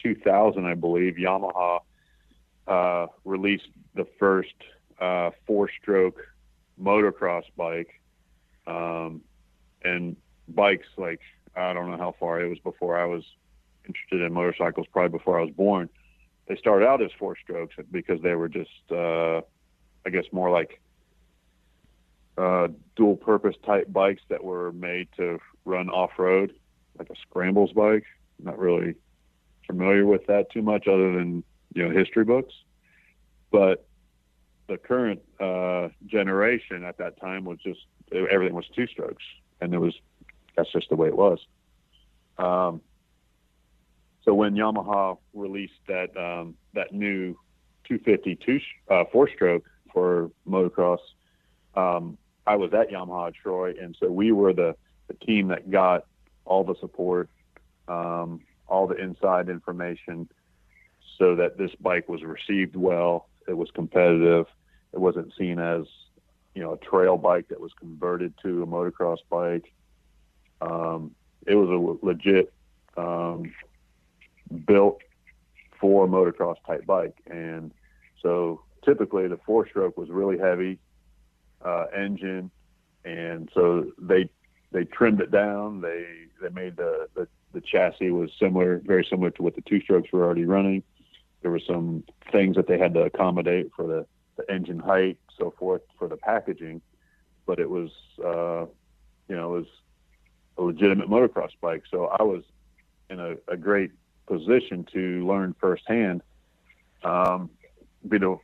2000, 0.03 0.64
I 0.64 0.74
believe, 0.74 1.14
Yamaha 1.14 1.81
uh, 2.68 3.07
released 3.24 3.68
the 3.95 4.07
first 4.18 4.55
uh, 5.01 5.31
four-stroke 5.47 6.20
motocross 6.81 7.45
bike, 7.57 8.01
um, 8.66 9.22
and 9.83 10.16
bikes 10.49 10.89
like 10.97 11.20
I 11.57 11.72
don't 11.72 11.91
know 11.91 11.97
how 11.97 12.14
far 12.20 12.41
it 12.41 12.49
was 12.49 12.59
before 12.59 12.99
I 12.99 13.07
was 13.07 13.24
interested 13.87 14.20
in 14.20 14.33
motorcycles, 14.33 14.87
probably 14.93 15.16
before 15.16 15.39
I 15.39 15.43
was 15.43 15.53
born. 15.53 15.89
They 16.49 16.57
started 16.57 16.87
out 16.87 17.03
as 17.03 17.11
four 17.18 17.37
strokes 17.43 17.74
because 17.91 18.20
they 18.22 18.35
were 18.35 18.49
just, 18.49 18.70
uh, 18.91 19.41
I 20.05 20.11
guess, 20.11 20.24
more 20.33 20.51
like 20.51 20.81
uh, 22.39 22.68
dual 22.97 23.16
purpose 23.16 23.57
type 23.64 23.93
bikes 23.93 24.22
that 24.28 24.45
were 24.45 24.72
made 24.72 25.09
to 25.16 25.39
run 25.64 25.89
off 25.89 26.11
road, 26.18 26.53
like 26.99 27.11
a 27.11 27.14
scrambles 27.28 27.72
bike. 27.72 28.05
I'm 28.39 28.47
Not 28.47 28.59
really 28.59 28.95
familiar 29.66 30.07
with 30.07 30.26
that 30.26 30.51
too 30.51 30.62
much, 30.62 30.87
other 30.87 31.12
than 31.12 31.43
you 31.74 31.87
know 31.87 31.91
history 31.91 32.24
books. 32.24 32.55
But 33.51 33.87
the 34.68 34.76
current 34.76 35.22
uh, 35.41 35.89
generation 36.07 36.84
at 36.84 36.99
that 36.99 37.20
time 37.20 37.45
was 37.45 37.59
just 37.64 37.80
everything 38.12 38.55
was 38.55 38.66
two 38.74 38.87
strokes, 38.87 39.24
and 39.61 39.72
it 39.72 39.78
was 39.78 39.95
that's 40.57 40.72
just 40.72 40.89
the 40.89 40.97
way 40.97 41.09
it 41.09 41.16
was. 41.16 41.39
Um, 42.39 42.80
so 44.24 44.34
when 44.34 44.55
Yamaha 44.55 45.18
released 45.34 45.80
that 45.89 46.16
um, 46.16 46.55
that 46.74 46.93
new 46.93 47.39
250 47.84 48.37
two 48.37 48.61
uh, 48.91 49.05
four 49.12 49.28
stroke 49.28 49.64
for 49.93 50.30
motocross, 50.49 50.99
um, 51.74 52.18
I 52.47 52.57
was 52.57 52.72
at 52.72 52.90
Yamaha 52.90 53.34
Troy, 53.34 53.74
and 53.80 53.97
so 53.99 54.11
we 54.11 54.32
were 54.32 54.53
the, 54.53 54.76
the 55.09 55.14
team 55.14 55.49
that 55.49 55.70
got 55.70 56.07
all 56.44 56.62
the 56.62 56.76
support, 56.80 57.28
um, 57.88 58.40
all 58.68 58.86
the 58.86 58.97
inside 58.97 59.49
information, 59.49 60.28
so 61.18 61.34
that 61.36 61.59
this 61.59 61.72
bike 61.80 62.09
was 62.09 62.22
received 62.22 62.76
well. 62.76 63.28
It 63.49 63.55
was 63.55 63.70
competitive. 63.72 64.47
It 64.92 65.01
wasn't 65.01 65.32
seen 65.36 65.59
as, 65.59 65.86
you 66.55 66.62
know, 66.62 66.74
a 66.74 66.78
trail 66.78 67.16
bike 67.16 67.49
that 67.49 67.61
was 67.61 67.72
converted 67.78 68.34
to 68.42 68.62
a 68.62 68.66
motocross 68.66 69.18
bike. 69.28 69.72
Um, 70.61 71.14
it 71.47 71.55
was 71.55 71.68
a 71.68 72.07
legit 72.07 72.53
um, 72.97 73.53
built 74.66 75.03
for 75.80 76.07
motocross 76.07 76.57
type 76.66 76.86
bike, 76.86 77.16
and 77.26 77.72
so 78.22 78.62
typically 78.84 79.26
the 79.26 79.38
four 79.44 79.68
stroke 79.68 79.97
was 79.99 80.09
really 80.11 80.38
heavy 80.38 80.78
uh, 81.64 81.86
engine, 81.94 82.50
and 83.04 83.50
so 83.54 83.92
they 83.98 84.28
they 84.72 84.84
trimmed 84.84 85.20
it 85.20 85.30
down. 85.30 85.80
They 85.80 86.07
they 86.40 86.48
made 86.50 86.76
the, 86.76 87.09
the 87.14 87.28
the 87.52 87.61
chassis 87.61 88.11
was 88.11 88.30
similar, 88.38 88.82
very 88.84 89.07
similar 89.09 89.30
to 89.30 89.42
what 89.42 89.54
the 89.54 89.62
two 89.62 89.80
strokes 89.80 90.12
were 90.12 90.24
already 90.24 90.44
running. 90.44 90.82
There 91.42 91.50
were 91.50 91.61
some 91.61 92.04
things 92.32 92.57
that 92.57 92.66
they 92.66 92.78
had 92.78 92.92
to 92.94 93.02
accommodate 93.02 93.70
for 93.74 93.86
the, 93.86 94.07
the 94.36 94.52
engine 94.52 94.78
height, 94.78 95.18
so 95.38 95.54
forth, 95.59 95.82
for 95.98 96.09
the 96.09 96.16
packaging, 96.16 96.82
but 97.46 97.59
it 97.59 97.70
was 97.70 97.90
uh, 98.22 98.66
you 99.28 99.36
know 99.36 99.54
it 99.54 99.59
was 99.59 99.66
a 100.59 100.62
legitimate 100.62 101.09
motocross 101.09 101.52
bike. 101.61 101.84
So 101.90 102.07
I 102.07 102.22
was 102.22 102.42
in 103.09 103.20
a, 103.20 103.36
a 103.48 103.57
great 103.57 103.92
position 104.26 104.86
to 104.92 105.26
learn 105.26 105.54
firsthand. 105.61 106.22
Um, 107.04 107.50
be 108.09 108.18
the 108.18 108.38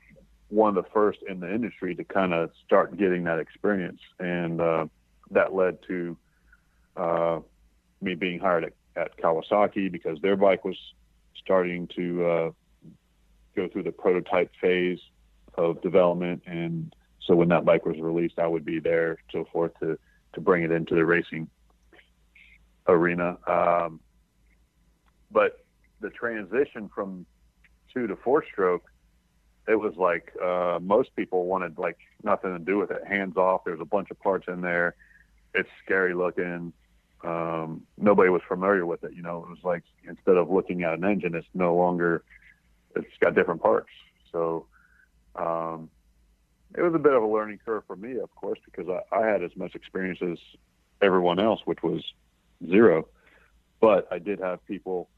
one 0.53 0.77
of 0.77 0.85
the 0.85 0.91
first 0.91 1.21
in 1.27 1.41
the 1.41 1.53
industry 1.53 1.95
to 1.95 2.05
kind 2.05 2.35
of 2.35 2.51
start 2.67 2.99
getting 2.99 3.25
that 3.25 3.39
experience, 3.39 4.01
and 4.19 4.61
uh, 4.61 4.87
that 5.31 5.55
led 5.55 5.79
to 5.89 6.15
uh, 6.95 7.41
me 8.03 8.15
being 8.15 8.39
hired 8.39 8.65
at, 8.65 8.73
at, 8.95 9.17
Kawasaki 9.17 9.91
because 9.91 10.21
their 10.21 10.37
bike 10.37 10.63
was 10.63 10.77
starting 11.43 11.89
to 11.97 12.27
uh, 12.27 12.51
go 13.57 13.67
through 13.67 13.85
the 13.85 13.93
prototype 13.93 14.51
phase 14.61 14.99
of 15.55 15.81
development, 15.81 16.43
and 16.45 16.95
so 17.27 17.35
when 17.35 17.49
that 17.49 17.65
bike 17.65 17.87
was 17.87 17.97
released, 17.99 18.39
I 18.39 18.47
would 18.47 18.65
be 18.65 18.79
there, 18.79 19.17
so 19.33 19.47
forth, 19.51 19.73
to 19.81 19.99
to 20.35 20.41
bring 20.41 20.65
it 20.65 20.71
into 20.71 20.95
the 20.95 21.05
racing 21.05 21.49
arena. 22.89 23.39
Um, 23.47 24.01
but 25.31 25.65
the 26.01 26.11
transition 26.11 26.91
from 26.95 27.25
two 27.93 28.07
to 28.07 28.17
four 28.17 28.45
stroke 28.53 28.92
it 29.69 29.77
was 29.77 29.95
like 29.97 30.33
uh, 30.43 30.79
most 30.81 31.15
people 31.15 31.47
wanted 31.47 31.79
like 31.79 31.99
nothing 32.23 32.53
to 32.53 32.59
do 32.59 32.79
with 32.79 32.91
it, 32.91 33.07
hands 33.07 33.37
off. 33.37 33.63
There's 33.65 33.81
a 33.81 33.85
bunch 33.87 34.11
of 34.11 34.21
parts 34.21 34.47
in 34.49 34.61
there. 34.61 34.97
It's 35.55 35.69
scary 35.85 36.15
looking. 36.15 36.73
Um, 37.23 37.83
nobody 37.97 38.31
was 38.31 38.43
familiar 38.49 38.85
with 38.85 39.05
it. 39.05 39.13
You 39.15 39.23
know, 39.23 39.45
it 39.45 39.49
was 39.49 39.59
like 39.63 39.85
instead 40.05 40.37
of 40.37 40.51
looking 40.51 40.83
at 40.83 40.95
an 40.95 41.05
engine, 41.05 41.35
it's 41.35 41.47
no 41.55 41.77
longer. 41.77 42.25
It's 42.97 43.07
got 43.21 43.35
different 43.35 43.63
parts. 43.63 43.91
So 44.33 44.67
um, 45.37 45.89
it 46.75 46.83
was 46.83 46.95
a 46.95 46.99
bit 46.99 47.13
of 47.13 47.23
a 47.23 47.27
learning 47.27 47.61
curve 47.65 47.85
for 47.87 47.97
me, 47.97 48.19
of 48.19 48.35
course, 48.35 48.59
because 48.65 48.89
I, 48.89 49.17
I 49.17 49.27
had 49.27 49.43
as 49.43 49.55
much 49.57 49.75
experience 49.75 50.19
as 50.23 50.39
everyone 51.01 51.39
else, 51.39 51.61
which 51.65 51.83
was 51.83 52.03
zero. 52.69 53.07
But 53.81 54.09
I 54.11 54.19
did 54.19 54.41
have 54.41 54.65
people 54.67 55.09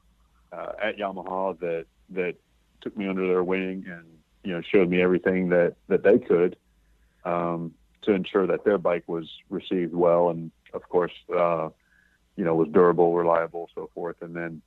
uh, 0.51 0.73
at 0.81 0.97
Yamaha 0.97 1.59
that 1.59 1.85
that 2.11 2.35
took 2.81 2.95
me 2.95 3.07
under 3.07 3.27
their 3.27 3.43
wing 3.43 3.85
and 3.87 4.05
you 4.45 4.53
know 4.53 4.61
showed 4.61 4.89
me 4.89 5.01
everything 5.01 5.49
that 5.49 5.75
that 5.87 6.03
they 6.03 6.19
could 6.19 6.55
um, 7.25 7.73
to 8.03 8.11
ensure 8.11 8.47
that 8.47 8.63
their 8.63 8.77
bike 8.77 9.03
was 9.07 9.29
received 9.49 9.93
well 9.93 10.29
and 10.29 10.51
of 10.73 10.87
course 10.89 11.11
uh, 11.35 11.69
you 12.35 12.43
know 12.43 12.55
was 12.55 12.67
durable, 12.69 13.13
reliable, 13.15 13.69
so 13.73 13.89
forth. 13.93 14.17
And 14.21 14.35
then 14.35 14.61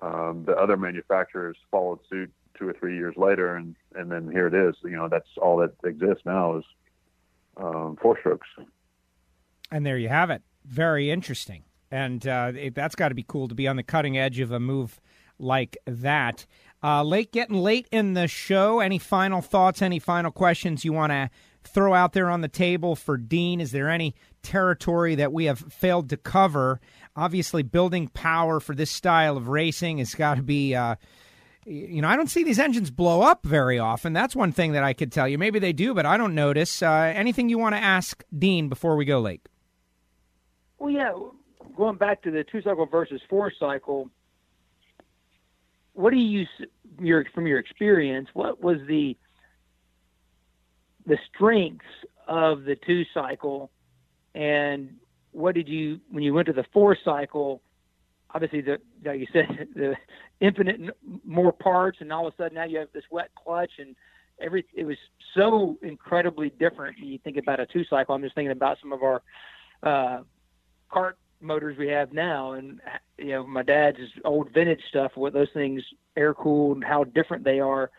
um, 0.00 0.44
the 0.46 0.56
other 0.56 0.76
manufacturers 0.76 1.56
followed 1.70 2.00
suit 2.08 2.32
two 2.58 2.68
or 2.68 2.72
three 2.72 2.96
years 2.96 3.16
later, 3.16 3.56
and 3.56 3.76
and 3.94 4.10
then 4.10 4.30
here 4.30 4.46
it 4.46 4.54
is. 4.54 4.74
You 4.82 4.96
know 4.96 5.08
that's 5.08 5.28
all 5.40 5.56
that 5.58 5.74
exists 5.84 6.24
now 6.24 6.58
is 6.58 6.64
um, 7.56 7.96
four 8.00 8.18
strokes. 8.18 8.48
And 9.70 9.84
there 9.84 9.98
you 9.98 10.08
have 10.08 10.30
it. 10.30 10.42
Very 10.64 11.10
interesting. 11.10 11.64
And 11.90 12.26
uh, 12.26 12.52
it, 12.54 12.74
that's 12.74 12.94
got 12.94 13.10
to 13.10 13.14
be 13.14 13.24
cool 13.26 13.48
to 13.48 13.54
be 13.54 13.68
on 13.68 13.76
the 13.76 13.82
cutting 13.82 14.18
edge 14.18 14.40
of 14.40 14.50
a 14.50 14.58
move 14.58 15.00
like 15.38 15.76
that. 15.86 16.46
Uh, 16.84 17.02
late 17.02 17.32
getting 17.32 17.56
late 17.56 17.88
in 17.90 18.12
the 18.12 18.28
show. 18.28 18.80
Any 18.80 18.98
final 18.98 19.40
thoughts? 19.40 19.80
Any 19.80 19.98
final 19.98 20.30
questions 20.30 20.84
you 20.84 20.92
want 20.92 21.12
to 21.12 21.30
throw 21.62 21.94
out 21.94 22.12
there 22.12 22.28
on 22.28 22.42
the 22.42 22.48
table 22.48 22.94
for 22.94 23.16
Dean? 23.16 23.58
Is 23.58 23.72
there 23.72 23.88
any 23.88 24.14
territory 24.42 25.14
that 25.14 25.32
we 25.32 25.46
have 25.46 25.60
failed 25.60 26.10
to 26.10 26.18
cover? 26.18 26.82
Obviously, 27.16 27.62
building 27.62 28.08
power 28.08 28.60
for 28.60 28.74
this 28.74 28.90
style 28.90 29.38
of 29.38 29.48
racing 29.48 29.96
has 29.96 30.14
got 30.14 30.34
to 30.34 30.42
be. 30.42 30.74
Uh, 30.74 30.96
you 31.64 32.02
know, 32.02 32.08
I 32.08 32.16
don't 32.16 32.28
see 32.28 32.44
these 32.44 32.58
engines 32.58 32.90
blow 32.90 33.22
up 33.22 33.46
very 33.46 33.78
often. 33.78 34.12
That's 34.12 34.36
one 34.36 34.52
thing 34.52 34.72
that 34.72 34.84
I 34.84 34.92
could 34.92 35.10
tell 35.10 35.26
you. 35.26 35.38
Maybe 35.38 35.58
they 35.58 35.72
do, 35.72 35.94
but 35.94 36.04
I 36.04 36.18
don't 36.18 36.34
notice. 36.34 36.82
Uh, 36.82 37.10
anything 37.16 37.48
you 37.48 37.56
want 37.56 37.74
to 37.74 37.82
ask 37.82 38.22
Dean 38.38 38.68
before 38.68 38.96
we 38.96 39.06
go 39.06 39.20
late? 39.20 39.48
Well, 40.78 40.90
yeah, 40.90 41.14
going 41.78 41.96
back 41.96 42.20
to 42.24 42.30
the 42.30 42.44
two 42.44 42.60
cycle 42.60 42.84
versus 42.84 43.22
four 43.30 43.50
cycle, 43.58 44.10
what 45.94 46.10
do 46.10 46.16
you 46.18 46.46
your 47.00 47.24
from 47.34 47.46
your 47.46 47.58
experience? 47.58 48.28
What 48.34 48.62
was 48.62 48.78
the 48.86 49.16
the 51.06 51.18
strengths 51.34 51.84
of 52.28 52.64
the 52.64 52.76
two 52.76 53.04
cycle, 53.14 53.70
and 54.34 54.96
what 55.32 55.54
did 55.54 55.68
you 55.68 56.00
when 56.10 56.22
you 56.22 56.34
went 56.34 56.46
to 56.46 56.52
the 56.52 56.64
four 56.72 56.96
cycle? 57.04 57.62
Obviously, 58.34 58.60
the 58.60 58.78
like 59.04 59.20
you 59.20 59.26
said, 59.32 59.68
the 59.74 59.94
infinite 60.40 60.96
more 61.24 61.52
parts, 61.52 61.98
and 62.00 62.12
all 62.12 62.26
of 62.26 62.34
a 62.34 62.36
sudden 62.36 62.56
now 62.56 62.64
you 62.64 62.78
have 62.78 62.88
this 62.92 63.04
wet 63.10 63.30
clutch, 63.34 63.72
and 63.78 63.94
every 64.40 64.64
it 64.74 64.84
was 64.84 64.96
so 65.36 65.78
incredibly 65.82 66.50
different. 66.50 66.98
When 66.98 67.08
you 67.08 67.18
think 67.18 67.36
about 67.36 67.60
a 67.60 67.66
two 67.66 67.84
cycle. 67.84 68.14
I'm 68.14 68.22
just 68.22 68.34
thinking 68.34 68.52
about 68.52 68.78
some 68.80 68.92
of 68.92 69.02
our 69.02 69.22
uh, 69.82 70.22
kart 70.90 71.14
motors 71.44 71.78
we 71.78 71.88
have 71.88 72.12
now, 72.12 72.52
and 72.52 72.80
you 73.18 73.28
know 73.28 73.46
my 73.46 73.62
dad's 73.62 73.98
old 74.24 74.50
vintage 74.52 74.82
stuff. 74.88 75.12
What 75.14 75.32
those 75.32 75.52
things 75.54 75.82
air 76.16 76.34
cooled, 76.34 76.82
how 76.82 77.04
different 77.04 77.44
they 77.44 77.60
are. 77.60 77.90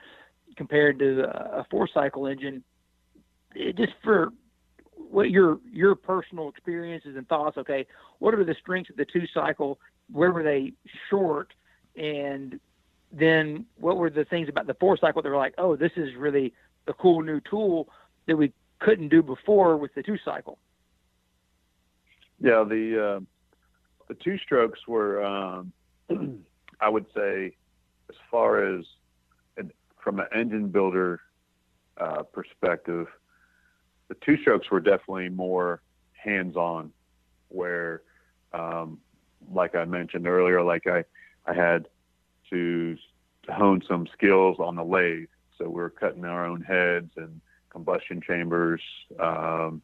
compared 0.58 1.00
to 1.00 1.24
a 1.24 1.66
four 1.70 1.88
cycle 1.94 2.28
engine. 2.28 2.64
It 3.54 3.78
just 3.78 3.94
for 4.04 4.34
what 4.96 5.30
your 5.30 5.60
your 5.72 5.96
personal 5.96 6.50
experiences 6.50 7.16
and 7.16 7.28
thoughts. 7.28 7.58
Okay, 7.58 7.86
what 8.20 8.34
are 8.34 8.44
the 8.44 8.56
strengths 8.60 8.90
of 8.90 8.98
the 8.98 9.06
two 9.06 9.26
cycle? 9.34 9.80
Where 10.12 10.32
were 10.32 10.44
they 10.44 10.74
short? 11.10 11.54
And 11.96 12.60
then 13.12 13.66
what 13.78 13.98
were 13.98 14.10
the 14.10 14.26
things 14.26 14.50
about 14.50 14.68
the 14.68 14.74
four 14.76 14.98
cycle 14.98 15.22
that 15.22 15.30
were 15.30 15.38
like, 15.38 15.56
oh, 15.58 15.76
this 15.76 15.92
is 15.96 16.16
really 16.18 16.54
a 16.88 16.94
cool 16.94 17.22
new 17.22 17.40
tool 17.50 17.88
that 18.28 18.36
we 18.36 18.52
couldn't 18.80 19.10
do 19.10 19.24
before 19.24 19.78
with 19.78 19.94
the 19.96 20.04
two 20.04 20.18
cycle? 20.24 20.58
Yeah, 22.40 22.66
the 22.68 23.18
uh, 23.18 23.20
the 24.08 24.16
two 24.16 24.38
strokes 24.38 24.80
were, 24.88 25.24
um, 25.24 25.74
I 26.82 26.90
would 26.90 27.06
say, 27.16 27.56
as 28.10 28.16
far 28.30 28.64
as 28.64 28.86
from 30.06 30.20
an 30.20 30.28
engine 30.34 30.70
builder 30.70 31.20
uh, 32.00 32.22
perspective, 32.22 33.08
the 34.08 34.16
two 34.24 34.38
strokes 34.38 34.70
were 34.70 34.80
definitely 34.80 35.30
more 35.30 35.82
hands 36.14 36.56
on, 36.56 36.92
where, 37.50 38.04
um, 38.54 39.00
like 39.52 39.76
I 39.76 39.86
mentioned 39.86 40.28
earlier, 40.28 40.62
like 40.62 40.86
I, 40.86 41.04
I 41.48 41.56
had 41.56 41.88
to 42.52 42.96
hone 43.50 43.82
some 43.88 44.08
skills 44.14 44.58
on 44.60 44.76
the 44.76 44.84
lathe. 44.84 45.28
So 45.58 45.70
we 45.70 45.82
are 45.82 45.90
cutting 45.90 46.24
our 46.24 46.46
own 46.46 46.62
heads 46.62 47.12
and 47.18 47.42
combustion 47.72 48.22
chambers, 48.22 48.82
um, 49.20 49.82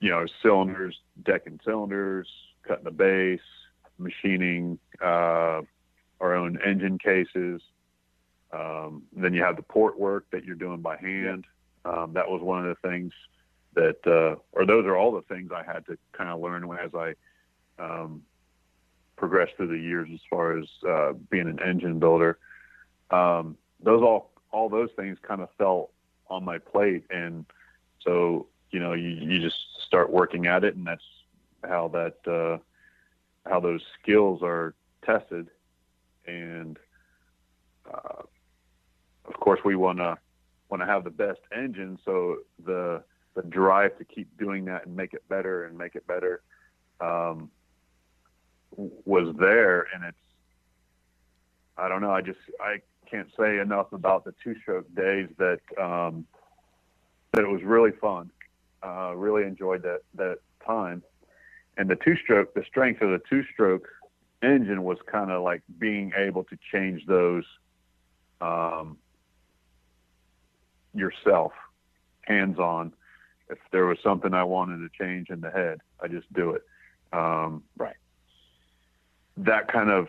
you 0.00 0.10
know, 0.10 0.26
cylinders, 0.42 0.98
decking 1.24 1.60
cylinders, 1.64 2.28
cutting 2.66 2.84
the 2.84 2.90
base, 2.90 3.40
machining 3.98 4.78
uh, 5.02 5.60
our 6.20 6.34
own 6.34 6.58
engine 6.64 6.98
cases. 6.98 7.60
Um, 8.52 9.04
then 9.14 9.32
you 9.32 9.42
have 9.42 9.56
the 9.56 9.62
port 9.62 9.98
work 9.98 10.26
that 10.32 10.44
you're 10.44 10.56
doing 10.56 10.80
by 10.80 10.96
hand. 10.96 11.44
Um, 11.84 12.12
that 12.14 12.28
was 12.28 12.42
one 12.42 12.66
of 12.66 12.76
the 12.76 12.88
things 12.88 13.12
that, 13.74 13.98
uh, 14.06 14.40
or 14.52 14.66
those 14.66 14.86
are 14.86 14.96
all 14.96 15.12
the 15.12 15.22
things 15.22 15.50
I 15.54 15.62
had 15.62 15.86
to 15.86 15.96
kind 16.12 16.30
of 16.30 16.40
learn 16.40 16.64
as 16.78 16.90
I 16.94 17.14
um, 17.78 18.22
progressed 19.16 19.52
through 19.56 19.68
the 19.68 19.78
years 19.78 20.08
as 20.12 20.20
far 20.28 20.58
as 20.58 20.66
uh, 20.88 21.12
being 21.30 21.46
an 21.46 21.60
engine 21.64 21.98
builder. 21.98 22.38
Um, 23.10 23.56
those 23.82 24.02
all, 24.02 24.32
all 24.50 24.68
those 24.68 24.90
things 24.96 25.18
kind 25.22 25.40
of 25.40 25.48
fell 25.56 25.90
on 26.28 26.44
my 26.44 26.58
plate, 26.58 27.04
and 27.10 27.44
so 28.00 28.46
you 28.70 28.78
know 28.80 28.92
you, 28.92 29.08
you 29.08 29.40
just 29.40 29.56
start 29.90 30.08
working 30.08 30.46
at 30.46 30.62
it, 30.62 30.76
and 30.76 30.86
that's 30.86 31.02
how 31.64 31.88
that 31.88 32.32
uh, 32.32 32.58
how 33.50 33.58
those 33.58 33.82
skills 34.00 34.40
are 34.40 34.74
tested, 35.04 35.48
and 36.26 36.78
uh, 37.92 38.22
of 39.24 39.34
course 39.40 39.58
we 39.64 39.74
want 39.74 39.98
to 39.98 40.16
want 40.68 40.80
to 40.80 40.86
have 40.86 41.02
the 41.02 41.10
best 41.10 41.40
engine. 41.52 41.98
So 42.04 42.36
the 42.64 43.02
the 43.34 43.42
drive 43.42 43.98
to 43.98 44.04
keep 44.04 44.28
doing 44.38 44.64
that 44.66 44.86
and 44.86 44.94
make 44.94 45.12
it 45.12 45.28
better 45.28 45.64
and 45.64 45.76
make 45.76 45.96
it 45.96 46.06
better 46.06 46.42
um, 47.00 47.50
was 48.76 49.34
there, 49.40 49.88
and 49.92 50.04
it's 50.04 50.16
I 51.76 51.88
don't 51.88 52.00
know. 52.00 52.12
I 52.12 52.20
just 52.20 52.38
I 52.60 52.80
can't 53.10 53.28
say 53.36 53.58
enough 53.58 53.92
about 53.92 54.24
the 54.24 54.34
two 54.44 54.54
stroke 54.60 54.86
days 54.94 55.28
that 55.38 55.58
um, 55.80 56.26
that 57.32 57.42
it 57.42 57.48
was 57.48 57.64
really 57.64 57.92
fun. 58.00 58.30
Uh, 58.82 59.12
really 59.14 59.44
enjoyed 59.44 59.82
that 59.82 60.00
that 60.14 60.38
time, 60.66 61.02
and 61.76 61.88
the 61.88 61.96
two 61.96 62.16
stroke 62.16 62.54
the 62.54 62.64
strength 62.66 63.02
of 63.02 63.10
the 63.10 63.20
two 63.28 63.42
stroke 63.52 63.86
engine 64.42 64.84
was 64.84 64.98
kind 65.10 65.30
of 65.30 65.42
like 65.42 65.62
being 65.78 66.12
able 66.16 66.44
to 66.44 66.56
change 66.72 67.04
those 67.06 67.44
um, 68.40 68.96
yourself, 70.94 71.52
hands 72.22 72.58
on. 72.58 72.92
If 73.48 73.58
there 73.72 73.86
was 73.86 73.98
something 74.02 74.32
I 74.32 74.44
wanted 74.44 74.78
to 74.78 75.04
change 75.04 75.28
in 75.28 75.40
the 75.40 75.50
head, 75.50 75.80
I 76.00 76.08
just 76.08 76.32
do 76.32 76.50
it. 76.50 76.62
Um, 77.12 77.64
right. 77.76 77.96
That 79.36 79.68
kind 79.68 79.90
of 79.90 80.08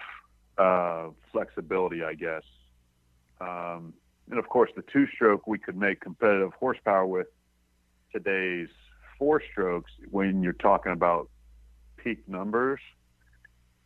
uh, 0.57 1.11
flexibility, 1.31 2.03
I 2.03 2.13
guess. 2.13 2.43
Um, 3.39 3.93
and 4.29 4.37
of 4.37 4.47
course, 4.47 4.69
the 4.75 4.83
two 4.93 5.07
stroke 5.07 5.47
we 5.47 5.57
could 5.57 5.75
make 5.75 6.01
competitive 6.01 6.53
horsepower 6.59 7.05
with 7.05 7.27
today's 8.11 8.69
four 9.17 9.41
strokes 9.51 9.91
when 10.09 10.41
you're 10.41 10.53
talking 10.53 10.91
about 10.91 11.29
peak 11.97 12.27
numbers, 12.27 12.79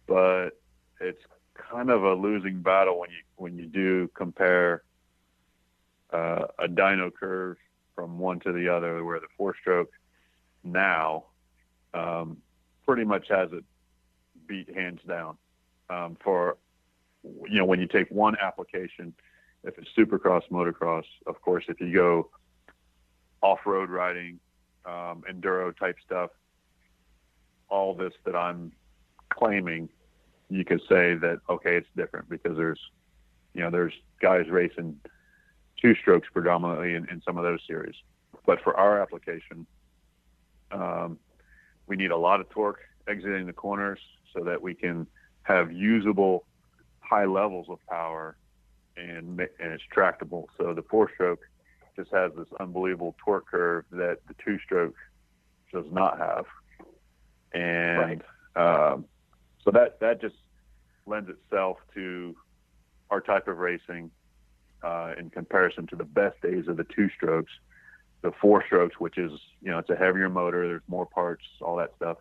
but 0.08 0.52
it's 1.00 1.22
kind 1.54 1.90
of 1.90 2.04
a 2.04 2.14
losing 2.14 2.62
battle 2.62 3.00
when 3.00 3.10
you 3.10 3.18
when 3.36 3.58
you 3.58 3.66
do 3.66 4.10
compare 4.16 4.84
uh, 6.14 6.46
a 6.60 6.68
dyno 6.68 7.14
curve 7.14 7.58
from 7.94 8.18
one 8.20 8.40
to 8.42 8.52
the 8.52 8.70
other, 8.70 9.04
where 9.04 9.20
the 9.20 9.28
four 9.38 9.56
stroke 9.60 9.92
now 10.64 11.26
um, 11.94 12.38
pretty 12.86 13.04
much 13.04 13.28
has 13.30 13.50
it 13.52 13.64
beat 14.48 14.74
hands 14.76 15.00
down 15.08 15.38
um, 15.90 16.18
for 16.24 16.58
you 17.24 17.58
know 17.58 17.66
when 17.66 17.80
you 17.80 17.88
take 17.88 18.10
one 18.10 18.36
application. 18.42 19.14
If 19.64 19.80
it's 19.80 19.90
supercross, 19.98 20.44
motocross, 20.52 21.06
of 21.26 21.42
course, 21.42 21.66
if 21.68 21.82
you 21.82 21.92
go 21.92 22.30
off-road 23.46 23.92
riding, 23.92 24.40
um, 24.88 25.24
enduro 25.32 25.78
type 25.78 25.98
stuff, 26.04 26.32
all 27.70 27.94
this 27.94 28.14
that 28.26 28.36
I'm 28.36 28.72
claiming, 29.30 29.88
you 30.50 30.66
could 30.66 30.82
say 30.90 31.14
that 31.16 31.40
okay, 31.48 31.78
it's 31.78 31.88
different 31.96 32.28
because 32.28 32.58
there's 32.58 32.80
you 33.54 33.62
know 33.62 33.70
there's 33.70 33.94
guys 34.20 34.50
racing 34.50 35.00
two 35.80 35.94
strokes 35.96 36.28
predominantly 36.34 36.96
in, 36.96 37.08
in 37.10 37.22
some 37.22 37.38
of 37.38 37.44
those 37.44 37.60
series. 37.68 37.96
But 38.48 38.62
for 38.64 38.76
our 38.78 39.00
application, 39.00 39.68
um, 40.72 41.20
we 41.86 41.96
need 41.96 42.12
a 42.12 42.18
lot 42.18 42.40
of 42.40 42.50
torque 42.50 42.82
exiting 43.08 43.46
the 43.46 43.54
corners 43.54 44.00
so 44.34 44.44
that 44.44 44.60
we 44.60 44.74
can 44.74 45.06
have 45.44 45.72
usable 45.72 46.46
high 47.00 47.26
levels 47.26 47.68
of 47.70 47.78
power 47.88 48.38
and 48.98 49.40
and 49.40 49.72
it's 49.72 49.84
tractable. 49.92 50.50
So 50.58 50.74
the 50.74 50.84
four 50.84 51.12
stroke 51.14 51.42
just 51.96 52.12
has 52.12 52.32
this 52.38 52.48
unbelievable 52.60 53.16
torque 53.24 53.48
curve 53.48 53.86
that 53.92 54.20
the 54.28 54.36
two 54.44 54.60
stroke 54.60 54.96
does 55.72 55.86
not 55.92 56.18
have, 56.18 56.46
and 57.54 58.24
right. 58.56 58.92
um, 58.94 59.06
so 59.64 59.72
that 59.72 60.00
that 60.00 60.22
just 60.22 60.36
lends 61.06 61.30
itself 61.30 61.78
to 61.94 62.36
our 63.10 63.22
type 63.22 63.48
of 63.48 63.58
racing 63.58 64.10
uh, 64.84 65.14
in 65.18 65.30
comparison 65.30 65.88
to 65.88 65.96
the 65.96 66.04
best 66.04 66.40
days 66.42 66.68
of 66.68 66.78
the 66.78 66.84
two 66.84 67.10
strokes. 67.10 67.52
The 68.22 68.32
four 68.42 68.66
strokes, 68.66 69.00
which 69.00 69.18
is 69.18 69.32
you 69.62 69.72
know 69.72 69.80
it's 69.80 69.90
a 69.90 69.96
heavier 69.96 70.30
motor, 70.30 70.68
there's 70.68 70.82
more 70.88 71.06
parts, 71.06 71.44
all 71.62 71.76
that 71.78 71.92
stuff. 71.96 72.18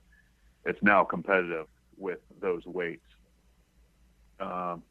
It's 0.65 0.83
now 0.83 1.05
competitive 1.05 1.67
with 1.97 2.19
those 2.41 2.65
weights. 2.67 3.05
Um, 4.41 4.83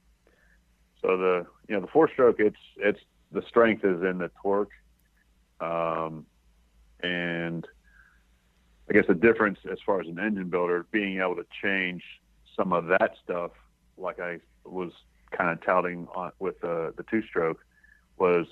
so 1.01 1.17
the 1.17 1.45
you 1.67 1.75
know 1.75 1.81
the 1.81 1.87
four 1.87 2.09
stroke, 2.09 2.39
it's 2.39 2.57
it's 2.77 2.99
the 3.33 3.41
strength 3.47 3.83
is 3.83 4.01
in 4.03 4.19
the 4.19 4.31
torque, 4.41 4.71
um, 5.59 6.25
and 7.01 7.67
I 8.89 8.93
guess 8.93 9.05
the 9.07 9.15
difference 9.15 9.59
as 9.69 9.79
far 9.85 9.99
as 9.99 10.07
an 10.07 10.19
engine 10.19 10.49
builder 10.49 10.85
being 10.91 11.19
able 11.19 11.35
to 11.35 11.45
change 11.61 12.03
some 12.55 12.71
of 12.71 12.87
that 12.87 13.15
stuff, 13.23 13.51
like 13.97 14.19
I 14.19 14.39
was 14.63 14.91
kind 15.31 15.49
of 15.49 15.65
touting 15.65 16.07
on 16.15 16.31
with 16.39 16.59
the 16.61 16.93
the 16.95 17.03
two 17.03 17.23
stroke 17.23 17.65
was, 18.17 18.45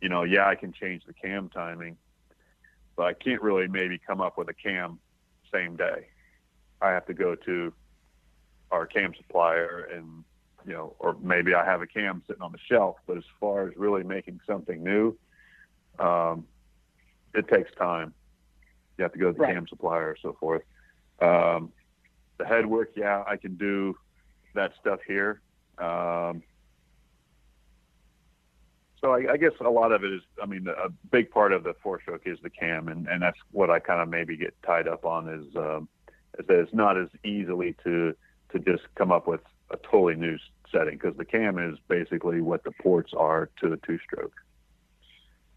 you 0.00 0.08
know, 0.08 0.22
yeah, 0.22 0.48
I 0.48 0.54
can 0.54 0.72
change 0.72 1.02
the 1.06 1.12
cam 1.12 1.50
timing, 1.50 1.96
but 2.96 3.06
I 3.06 3.12
can't 3.12 3.42
really 3.42 3.68
maybe 3.68 3.98
come 3.98 4.20
up 4.20 4.38
with 4.38 4.48
a 4.48 4.54
cam 4.54 4.98
same 5.52 5.76
day. 5.76 6.06
I 6.80 6.90
have 6.90 7.06
to 7.06 7.14
go 7.14 7.34
to 7.34 7.72
our 8.70 8.86
cam 8.86 9.12
supplier 9.14 9.88
and 9.92 10.24
you 10.66 10.72
know, 10.72 10.94
or 10.98 11.16
maybe 11.20 11.54
I 11.54 11.64
have 11.64 11.82
a 11.82 11.86
cam 11.86 12.22
sitting 12.26 12.42
on 12.42 12.52
the 12.52 12.58
shelf. 12.70 12.96
But 13.06 13.18
as 13.18 13.24
far 13.40 13.68
as 13.68 13.76
really 13.76 14.02
making 14.02 14.40
something 14.46 14.82
new, 14.82 15.16
um, 15.98 16.46
it 17.34 17.48
takes 17.48 17.70
time. 17.74 18.14
You 18.98 19.02
have 19.02 19.12
to 19.12 19.18
go 19.18 19.28
to 19.28 19.32
the 19.32 19.40
right. 19.40 19.54
cam 19.54 19.66
supplier 19.68 20.08
or 20.08 20.16
so 20.20 20.36
forth. 20.38 20.62
Um, 21.20 21.72
the 22.38 22.46
head 22.46 22.66
work, 22.66 22.92
yeah, 22.96 23.22
I 23.26 23.36
can 23.36 23.56
do 23.56 23.96
that 24.54 24.72
stuff 24.80 25.00
here. 25.06 25.40
Um, 25.78 26.42
so 29.00 29.12
I, 29.12 29.32
I, 29.32 29.36
guess 29.36 29.52
a 29.60 29.68
lot 29.68 29.90
of 29.90 30.04
it 30.04 30.12
is, 30.12 30.22
I 30.40 30.46
mean, 30.46 30.66
a 30.68 30.88
big 31.10 31.30
part 31.30 31.52
of 31.52 31.64
the 31.64 31.74
four 31.82 32.00
stroke 32.00 32.22
is 32.26 32.38
the 32.42 32.50
cam, 32.50 32.88
and, 32.88 33.08
and 33.08 33.20
that's 33.20 33.38
what 33.50 33.70
I 33.70 33.80
kind 33.80 34.00
of 34.00 34.08
maybe 34.08 34.36
get 34.36 34.54
tied 34.64 34.86
up 34.86 35.04
on 35.04 35.28
is, 35.28 35.56
um, 35.56 35.88
is 36.38 36.46
that 36.46 36.60
it's 36.60 36.74
not 36.74 36.98
as 36.98 37.08
easily 37.24 37.74
to 37.84 38.14
to 38.52 38.58
just 38.58 38.82
come 38.94 39.10
up 39.10 39.26
with 39.26 39.40
a 39.72 39.76
totally 39.90 40.14
new 40.14 40.36
setting 40.70 40.98
because 40.98 41.16
the 41.16 41.24
cam 41.24 41.58
is 41.58 41.78
basically 41.88 42.40
what 42.40 42.64
the 42.64 42.72
ports 42.82 43.12
are 43.16 43.50
to 43.60 43.68
the 43.68 43.78
two 43.86 43.98
stroke. 44.04 44.34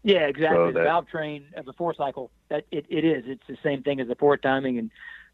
Yeah, 0.02 0.26
exactly. 0.26 0.56
So 0.56 0.72
the 0.72 0.84
valve 0.84 1.08
train 1.08 1.46
of 1.56 1.64
the 1.64 1.72
four 1.72 1.94
cycle, 1.94 2.30
that 2.48 2.64
it, 2.70 2.86
it 2.88 3.04
is. 3.04 3.24
It's 3.26 3.42
the 3.48 3.56
same 3.64 3.82
thing 3.82 4.00
as 4.00 4.06
the 4.06 4.14
port 4.14 4.40
timing, 4.40 4.78
and 4.78 4.90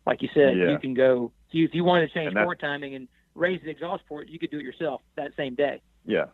like 0.06 0.22
you 0.22 0.28
said, 0.32 0.56
yeah. 0.56 0.70
you 0.70 0.78
can 0.78 0.94
go. 0.94 1.30
If 1.52 1.74
you 1.74 1.84
wanted 1.84 2.08
to 2.08 2.14
change 2.14 2.32
port 2.34 2.58
timing 2.58 2.94
and 2.94 3.06
raise 3.34 3.60
the 3.62 3.70
exhaust 3.70 4.06
port, 4.08 4.28
you 4.28 4.38
could 4.38 4.50
do 4.50 4.58
it 4.58 4.62
yourself 4.62 5.02
that 5.16 5.32
same 5.36 5.54
day. 5.54 5.82
Yeah, 6.06 6.26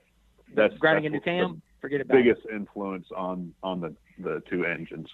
that's 0.55 0.77
grinding 0.79 1.11
that's 1.11 1.27
a 1.27 1.31
new 1.31 1.41
cam. 1.41 1.63
Forget 1.81 2.01
about 2.01 2.17
biggest 2.17 2.43
influence 2.53 3.07
on 3.17 3.53
on 3.65 3.81
the 3.81 3.95
the 4.23 4.41
two 4.49 4.65
engines. 4.65 5.09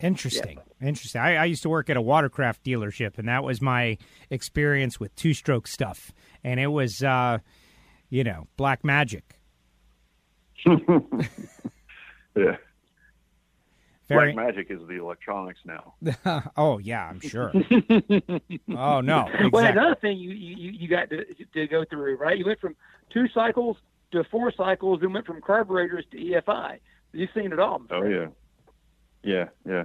Interesting. 0.00 0.58
Interesting. 0.80 1.20
I, 1.20 1.36
I 1.36 1.44
used 1.46 1.62
to 1.62 1.68
work 1.68 1.88
at 1.88 1.96
a 1.96 2.02
watercraft 2.02 2.64
dealership, 2.64 3.18
and 3.18 3.28
that 3.28 3.42
was 3.42 3.62
my 3.62 3.96
experience 4.30 5.00
with 5.00 5.14
two 5.16 5.32
stroke 5.32 5.66
stuff. 5.66 6.12
And 6.44 6.60
it 6.60 6.66
was, 6.66 7.02
uh, 7.02 7.38
you 8.10 8.24
know, 8.24 8.46
black 8.56 8.84
magic. 8.84 9.38
Yeah, 12.36 12.56
Very. 14.08 14.34
Black 14.34 14.46
Magic 14.46 14.66
is 14.70 14.86
the 14.86 15.00
electronics 15.00 15.60
now. 15.64 15.94
oh, 16.56 16.78
yeah, 16.78 17.08
I'm 17.08 17.18
sure. 17.20 17.50
oh, 18.76 19.00
no. 19.00 19.28
Well, 19.50 19.64
another 19.64 19.96
thing 20.00 20.18
you 20.18 20.30
you, 20.30 20.70
you 20.72 20.88
got 20.88 21.08
to, 21.10 21.24
to 21.54 21.66
go 21.66 21.84
through, 21.88 22.16
right? 22.16 22.36
You 22.36 22.44
went 22.44 22.60
from 22.60 22.76
two 23.10 23.26
cycles 23.34 23.78
to 24.12 24.22
four 24.24 24.52
cycles, 24.52 25.00
and 25.02 25.12
went 25.14 25.26
from 25.26 25.40
carburetors 25.40 26.04
to 26.12 26.16
EFI. 26.18 26.78
You've 27.12 27.30
seen 27.34 27.52
it 27.52 27.58
all. 27.58 27.80
Oh 27.90 28.04
yeah, 28.04 28.26
yeah, 29.26 29.48
yeah. 29.68 29.84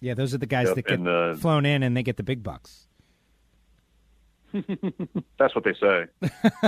Yeah, 0.00 0.14
those 0.14 0.34
are 0.34 0.38
the 0.38 0.46
guys 0.46 0.66
Yep, 0.68 0.74
that 0.76 0.86
get 0.86 0.98
and, 0.98 1.08
uh, 1.08 1.34
flown 1.36 1.64
in 1.64 1.82
and 1.82 1.96
they 1.96 2.02
get 2.02 2.16
the 2.16 2.22
big 2.22 2.42
bucks. 2.42 2.88
That's 4.52 5.54
what 5.54 5.64
they 5.64 5.74
say. 5.74 6.06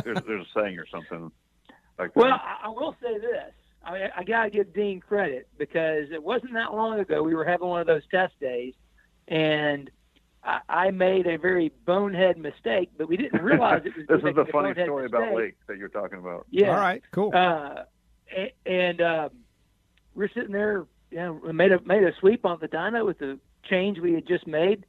there's, 0.05 0.19
there's 0.27 0.47
a 0.47 0.61
saying 0.61 0.79
or 0.79 0.87
something 0.87 1.31
like 1.99 2.15
that. 2.15 2.17
Well, 2.21 2.33
I, 2.33 2.61
I 2.65 2.69
will 2.69 2.97
say 3.03 3.19
this. 3.19 3.53
I, 3.85 3.93
mean, 3.93 4.09
I 4.17 4.25
got 4.25 4.45
to 4.45 4.51
give 4.51 4.73
Dean 4.73 5.01
credit 5.01 5.49
because 5.59 6.11
it 6.13 6.23
wasn't 6.23 6.55
that 6.55 6.73
long 6.75 6.99
ago 6.99 7.23
we 7.23 7.35
were 7.35 7.45
having 7.45 7.69
one 7.69 7.81
of 7.81 7.87
those 7.87 8.03
test 8.11 8.39
days, 8.41 8.75
and 9.29 9.91
I, 10.43 10.61
I 10.69 10.91
made 10.91 11.27
a 11.27 11.37
very 11.39 11.73
bonehead 11.85 12.39
mistake, 12.39 12.91
but 12.97 13.09
we 13.09 13.17
didn't 13.17 13.43
realize 13.43 13.83
it 13.85 13.93
was 13.97 14.07
this 14.23 14.29
is 14.31 14.35
the 14.35 14.43
a 14.43 14.47
funny 14.47 14.69
bonehead 14.71 14.87
story 14.87 15.07
about 15.07 15.21
mistake. 15.21 15.37
Lake 15.37 15.55
that 15.69 15.77
you're 15.79 15.89
talking 15.89 16.19
about. 16.19 16.47
Yeah. 16.51 16.71
All 16.71 16.81
right, 16.81 17.03
cool. 17.13 17.31
Uh, 17.35 17.83
a- 18.37 18.55
and 18.65 19.01
um, 19.01 19.31
we're 20.15 20.31
sitting 20.31 20.53
there, 20.53 20.87
you 21.11 21.19
know, 21.19 21.41
we 21.45 21.53
made 21.53 21.73
a 21.73 21.81
made 21.83 22.03
a 22.05 22.13
sweep 22.21 22.45
on 22.45 22.59
the 22.61 22.69
dyno 22.69 23.05
with 23.07 23.19
the 23.19 23.39
change 23.65 23.99
we 23.99 24.13
had 24.15 24.27
just 24.27 24.47
made, 24.47 24.85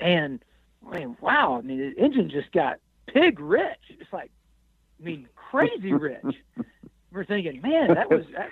and 0.00 0.42
I 0.90 0.98
mean, 1.00 1.16
wow! 1.20 1.58
I 1.58 1.62
mean, 1.62 1.78
the 1.78 2.02
engine 2.02 2.28
just 2.30 2.50
got 2.52 2.78
pig 3.06 3.38
rich. 3.40 3.78
It's 3.88 4.12
like, 4.12 4.30
I 5.00 5.04
mean, 5.04 5.28
crazy 5.36 5.92
rich. 5.92 6.22
we're 7.12 7.24
thinking, 7.24 7.60
man, 7.62 7.94
that 7.94 8.10
was 8.10 8.24
that, 8.36 8.50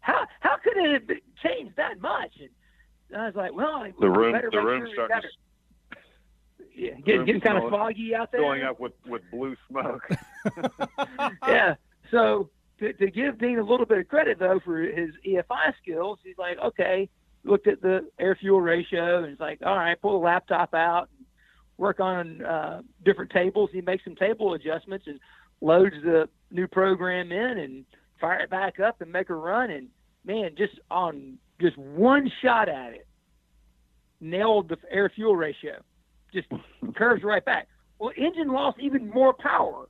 how 0.00 0.26
how 0.40 0.56
could 0.56 0.76
it 0.76 0.92
have 0.92 1.06
been- 1.06 1.20
changed 1.42 1.76
that 1.76 2.00
much? 2.00 2.32
And 2.40 3.20
I 3.20 3.26
was 3.26 3.34
like, 3.34 3.52
well, 3.54 3.84
The 3.98 4.08
we 4.10 4.16
room, 4.16 4.32
the 4.32 4.42
make 4.42 4.52
room 4.64 4.80
sure 4.80 4.88
we 4.88 4.92
starting 4.94 5.16
got 5.16 5.22
to 5.22 5.26
it- 5.28 5.34
yeah, 6.72 6.94
get, 7.04 7.16
room 7.16 7.26
getting 7.26 7.40
kind 7.40 7.58
of 7.62 7.68
foggy 7.70 8.14
out 8.14 8.30
there. 8.32 8.40
filling 8.40 8.62
up 8.62 8.78
with 8.80 8.92
with 9.06 9.22
blue 9.30 9.54
smoke. 9.68 10.08
yeah. 11.46 11.74
So 12.10 12.48
to, 12.80 12.92
to 12.94 13.10
give 13.10 13.38
Dean 13.38 13.58
a 13.58 13.62
little 13.62 13.86
bit 13.86 13.98
of 13.98 14.08
credit 14.08 14.38
though 14.38 14.60
for 14.64 14.80
his 14.80 15.10
EFI 15.26 15.74
skills, 15.82 16.18
he's 16.24 16.38
like, 16.38 16.58
okay, 16.58 17.08
looked 17.44 17.66
at 17.66 17.80
the 17.80 18.08
air 18.18 18.36
fuel 18.40 18.60
ratio 18.60 19.18
and 19.18 19.30
he's 19.30 19.40
like, 19.40 19.60
all 19.64 19.76
right, 19.76 20.00
pull 20.00 20.12
the 20.18 20.24
laptop 20.24 20.74
out, 20.74 21.08
and 21.16 21.26
work 21.76 22.00
on 22.00 22.42
uh, 22.42 22.82
different 23.04 23.30
tables. 23.30 23.70
He 23.72 23.80
makes 23.80 24.04
some 24.04 24.16
table 24.16 24.54
adjustments 24.54 25.06
and 25.06 25.20
loads 25.60 25.94
the 26.02 26.28
new 26.50 26.66
program 26.66 27.32
in 27.32 27.58
and 27.58 27.84
fire 28.20 28.40
it 28.40 28.50
back 28.50 28.80
up 28.80 29.00
and 29.00 29.12
make 29.12 29.30
a 29.30 29.34
run. 29.34 29.70
And 29.70 29.88
man, 30.24 30.52
just 30.56 30.74
on 30.90 31.38
just 31.60 31.76
one 31.76 32.30
shot 32.42 32.68
at 32.68 32.94
it, 32.94 33.06
nailed 34.20 34.68
the 34.68 34.76
air 34.90 35.10
fuel 35.14 35.36
ratio. 35.36 35.80
Just 36.32 36.48
curves 36.94 37.24
right 37.24 37.44
back. 37.44 37.68
Well, 37.98 38.12
engine 38.16 38.48
lost 38.48 38.78
even 38.80 39.10
more 39.10 39.34
power. 39.34 39.88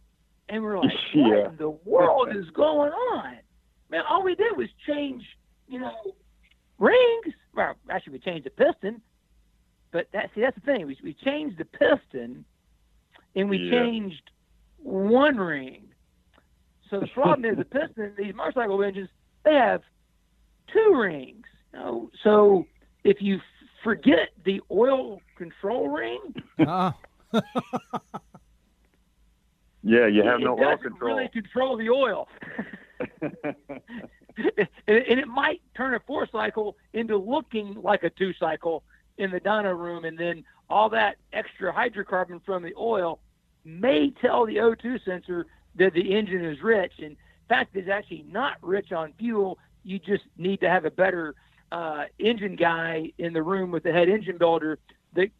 And 0.51 0.62
we're 0.62 0.78
like, 0.80 0.92
what 1.14 1.36
Yeah. 1.38 1.48
in 1.48 1.57
the 1.57 1.70
world 1.70 2.28
is 2.34 2.48
going 2.51 2.92
on? 2.92 3.36
Man, 3.90 4.03
all 4.09 4.22
we 4.22 4.34
did 4.34 4.57
was 4.57 4.68
change, 4.86 5.24
you 5.68 5.80
know, 5.80 5.92
rings. 6.78 7.34
Well, 7.55 7.74
actually, 7.88 8.14
we 8.14 8.18
changed 8.20 8.46
the 8.46 8.51
piston. 8.51 9.01
But 9.92 10.07
that 10.12 10.30
see, 10.34 10.40
that's 10.42 10.55
the 10.55 10.61
thing. 10.61 10.86
We, 10.86 10.96
we 11.03 11.14
changed 11.14 11.59
the 11.59 11.64
piston, 11.64 12.44
and 13.34 13.51
we 13.51 13.59
Yeah. 13.59 13.70
changed 13.70 14.30
one 14.76 15.36
ring. 15.36 15.88
So 16.88 17.01
the 17.01 17.09
problem 17.09 17.44
is 17.44 17.57
the 17.57 17.64
piston. 17.78 18.12
These 18.16 18.34
motorcycle 18.34 18.82
engines 18.82 19.09
they 19.44 19.55
have 19.55 19.82
two 20.72 20.94
rings. 21.01 21.46
You 21.72 21.78
know, 21.80 22.11
so 22.22 22.64
if 23.05 23.20
you 23.20 23.40
forget 23.82 24.28
the 24.44 24.61
oil 24.70 25.20
control 25.36 25.88
ring, 25.88 26.20
Uh, 26.61 26.92
yeah, 29.83 30.07
you 30.07 30.22
have 30.22 30.41
it 30.41 30.45
no 30.45 30.59
oil 30.59 30.76
control. 30.76 31.14
really 31.14 31.28
control 31.28 31.76
the 31.76 31.91
oil. 31.91 32.28
and, 33.22 34.68
and 34.87 35.20
it 35.20 35.28
might 35.28 35.62
turn 35.76 35.95
a 35.95 36.01
four 36.01 36.28
cycle 36.31 36.76
into 36.93 37.16
looking 37.16 37.74
like 37.83 38.03
a 38.03 38.11
two 38.11 38.33
cycle 38.35 38.83
in 39.18 39.31
the 39.31 39.41
dyno 39.41 39.76
room, 39.76 40.05
and 40.05 40.18
then 40.18 40.45
all 40.68 40.89
that 40.91 41.16
extra 41.33 41.72
hydrocarbon 41.72 42.45
from 42.45 42.62
the 42.62 42.74
oil 42.78 43.20
may 43.64 44.11
tell 44.11 44.47
the 44.47 44.57
O2 44.57 45.05
sensor 45.05 45.47
that 45.76 45.93
the 45.93 46.14
engine 46.14 46.45
is 46.45 46.62
rich. 46.62 46.93
In 46.99 47.16
fact, 47.49 47.76
it's 47.76 47.89
actually 47.89 48.24
not 48.28 48.57
rich 48.62 48.93
on 48.93 49.12
fuel. 49.18 49.59
You 49.85 49.99
just 49.99 50.24
need 50.39 50.61
to 50.61 50.68
have 50.68 50.85
a 50.85 50.91
better 50.91 51.35
uh, 51.72 52.05
engine 52.18 52.57
guy 52.57 53.12
in 53.18 53.33
the 53.33 53.43
room 53.43 53.70
with 53.70 53.83
the 53.83 53.93
head 53.93 54.09
engine 54.09 54.39
builder 54.39 54.78
that 55.14 55.30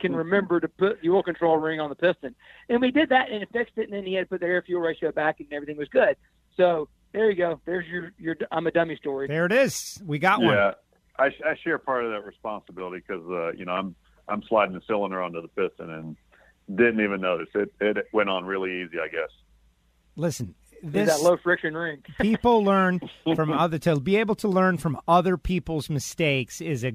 can 0.00 0.14
remember 0.14 0.60
to 0.60 0.68
put 0.68 1.00
the 1.00 1.10
oil 1.10 1.22
control 1.22 1.56
ring 1.56 1.80
on 1.80 1.88
the 1.88 1.94
piston. 1.94 2.34
And 2.68 2.80
we 2.80 2.90
did 2.90 3.10
that 3.10 3.30
and 3.30 3.42
it 3.42 3.48
fixed 3.52 3.74
it, 3.76 3.84
and 3.84 3.92
then 3.92 4.04
he 4.04 4.14
had 4.14 4.22
to 4.22 4.26
put 4.26 4.40
the 4.40 4.46
air 4.46 4.62
fuel 4.62 4.80
ratio 4.80 5.12
back, 5.12 5.40
and 5.40 5.52
everything 5.52 5.76
was 5.76 5.88
good. 5.88 6.16
So 6.56 6.88
there 7.12 7.30
you 7.30 7.36
go. 7.36 7.60
There's 7.64 7.86
your 7.86 8.12
your 8.18 8.36
I'm 8.50 8.66
a 8.66 8.70
dummy 8.70 8.96
story. 8.96 9.28
there 9.28 9.46
it 9.46 9.52
is. 9.52 10.00
We 10.04 10.18
got 10.18 10.40
one. 10.40 10.54
yeah, 10.54 10.72
I, 11.18 11.26
I 11.26 11.56
share 11.62 11.78
part 11.78 12.04
of 12.04 12.12
that 12.12 12.24
responsibility 12.24 13.02
because 13.06 13.24
uh, 13.28 13.52
you 13.52 13.64
know 13.64 13.72
I'm 13.72 13.94
I'm 14.28 14.42
sliding 14.48 14.74
the 14.74 14.82
cylinder 14.86 15.22
onto 15.22 15.42
the 15.42 15.48
piston 15.48 15.90
and 15.90 16.16
didn't 16.76 17.00
even 17.00 17.20
notice 17.20 17.48
it. 17.54 17.72
It 17.80 18.06
went 18.12 18.28
on 18.28 18.44
really 18.44 18.82
easy, 18.82 18.98
I 19.02 19.08
guess. 19.08 19.30
Listen, 20.16 20.54
this 20.82 21.08
that 21.08 21.22
low 21.22 21.36
friction 21.36 21.74
ring. 21.74 22.02
people 22.20 22.62
learn 22.62 23.00
from 23.34 23.52
other 23.58 23.78
to 23.78 23.98
be 24.00 24.16
able 24.16 24.34
to 24.36 24.48
learn 24.48 24.78
from 24.78 24.98
other 25.08 25.36
people's 25.36 25.90
mistakes 25.90 26.60
is 26.60 26.84
a 26.84 26.92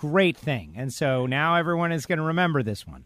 great 0.00 0.34
thing. 0.34 0.72
And 0.76 0.90
so 0.90 1.26
now 1.26 1.56
everyone 1.56 1.92
is 1.92 2.06
going 2.06 2.16
to 2.16 2.24
remember 2.24 2.62
this 2.62 2.86
one. 2.86 3.04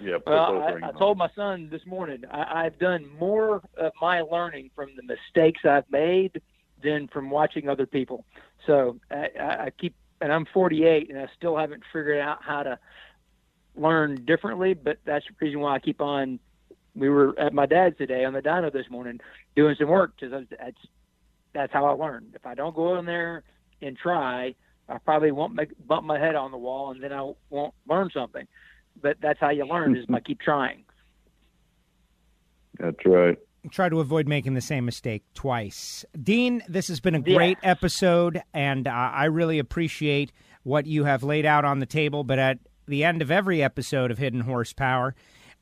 Yeah, 0.00 0.16
put 0.16 0.28
Well, 0.28 0.54
those 0.54 0.80
I, 0.82 0.88
I 0.88 0.92
told 0.92 1.18
my 1.18 1.28
son 1.36 1.68
this 1.70 1.84
morning 1.84 2.24
I, 2.30 2.64
I've 2.64 2.78
done 2.78 3.06
more 3.20 3.62
of 3.76 3.92
my 4.00 4.22
learning 4.22 4.70
from 4.74 4.88
the 4.96 5.02
mistakes 5.02 5.60
I've 5.66 5.90
made 5.90 6.40
than 6.82 7.08
from 7.08 7.28
watching 7.28 7.68
other 7.68 7.84
people. 7.84 8.24
So 8.66 8.98
I, 9.10 9.28
I 9.38 9.64
I 9.64 9.70
keep, 9.78 9.94
and 10.22 10.32
I'm 10.32 10.46
48, 10.46 11.10
and 11.10 11.18
I 11.18 11.28
still 11.36 11.54
haven't 11.58 11.82
figured 11.92 12.18
out 12.18 12.42
how 12.42 12.62
to 12.62 12.78
learn 13.74 14.24
differently. 14.24 14.72
But 14.72 15.00
that's 15.04 15.26
the 15.26 15.34
reason 15.44 15.60
why 15.60 15.74
I 15.74 15.80
keep 15.80 16.00
on. 16.00 16.40
We 16.94 17.10
were 17.10 17.38
at 17.38 17.52
my 17.52 17.66
dad's 17.66 17.98
today 17.98 18.24
on 18.24 18.32
the 18.32 18.40
dyno 18.40 18.72
this 18.72 18.88
morning 18.88 19.20
doing 19.54 19.76
some 19.78 19.88
work 19.88 20.12
because 20.18 20.46
that's 20.48 20.78
that's 21.52 21.72
how 21.74 21.84
I 21.84 21.92
learn. 21.92 22.32
If 22.34 22.46
I 22.46 22.54
don't 22.54 22.74
go 22.74 22.98
in 22.98 23.04
there 23.04 23.42
and 23.82 23.98
try, 23.98 24.54
I 24.88 24.98
probably 24.98 25.32
won't 25.32 25.54
make, 25.54 25.70
bump 25.86 26.06
my 26.06 26.18
head 26.18 26.34
on 26.36 26.50
the 26.52 26.58
wall, 26.58 26.90
and 26.92 27.02
then 27.02 27.12
I 27.12 27.32
won't 27.50 27.74
learn 27.88 28.10
something. 28.14 28.46
But 29.00 29.16
that's 29.20 29.40
how 29.40 29.50
you 29.50 29.66
learn 29.66 29.96
is 29.96 30.06
by 30.06 30.20
keep 30.20 30.40
trying. 30.40 30.84
That's 32.78 33.04
right. 33.04 33.38
Try 33.70 33.88
to 33.88 34.00
avoid 34.00 34.28
making 34.28 34.54
the 34.54 34.60
same 34.60 34.84
mistake 34.84 35.24
twice. 35.34 36.04
Dean, 36.22 36.62
this 36.68 36.88
has 36.88 37.00
been 37.00 37.14
a 37.16 37.22
Yeah. 37.24 37.34
great 37.34 37.58
episode, 37.62 38.40
and 38.54 38.86
uh, 38.86 38.90
I 38.92 39.24
really 39.24 39.58
appreciate 39.58 40.32
what 40.62 40.86
you 40.86 41.04
have 41.04 41.22
laid 41.22 41.44
out 41.46 41.64
on 41.64 41.80
the 41.80 41.86
table. 41.86 42.22
But 42.22 42.38
at 42.38 42.58
the 42.86 43.02
end 43.04 43.22
of 43.22 43.30
every 43.30 43.62
episode 43.62 44.10
of 44.10 44.18
Hidden 44.18 44.42
Horsepower, 44.42 45.14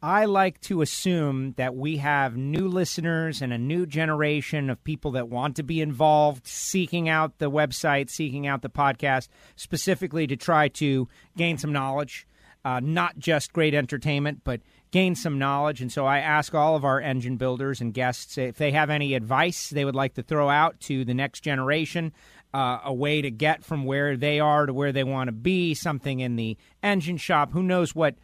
I 0.05 0.26
like 0.26 0.61
to 0.62 0.82
assume 0.82 1.55
that 1.57 1.74
we 1.74 1.96
have 1.96 2.36
new 2.36 2.68
listeners 2.68 3.40
and 3.40 3.55
a 3.55 3.59
new 3.59 3.86
generation 3.86 4.68
of 4.68 4.84
people 4.84 5.12
that 5.12 5.30
want 5.30 5.57
to 5.57 5.62
be 5.62 5.80
involved, 5.80 6.46
seeking 6.46 7.09
out 7.09 7.38
the 7.38 7.50
website, 7.50 8.11
seeking 8.11 8.46
out 8.46 8.61
the 8.61 8.68
podcast, 8.68 9.28
specifically 9.57 10.26
to 10.26 10.36
try 10.36 10.68
to 10.68 11.09
gain 11.38 11.57
some 11.57 11.72
knowledge, 11.72 12.26
uh, 12.66 12.80
not 12.80 13.18
just 13.18 13.55
great 13.55 13.72
entertainment, 13.72 14.42
but 14.44 14.61
gain 14.90 15.14
some 15.14 15.38
knowledge. 15.38 15.80
And 15.80 15.90
so 15.90 16.05
I 16.05 16.18
ask 16.18 16.55
all 16.55 16.76
of 16.76 16.84
our 16.84 17.00
engine 17.00 17.38
builders 17.38 17.80
and 17.80 17.94
guests 17.94 18.36
if 18.36 18.59
they 18.59 18.72
have 18.72 18.90
any 18.90 19.14
advice 19.14 19.70
they 19.70 19.86
would 19.86 19.94
like 19.94 20.12
to 20.16 20.22
throw 20.22 20.50
out 20.50 20.78
to 20.80 21.07
the 21.07 21.14
next 21.14 21.40
generation. 21.40 22.12
Uh, 22.52 22.78
a 22.84 22.94
way 22.94 23.20
to 23.20 23.32
get 23.32 23.64
from 23.64 23.84
where 23.84 24.16
they 24.16 24.38
are 24.38 24.66
to 24.66 24.72
where 24.72 24.92
they 24.92 25.02
want 25.02 25.26
to 25.26 25.32
be, 25.32 25.74
something 25.74 26.20
in 26.20 26.36
the 26.36 26.57
engine 26.82 27.16
shop. 27.16 27.52
Who 27.52 27.64
knows 27.64 27.96
what 27.96 28.14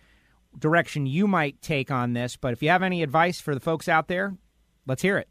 direction 0.59 1.07
you 1.07 1.27
might 1.27 1.61
take 1.63 1.91
on 1.91 2.13
this. 2.13 2.37
But 2.37 2.53
if 2.53 2.63
you 2.63 2.69
have 2.71 2.83
any 2.83 3.03
advice 3.03 3.41
for 3.41 3.55
the 3.55 3.61
folks 3.61 3.89
out 3.89 4.09
there, 4.09 4.37
let's 4.87 5.03
hear 5.03 5.19
it. 5.19 5.29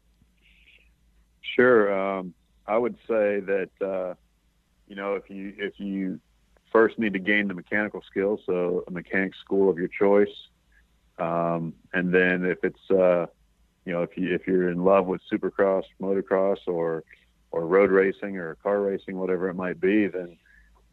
Sure. 1.40 1.92
Um, 1.92 2.34
I 2.66 2.78
would 2.78 2.96
say 3.08 3.40
that 3.40 3.70
uh, 3.80 4.14
you 4.88 4.96
know 4.96 5.14
if 5.14 5.28
you 5.28 5.54
if 5.58 5.74
you 5.78 6.20
first 6.72 6.98
need 6.98 7.12
to 7.14 7.18
gain 7.18 7.48
the 7.48 7.54
mechanical 7.54 8.02
skills, 8.08 8.40
so 8.46 8.84
a 8.86 8.90
mechanic 8.90 9.34
school 9.34 9.68
of 9.68 9.76
your 9.76 9.88
choice, 9.88 10.34
um, 11.18 11.74
and 11.92 12.14
then 12.14 12.44
if 12.44 12.58
it's 12.62 12.90
uh, 12.90 13.26
you 13.84 13.92
know, 13.92 14.02
if 14.02 14.16
you 14.16 14.34
if 14.34 14.46
you're 14.46 14.70
in 14.70 14.84
love 14.84 15.06
with 15.06 15.20
supercross, 15.30 15.84
motocross, 16.00 16.58
or 16.66 17.04
or 17.50 17.66
road 17.66 17.90
racing 17.90 18.36
or 18.36 18.54
car 18.56 18.80
racing, 18.80 19.16
whatever 19.16 19.48
it 19.48 19.54
might 19.54 19.80
be, 19.80 20.06
then 20.06 20.36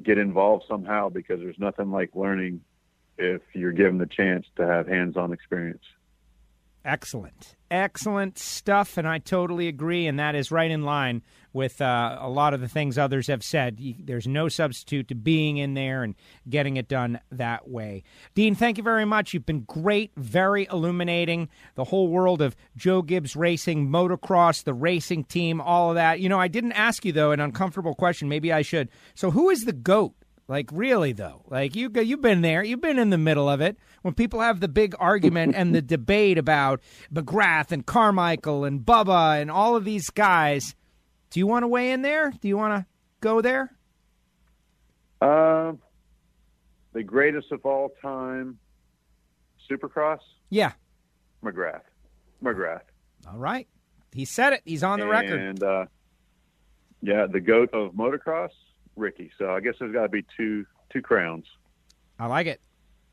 get 0.04 0.18
involved 0.18 0.66
somehow 0.68 1.10
because 1.10 1.40
there's 1.40 1.60
nothing 1.60 1.92
like 1.92 2.10
learning 2.16 2.62
if 3.18 3.42
you're 3.54 3.72
given 3.72 3.98
the 3.98 4.06
chance 4.06 4.46
to 4.58 4.66
have 4.66 4.88
hands-on 4.88 5.34
experience. 5.34 5.84
Excellent. 6.88 7.58
Excellent 7.70 8.38
stuff, 8.40 8.98
and 8.98 9.06
I 9.06 9.18
totally 9.18 9.68
agree, 9.68 10.08
and 10.08 10.18
that 10.20 10.36
is 10.36 10.52
right 10.52 10.72
in 10.72 10.84
line 10.84 11.22
with 11.52 11.82
uh, 11.82 12.18
a 12.22 12.30
lot 12.30 12.54
of 12.54 12.62
the 12.62 12.70
things 12.70 12.98
others 12.98 13.28
have 13.28 13.44
said. 13.44 13.78
There's 14.00 14.26
no 14.26 14.48
substitute 14.48 15.10
to 15.10 15.16
being 15.16 15.58
in 15.58 15.74
there 15.74 16.02
and 16.02 16.16
getting 16.48 16.78
it 16.78 16.88
done 16.88 17.20
that 17.30 17.68
way. 17.68 18.04
Dean, 18.36 18.56
thank 18.56 18.78
you 18.78 18.84
very 18.86 19.04
much. 19.04 19.34
You've 19.34 19.46
been 19.46 19.64
great, 19.64 20.12
very 20.16 20.66
illuminating. 20.72 21.50
The 21.76 21.84
whole 21.84 22.08
world 22.08 22.42
of 22.42 22.56
Joe 22.78 23.02
Gibbs 23.02 23.36
Racing, 23.36 23.90
motocross, 23.90 24.64
the 24.64 24.74
racing 24.74 25.26
team, 25.26 25.60
all 25.60 25.90
of 25.90 25.96
that. 25.96 26.22
You 26.22 26.30
know, 26.30 26.40
I 26.40 26.48
didn't 26.48 26.72
ask 26.72 27.04
you, 27.04 27.12
though, 27.12 27.32
an 27.32 27.42
uncomfortable 27.42 27.96
question. 27.96 28.30
Maybe 28.30 28.54
I 28.54 28.62
should. 28.62 28.88
So, 29.14 29.32
who 29.32 29.50
is 29.50 29.66
the 29.66 29.74
GOAT 29.74 30.14
like 30.48 30.70
really 30.72 31.12
though, 31.12 31.44
like 31.48 31.76
you 31.76 31.92
you've 31.94 32.22
been 32.22 32.42
there, 32.42 32.64
you've 32.64 32.82
been 32.82 33.00
in 33.00 33.10
the 33.10 33.18
middle 33.18 33.50
of 33.50 33.60
it. 33.60 33.78
When 34.02 34.14
people 34.14 34.40
have 34.40 34.60
the 34.60 34.70
big 34.70 34.96
argument 35.00 35.56
and 35.56 35.76
the 35.76 35.82
debate 35.82 36.38
about 36.38 36.82
McGrath 37.14 37.72
and 37.72 37.86
Carmichael 37.86 38.64
and 38.64 38.80
Bubba 38.80 39.42
and 39.42 39.52
all 39.52 39.76
of 39.76 39.84
these 39.84 40.10
guys, 40.10 40.76
do 41.32 41.40
you 41.40 41.48
want 41.48 41.64
to 41.64 41.68
weigh 41.68 41.92
in 41.92 42.02
there? 42.02 42.32
Do 42.32 42.48
you 42.48 42.56
want 42.56 42.82
to 42.82 42.86
go 43.20 43.42
there? 43.42 43.74
Uh, 45.22 45.74
the 46.94 47.04
greatest 47.04 47.52
of 47.52 47.66
all 47.66 47.92
time, 48.02 48.58
Supercross. 49.70 50.20
Yeah, 50.50 50.72
McGrath. 51.44 51.82
McGrath. 52.42 52.84
All 53.28 53.38
right, 53.38 53.68
he 54.14 54.24
said 54.24 54.54
it. 54.54 54.62
He's 54.64 54.84
on 54.84 55.00
the 55.00 55.06
and, 55.06 55.12
record. 55.12 55.40
And 55.42 55.64
uh, 55.64 55.86
yeah, 57.02 57.26
the 57.30 57.42
goat 57.42 57.72
of 57.74 57.92
motocross. 57.94 58.52
Ricky. 58.98 59.32
So 59.38 59.52
I 59.52 59.60
guess 59.60 59.76
there's 59.80 59.94
got 59.94 60.04
to 60.04 60.10
be 60.10 60.26
two 60.36 60.66
two 60.92 61.02
crowns. 61.02 61.46
I 62.20 62.28
like 62.28 62.48
it. 62.48 62.62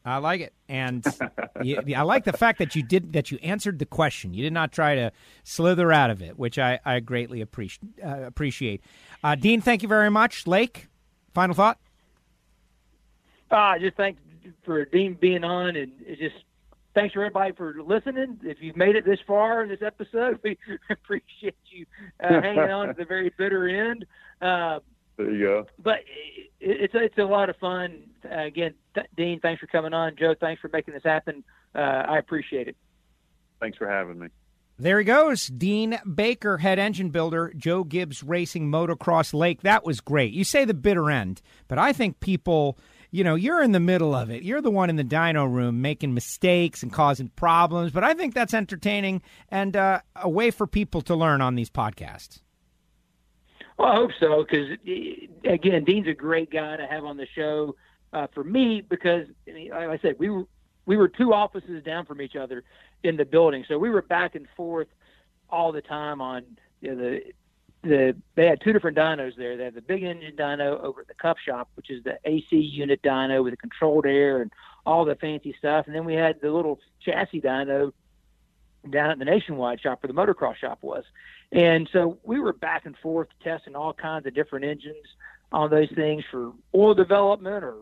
I 0.06 0.18
like 0.18 0.42
it, 0.42 0.52
and 0.68 1.02
you, 1.62 1.82
I 1.96 2.02
like 2.02 2.24
the 2.24 2.34
fact 2.34 2.58
that 2.58 2.76
you 2.76 2.82
did 2.82 3.14
that. 3.14 3.30
You 3.30 3.38
answered 3.42 3.78
the 3.78 3.86
question. 3.86 4.34
You 4.34 4.42
did 4.42 4.52
not 4.52 4.70
try 4.70 4.94
to 4.96 5.12
slither 5.44 5.90
out 5.92 6.10
of 6.10 6.20
it, 6.20 6.38
which 6.38 6.58
I, 6.58 6.78
I 6.84 7.00
greatly 7.00 7.40
appreciate. 7.40 7.88
Uh, 8.04 8.22
appreciate. 8.24 8.82
Uh, 9.22 9.34
Dean, 9.34 9.62
thank 9.62 9.82
you 9.82 9.88
very 9.88 10.10
much. 10.10 10.46
Lake, 10.46 10.88
final 11.32 11.54
thought. 11.54 11.78
Uh, 13.50 13.78
just 13.78 13.96
thanks 13.96 14.20
for 14.62 14.84
Dean 14.84 15.16
being 15.18 15.42
on, 15.42 15.74
and 15.74 15.92
just 16.18 16.36
thanks 16.94 17.14
for 17.14 17.20
everybody 17.20 17.52
for 17.52 17.74
listening. 17.82 18.38
If 18.42 18.58
you've 18.60 18.76
made 18.76 18.96
it 18.96 19.06
this 19.06 19.20
far 19.26 19.62
in 19.62 19.70
this 19.70 19.80
episode, 19.80 20.38
we 20.44 20.58
appreciate 20.90 21.56
you 21.70 21.86
uh, 22.22 22.42
hanging 22.42 22.70
on 22.70 22.88
to 22.88 22.94
the 22.94 23.06
very 23.06 23.32
bitter 23.38 23.68
end. 23.68 24.04
There 25.16 25.30
you 25.30 25.44
go. 25.46 25.66
But 25.78 26.00
it's 26.60 26.94
it's 26.96 27.18
a 27.18 27.22
lot 27.22 27.48
of 27.48 27.56
fun. 27.56 28.02
Uh, 28.24 28.44
again, 28.44 28.74
th- 28.94 29.06
Dean, 29.16 29.40
thanks 29.40 29.60
for 29.60 29.66
coming 29.66 29.94
on. 29.94 30.16
Joe, 30.18 30.34
thanks 30.38 30.60
for 30.60 30.68
making 30.72 30.94
this 30.94 31.04
happen. 31.04 31.44
Uh, 31.74 31.78
I 31.78 32.18
appreciate 32.18 32.68
it. 32.68 32.76
Thanks 33.60 33.78
for 33.78 33.88
having 33.88 34.18
me. 34.18 34.28
There 34.76 34.98
he 34.98 35.04
goes, 35.04 35.46
Dean 35.46 36.00
Baker, 36.12 36.56
head 36.56 36.80
engine 36.80 37.10
builder, 37.10 37.52
Joe 37.56 37.84
Gibbs 37.84 38.24
Racing 38.24 38.72
Motocross 38.72 39.32
Lake. 39.32 39.62
That 39.62 39.84
was 39.84 40.00
great. 40.00 40.32
You 40.32 40.42
say 40.42 40.64
the 40.64 40.74
bitter 40.74 41.12
end, 41.12 41.40
but 41.68 41.78
I 41.78 41.92
think 41.92 42.18
people, 42.18 42.76
you 43.12 43.22
know, 43.22 43.36
you're 43.36 43.62
in 43.62 43.70
the 43.70 43.78
middle 43.78 44.16
of 44.16 44.30
it. 44.30 44.42
You're 44.42 44.60
the 44.60 44.72
one 44.72 44.90
in 44.90 44.96
the 44.96 45.04
dyno 45.04 45.48
room 45.48 45.80
making 45.80 46.12
mistakes 46.12 46.82
and 46.82 46.92
causing 46.92 47.28
problems, 47.28 47.92
but 47.92 48.02
I 48.02 48.14
think 48.14 48.34
that's 48.34 48.52
entertaining 48.52 49.22
and 49.48 49.76
uh, 49.76 50.00
a 50.16 50.28
way 50.28 50.50
for 50.50 50.66
people 50.66 51.02
to 51.02 51.14
learn 51.14 51.40
on 51.40 51.54
these 51.54 51.70
podcasts. 51.70 52.40
Well, 53.76 53.88
I 53.88 53.96
hope 53.96 54.10
so 54.20 54.44
because 54.44 54.70
again, 55.44 55.84
Dean's 55.84 56.06
a 56.06 56.14
great 56.14 56.50
guy 56.50 56.76
to 56.76 56.86
have 56.86 57.04
on 57.04 57.16
the 57.16 57.26
show 57.34 57.74
uh, 58.12 58.28
for 58.32 58.44
me 58.44 58.80
because, 58.80 59.26
like 59.46 59.72
I 59.72 59.98
said, 59.98 60.16
we 60.18 60.30
were 60.30 60.44
we 60.86 60.96
were 60.96 61.08
two 61.08 61.32
offices 61.32 61.82
down 61.82 62.06
from 62.06 62.20
each 62.20 62.36
other 62.36 62.62
in 63.02 63.16
the 63.16 63.24
building, 63.24 63.64
so 63.66 63.78
we 63.78 63.90
were 63.90 64.02
back 64.02 64.34
and 64.34 64.46
forth 64.56 64.88
all 65.50 65.72
the 65.72 65.82
time 65.82 66.20
on 66.20 66.44
you 66.80 66.94
know, 66.94 66.96
the 66.96 67.20
the 67.82 68.16
they 68.34 68.46
had 68.46 68.60
two 68.60 68.72
different 68.72 68.96
dynos 68.96 69.36
there. 69.36 69.56
They 69.56 69.64
had 69.64 69.74
the 69.74 69.82
big 69.82 70.02
engine 70.04 70.36
dyno 70.36 70.80
over 70.80 71.02
at 71.02 71.08
the 71.08 71.14
Cup 71.14 71.38
Shop, 71.38 71.68
which 71.74 71.90
is 71.90 72.02
the 72.04 72.18
AC 72.24 72.56
unit 72.56 73.02
dyno 73.02 73.42
with 73.42 73.52
the 73.52 73.56
controlled 73.56 74.06
air 74.06 74.40
and 74.40 74.52
all 74.86 75.04
the 75.04 75.16
fancy 75.16 75.54
stuff, 75.58 75.86
and 75.86 75.94
then 75.94 76.04
we 76.04 76.14
had 76.14 76.40
the 76.40 76.50
little 76.50 76.78
chassis 77.00 77.40
dyno 77.40 77.92
down 78.90 79.10
at 79.10 79.18
the 79.18 79.24
Nationwide 79.24 79.80
shop 79.80 80.02
where 80.02 80.12
the 80.12 80.14
motocross 80.14 80.56
shop 80.56 80.78
was. 80.82 81.04
And 81.52 81.88
so 81.92 82.18
we 82.24 82.40
were 82.40 82.52
back 82.52 82.86
and 82.86 82.96
forth 82.98 83.28
testing 83.42 83.76
all 83.76 83.92
kinds 83.92 84.26
of 84.26 84.34
different 84.34 84.64
engines 84.64 85.06
on 85.52 85.70
those 85.70 85.88
things 85.94 86.24
for 86.30 86.52
oil 86.74 86.94
development 86.94 87.64
or 87.64 87.76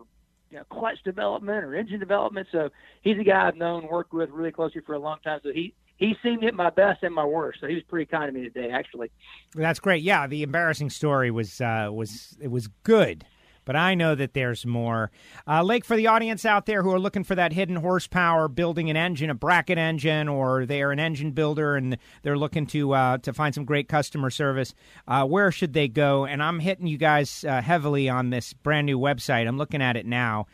you 0.51 0.59
know, 0.59 0.63
clutch 0.69 1.01
development 1.03 1.63
or 1.65 1.75
engine 1.75 1.99
development. 1.99 2.47
So 2.51 2.69
he's 3.01 3.17
a 3.17 3.23
guy 3.23 3.47
I've 3.47 3.55
known, 3.55 3.87
worked 3.87 4.13
with 4.13 4.29
really 4.29 4.51
closely 4.51 4.81
for 4.81 4.93
a 4.93 4.99
long 4.99 5.17
time. 5.23 5.39
So 5.41 5.51
he 5.51 5.73
he's 5.97 6.15
seen 6.21 6.39
me 6.41 6.47
at 6.47 6.53
my 6.53 6.69
best 6.69 7.01
and 7.01 7.13
my 7.13 7.25
worst. 7.25 7.59
So 7.61 7.67
he 7.67 7.73
was 7.73 7.83
pretty 7.83 8.05
kind 8.05 8.31
to 8.31 8.39
me 8.39 8.47
today, 8.47 8.69
actually. 8.69 9.09
That's 9.55 9.79
great. 9.79 10.03
Yeah, 10.03 10.27
the 10.27 10.43
embarrassing 10.43 10.91
story 10.91 11.31
was 11.31 11.59
uh, 11.59 11.89
was 11.91 12.37
it 12.39 12.51
was 12.51 12.67
good 12.83 13.25
but 13.65 13.75
I 13.75 13.95
know 13.95 14.15
that 14.15 14.33
there's 14.33 14.65
more. 14.65 15.11
Uh, 15.47 15.63
Lake, 15.63 15.85
for 15.85 15.95
the 15.95 16.07
audience 16.07 16.45
out 16.45 16.65
there 16.65 16.83
who 16.83 16.91
are 16.91 16.99
looking 16.99 17.23
for 17.23 17.35
that 17.35 17.53
hidden 17.53 17.77
horsepower, 17.77 18.47
building 18.47 18.89
an 18.89 18.97
engine, 18.97 19.29
a 19.29 19.35
bracket 19.35 19.77
engine, 19.77 20.27
or 20.27 20.65
they 20.65 20.81
are 20.81 20.91
an 20.91 20.99
engine 20.99 21.31
builder 21.31 21.75
and 21.75 21.97
they're 22.21 22.37
looking 22.37 22.65
to 22.67 22.93
uh, 22.93 23.17
to 23.19 23.33
find 23.33 23.53
some 23.53 23.65
great 23.65 23.87
customer 23.87 24.29
service, 24.29 24.73
uh, 25.07 25.25
where 25.25 25.51
should 25.51 25.73
they 25.73 25.87
go? 25.87 26.25
And 26.25 26.41
I'm 26.41 26.59
hitting 26.59 26.87
you 26.87 26.97
guys 26.97 27.43
uh, 27.47 27.61
heavily 27.61 28.09
on 28.09 28.29
this 28.29 28.53
brand 28.53 28.85
new 28.85 28.99
website. 28.99 29.47
I'm 29.47 29.57
looking 29.57 29.81
at 29.81 29.95
it 29.97 30.05
now. 30.05 30.47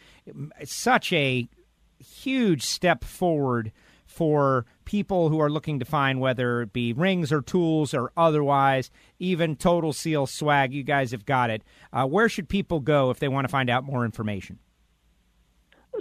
It's 0.60 0.76
such 0.76 1.12
a 1.14 1.48
huge 2.00 2.64
step 2.64 3.04
forward 3.04 3.72
for 4.20 4.66
people 4.84 5.30
who 5.30 5.40
are 5.40 5.50
looking 5.50 5.80
to 5.80 5.86
find 5.86 6.20
whether 6.20 6.64
it 6.64 6.74
be 6.74 6.92
rings 6.92 7.32
or 7.32 7.42
tools 7.42 7.94
or 7.94 8.12
otherwise, 8.18 8.92
even 9.18 9.56
Total 9.56 9.94
Seal 9.94 10.28
swag. 10.28 10.74
You 10.74 10.84
guys 10.84 11.12
have 11.12 11.26
got 11.26 11.50
it. 11.50 11.64
Uh, 11.94 12.06
where 12.06 12.28
should 12.28 12.50
people 12.50 12.82
go 12.82 13.12
if 13.12 13.20
they 13.20 13.30
want 13.30 13.46
to 13.46 13.50
find 13.50 13.70
out 13.70 13.86
more 13.86 14.04
information? 14.04 14.60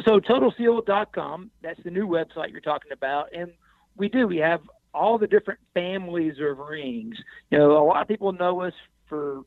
So, 0.04 0.18
totalseal.com, 0.18 1.52
that's 1.62 1.80
the 1.84 1.92
new 1.92 2.08
website 2.08 2.50
you're 2.50 2.60
talking 2.60 2.90
about. 2.90 3.28
And 3.32 3.52
we 3.96 4.08
do, 4.08 4.26
we 4.26 4.38
have 4.38 4.62
all 4.92 5.16
the 5.16 5.28
different 5.28 5.60
families 5.72 6.34
of 6.40 6.58
rings. 6.58 7.14
You 7.52 7.58
know, 7.58 7.80
a 7.80 7.86
lot 7.86 8.02
of 8.02 8.08
people 8.08 8.32
know 8.32 8.62
us 8.62 8.74
for 9.08 9.42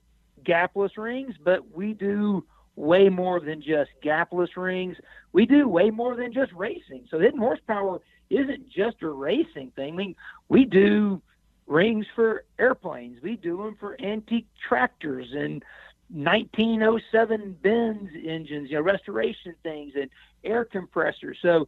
gapless 0.46 0.96
rings, 0.96 1.36
but 1.44 1.76
we 1.76 1.92
do 1.92 2.46
way 2.78 3.10
more 3.10 3.42
than 3.42 3.62
just 3.62 3.90
gapless 4.02 4.56
rings. 4.56 4.96
We 5.34 5.46
do 5.46 5.68
way 5.68 5.90
more 5.90 6.16
than 6.16 6.32
just 6.32 6.54
racing. 6.54 7.08
So 7.12 7.20
hidden 7.20 7.38
horsepower 7.38 8.00
isn't 8.32 8.70
just 8.70 9.02
a 9.02 9.10
racing 9.10 9.72
thing. 9.76 9.94
I 9.94 9.98
mean, 9.98 10.16
we 10.50 10.66
do 10.66 11.22
rings 11.68 12.06
for 12.16 12.46
airplanes. 12.58 13.22
We 13.22 13.36
do 13.36 13.58
them 13.58 13.76
for 13.80 14.00
antique 14.02 14.48
tractors 14.68 15.28
and 15.34 15.64
1907 16.10 17.58
Benz 17.62 18.10
engines, 18.16 18.70
you 18.70 18.76
know, 18.76 18.82
restoration 18.82 19.56
things 19.64 19.94
and 19.96 20.10
air 20.44 20.66
compressors. 20.66 21.38
So 21.42 21.68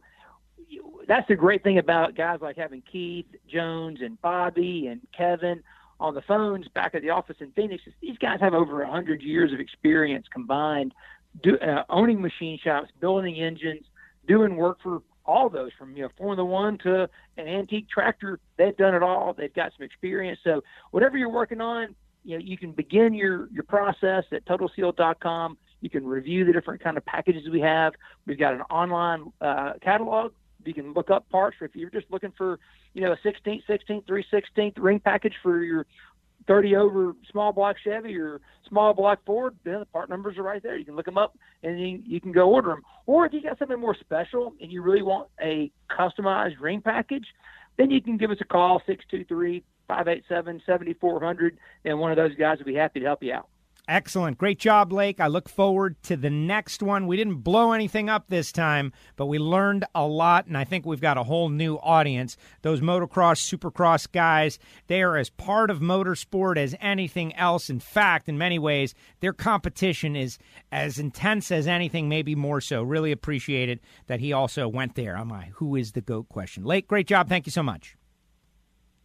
that's 1.06 1.26
the 1.28 1.36
great 1.36 1.62
thing 1.62 1.78
about 1.78 2.14
guys 2.14 2.40
like 2.40 2.56
having 2.56 2.82
Keith 2.82 3.26
Jones 3.48 4.00
and 4.02 4.20
Bobby 4.20 4.88
and 4.88 5.00
Kevin 5.16 5.62
on 6.00 6.14
the 6.14 6.22
phones 6.22 6.68
back 6.68 6.94
at 6.94 7.02
the 7.02 7.10
office 7.10 7.36
in 7.40 7.50
Phoenix. 7.52 7.82
These 8.00 8.18
guys 8.18 8.40
have 8.40 8.54
over 8.54 8.78
100 8.82 9.22
years 9.22 9.52
of 9.52 9.60
experience 9.60 10.26
combined, 10.30 10.92
do, 11.42 11.58
uh, 11.58 11.84
owning 11.88 12.20
machine 12.20 12.58
shops, 12.62 12.90
building 13.00 13.36
engines, 13.36 13.86
doing 14.26 14.56
work 14.56 14.78
for 14.82 15.02
all 15.26 15.48
those 15.48 15.70
from 15.78 15.96
you 15.96 16.02
know 16.02 16.08
Formula 16.16 16.44
One 16.44 16.78
to 16.78 17.08
an 17.36 17.48
antique 17.48 17.88
tractor. 17.88 18.38
They've 18.56 18.76
done 18.76 18.94
it 18.94 19.02
all. 19.02 19.34
They've 19.36 19.52
got 19.52 19.72
some 19.76 19.84
experience. 19.84 20.40
So 20.44 20.62
whatever 20.90 21.16
you're 21.16 21.30
working 21.30 21.60
on, 21.60 21.94
you 22.24 22.38
know 22.38 22.44
you 22.44 22.58
can 22.58 22.72
begin 22.72 23.14
your 23.14 23.48
your 23.50 23.64
process 23.64 24.24
at 24.32 24.44
TotalSeal.com. 24.46 25.58
You 25.80 25.90
can 25.90 26.06
review 26.06 26.44
the 26.46 26.52
different 26.52 26.82
kind 26.82 26.96
of 26.96 27.04
packages 27.04 27.42
we 27.50 27.60
have. 27.60 27.92
We've 28.26 28.38
got 28.38 28.54
an 28.54 28.62
online 28.62 29.32
uh, 29.40 29.74
catalog. 29.82 30.32
You 30.64 30.72
can 30.72 30.94
look 30.94 31.10
up 31.10 31.28
parts 31.28 31.58
if 31.60 31.76
you're 31.76 31.90
just 31.90 32.06
looking 32.10 32.32
for, 32.38 32.58
you 32.94 33.02
know, 33.02 33.12
a 33.12 33.16
16th, 33.16 33.64
16th, 33.68 34.06
3 34.06 34.24
16th 34.32 34.72
ring 34.78 34.98
package 34.98 35.34
for 35.42 35.62
your 35.62 35.86
30 36.46 36.76
over 36.76 37.12
small 37.30 37.52
block 37.52 37.76
Chevy 37.82 38.16
or 38.18 38.40
small 38.68 38.92
block 38.94 39.20
Ford, 39.24 39.56
then 39.64 39.80
the 39.80 39.86
part 39.86 40.08
numbers 40.08 40.36
are 40.38 40.42
right 40.42 40.62
there. 40.62 40.76
You 40.76 40.84
can 40.84 40.96
look 40.96 41.06
them 41.06 41.18
up 41.18 41.36
and 41.62 41.80
you, 41.80 42.02
you 42.04 42.20
can 42.20 42.32
go 42.32 42.50
order 42.50 42.68
them. 42.68 42.82
Or 43.06 43.26
if 43.26 43.32
you 43.32 43.42
got 43.42 43.58
something 43.58 43.80
more 43.80 43.96
special 43.98 44.54
and 44.60 44.70
you 44.70 44.82
really 44.82 45.02
want 45.02 45.28
a 45.40 45.70
customized 45.90 46.60
ring 46.60 46.80
package, 46.80 47.26
then 47.76 47.90
you 47.90 48.00
can 48.00 48.16
give 48.16 48.30
us 48.30 48.38
a 48.40 48.44
call, 48.44 48.80
623 48.86 49.64
587 49.88 50.62
7400, 50.64 51.58
and 51.84 51.98
one 51.98 52.10
of 52.10 52.16
those 52.16 52.34
guys 52.36 52.58
will 52.58 52.64
be 52.64 52.74
happy 52.74 53.00
to 53.00 53.06
help 53.06 53.22
you 53.22 53.32
out. 53.32 53.48
Excellent. 53.86 54.38
Great 54.38 54.58
job, 54.58 54.92
Lake. 54.94 55.20
I 55.20 55.26
look 55.26 55.46
forward 55.46 56.02
to 56.04 56.16
the 56.16 56.30
next 56.30 56.82
one. 56.82 57.06
We 57.06 57.18
didn't 57.18 57.40
blow 57.42 57.72
anything 57.72 58.08
up 58.08 58.28
this 58.28 58.50
time, 58.50 58.94
but 59.16 59.26
we 59.26 59.38
learned 59.38 59.84
a 59.94 60.06
lot, 60.06 60.46
and 60.46 60.56
I 60.56 60.64
think 60.64 60.86
we've 60.86 61.02
got 61.02 61.18
a 61.18 61.22
whole 61.22 61.50
new 61.50 61.76
audience. 61.76 62.38
Those 62.62 62.80
motocross, 62.80 63.42
supercross 63.42 64.10
guys, 64.10 64.58
they 64.86 65.02
are 65.02 65.18
as 65.18 65.28
part 65.28 65.70
of 65.70 65.80
motorsport 65.80 66.56
as 66.56 66.74
anything 66.80 67.34
else. 67.36 67.68
In 67.68 67.78
fact, 67.78 68.26
in 68.26 68.38
many 68.38 68.58
ways, 68.58 68.94
their 69.20 69.34
competition 69.34 70.16
is 70.16 70.38
as 70.72 70.98
intense 70.98 71.50
as 71.50 71.66
anything, 71.66 72.08
maybe 72.08 72.34
more 72.34 72.62
so. 72.62 72.82
Really 72.82 73.12
appreciate 73.12 73.68
it 73.68 73.80
that 74.06 74.20
he 74.20 74.32
also 74.32 74.66
went 74.66 74.94
there 74.94 75.14
on 75.14 75.28
my 75.28 75.50
who 75.56 75.76
is 75.76 75.92
the 75.92 76.00
GOAT 76.00 76.30
question. 76.30 76.64
Lake, 76.64 76.88
great 76.88 77.06
job. 77.06 77.28
Thank 77.28 77.44
you 77.44 77.52
so 77.52 77.62
much. 77.62 77.96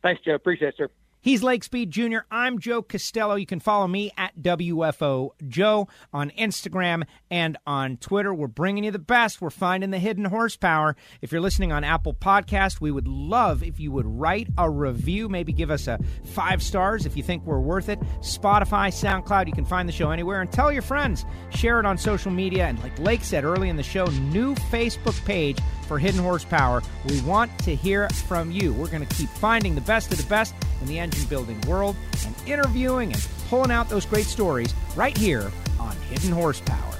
Thanks, 0.01 0.21
Joe. 0.23 0.35
Appreciate 0.35 0.69
it, 0.69 0.75
sir. 0.77 0.89
He's 1.21 1.43
Lake 1.43 1.65
Speed 1.65 1.91
Jr. 1.91 2.19
I'm 2.31 2.59
Joe 2.59 2.81
Costello. 2.81 3.35
You 3.35 3.45
can 3.45 3.59
follow 3.59 3.89
me 3.89 4.09
at 4.15 4.41
WFO 4.41 5.31
Joe 5.45 5.89
on 6.13 6.29
Instagram 6.29 7.03
and 7.29 7.57
on 7.67 7.97
Twitter. 7.97 8.33
We're 8.33 8.47
bringing 8.47 8.85
you 8.85 8.91
the 8.91 8.99
best. 8.99 9.41
We're 9.41 9.49
finding 9.49 9.89
the 9.89 9.99
hidden 9.99 10.23
horsepower. 10.23 10.95
If 11.21 11.33
you're 11.33 11.41
listening 11.41 11.73
on 11.73 11.83
Apple 11.83 12.13
Podcast, 12.13 12.79
we 12.79 12.89
would 12.89 13.05
love 13.05 13.63
if 13.63 13.81
you 13.81 13.91
would 13.91 14.05
write 14.05 14.47
a 14.57 14.69
review. 14.69 15.27
Maybe 15.27 15.51
give 15.51 15.71
us 15.71 15.87
a 15.87 15.99
five 16.23 16.63
stars 16.63 17.05
if 17.05 17.17
you 17.17 17.23
think 17.23 17.45
we're 17.45 17.59
worth 17.59 17.89
it. 17.89 17.99
Spotify, 18.21 18.87
SoundCloud. 18.87 19.47
You 19.47 19.53
can 19.53 19.65
find 19.65 19.89
the 19.89 19.93
show 19.93 20.11
anywhere. 20.11 20.39
And 20.39 20.49
tell 20.49 20.71
your 20.71 20.81
friends. 20.81 21.25
Share 21.49 21.81
it 21.81 21.85
on 21.85 21.97
social 21.97 22.31
media. 22.31 22.67
And 22.67 22.81
like 22.81 22.97
Lake 22.97 23.25
said 23.25 23.43
early 23.43 23.67
in 23.67 23.75
the 23.75 23.83
show, 23.83 24.05
new 24.05 24.55
Facebook 24.55 25.21
page 25.25 25.57
for 25.89 25.97
Hidden 25.97 26.21
Horsepower. 26.21 26.83
We 27.09 27.19
want 27.21 27.57
to 27.63 27.75
hear 27.75 28.07
from 28.09 28.51
you. 28.51 28.71
We're 28.73 28.91
going 28.91 29.05
to 29.05 29.15
keep 29.15 29.27
finding 29.27 29.73
the 29.73 29.81
best 29.81 30.11
of 30.11 30.19
the 30.19 30.29
best 30.29 30.53
in 30.81 30.87
the 30.87 30.99
engine 30.99 31.25
building 31.25 31.59
world 31.61 31.95
and 32.25 32.35
interviewing 32.45 33.11
and 33.11 33.27
pulling 33.49 33.71
out 33.71 33.89
those 33.89 34.05
great 34.05 34.25
stories 34.25 34.73
right 34.95 35.17
here 35.17 35.51
on 35.79 35.97
Hidden 36.11 36.31
Horsepower. 36.31 36.98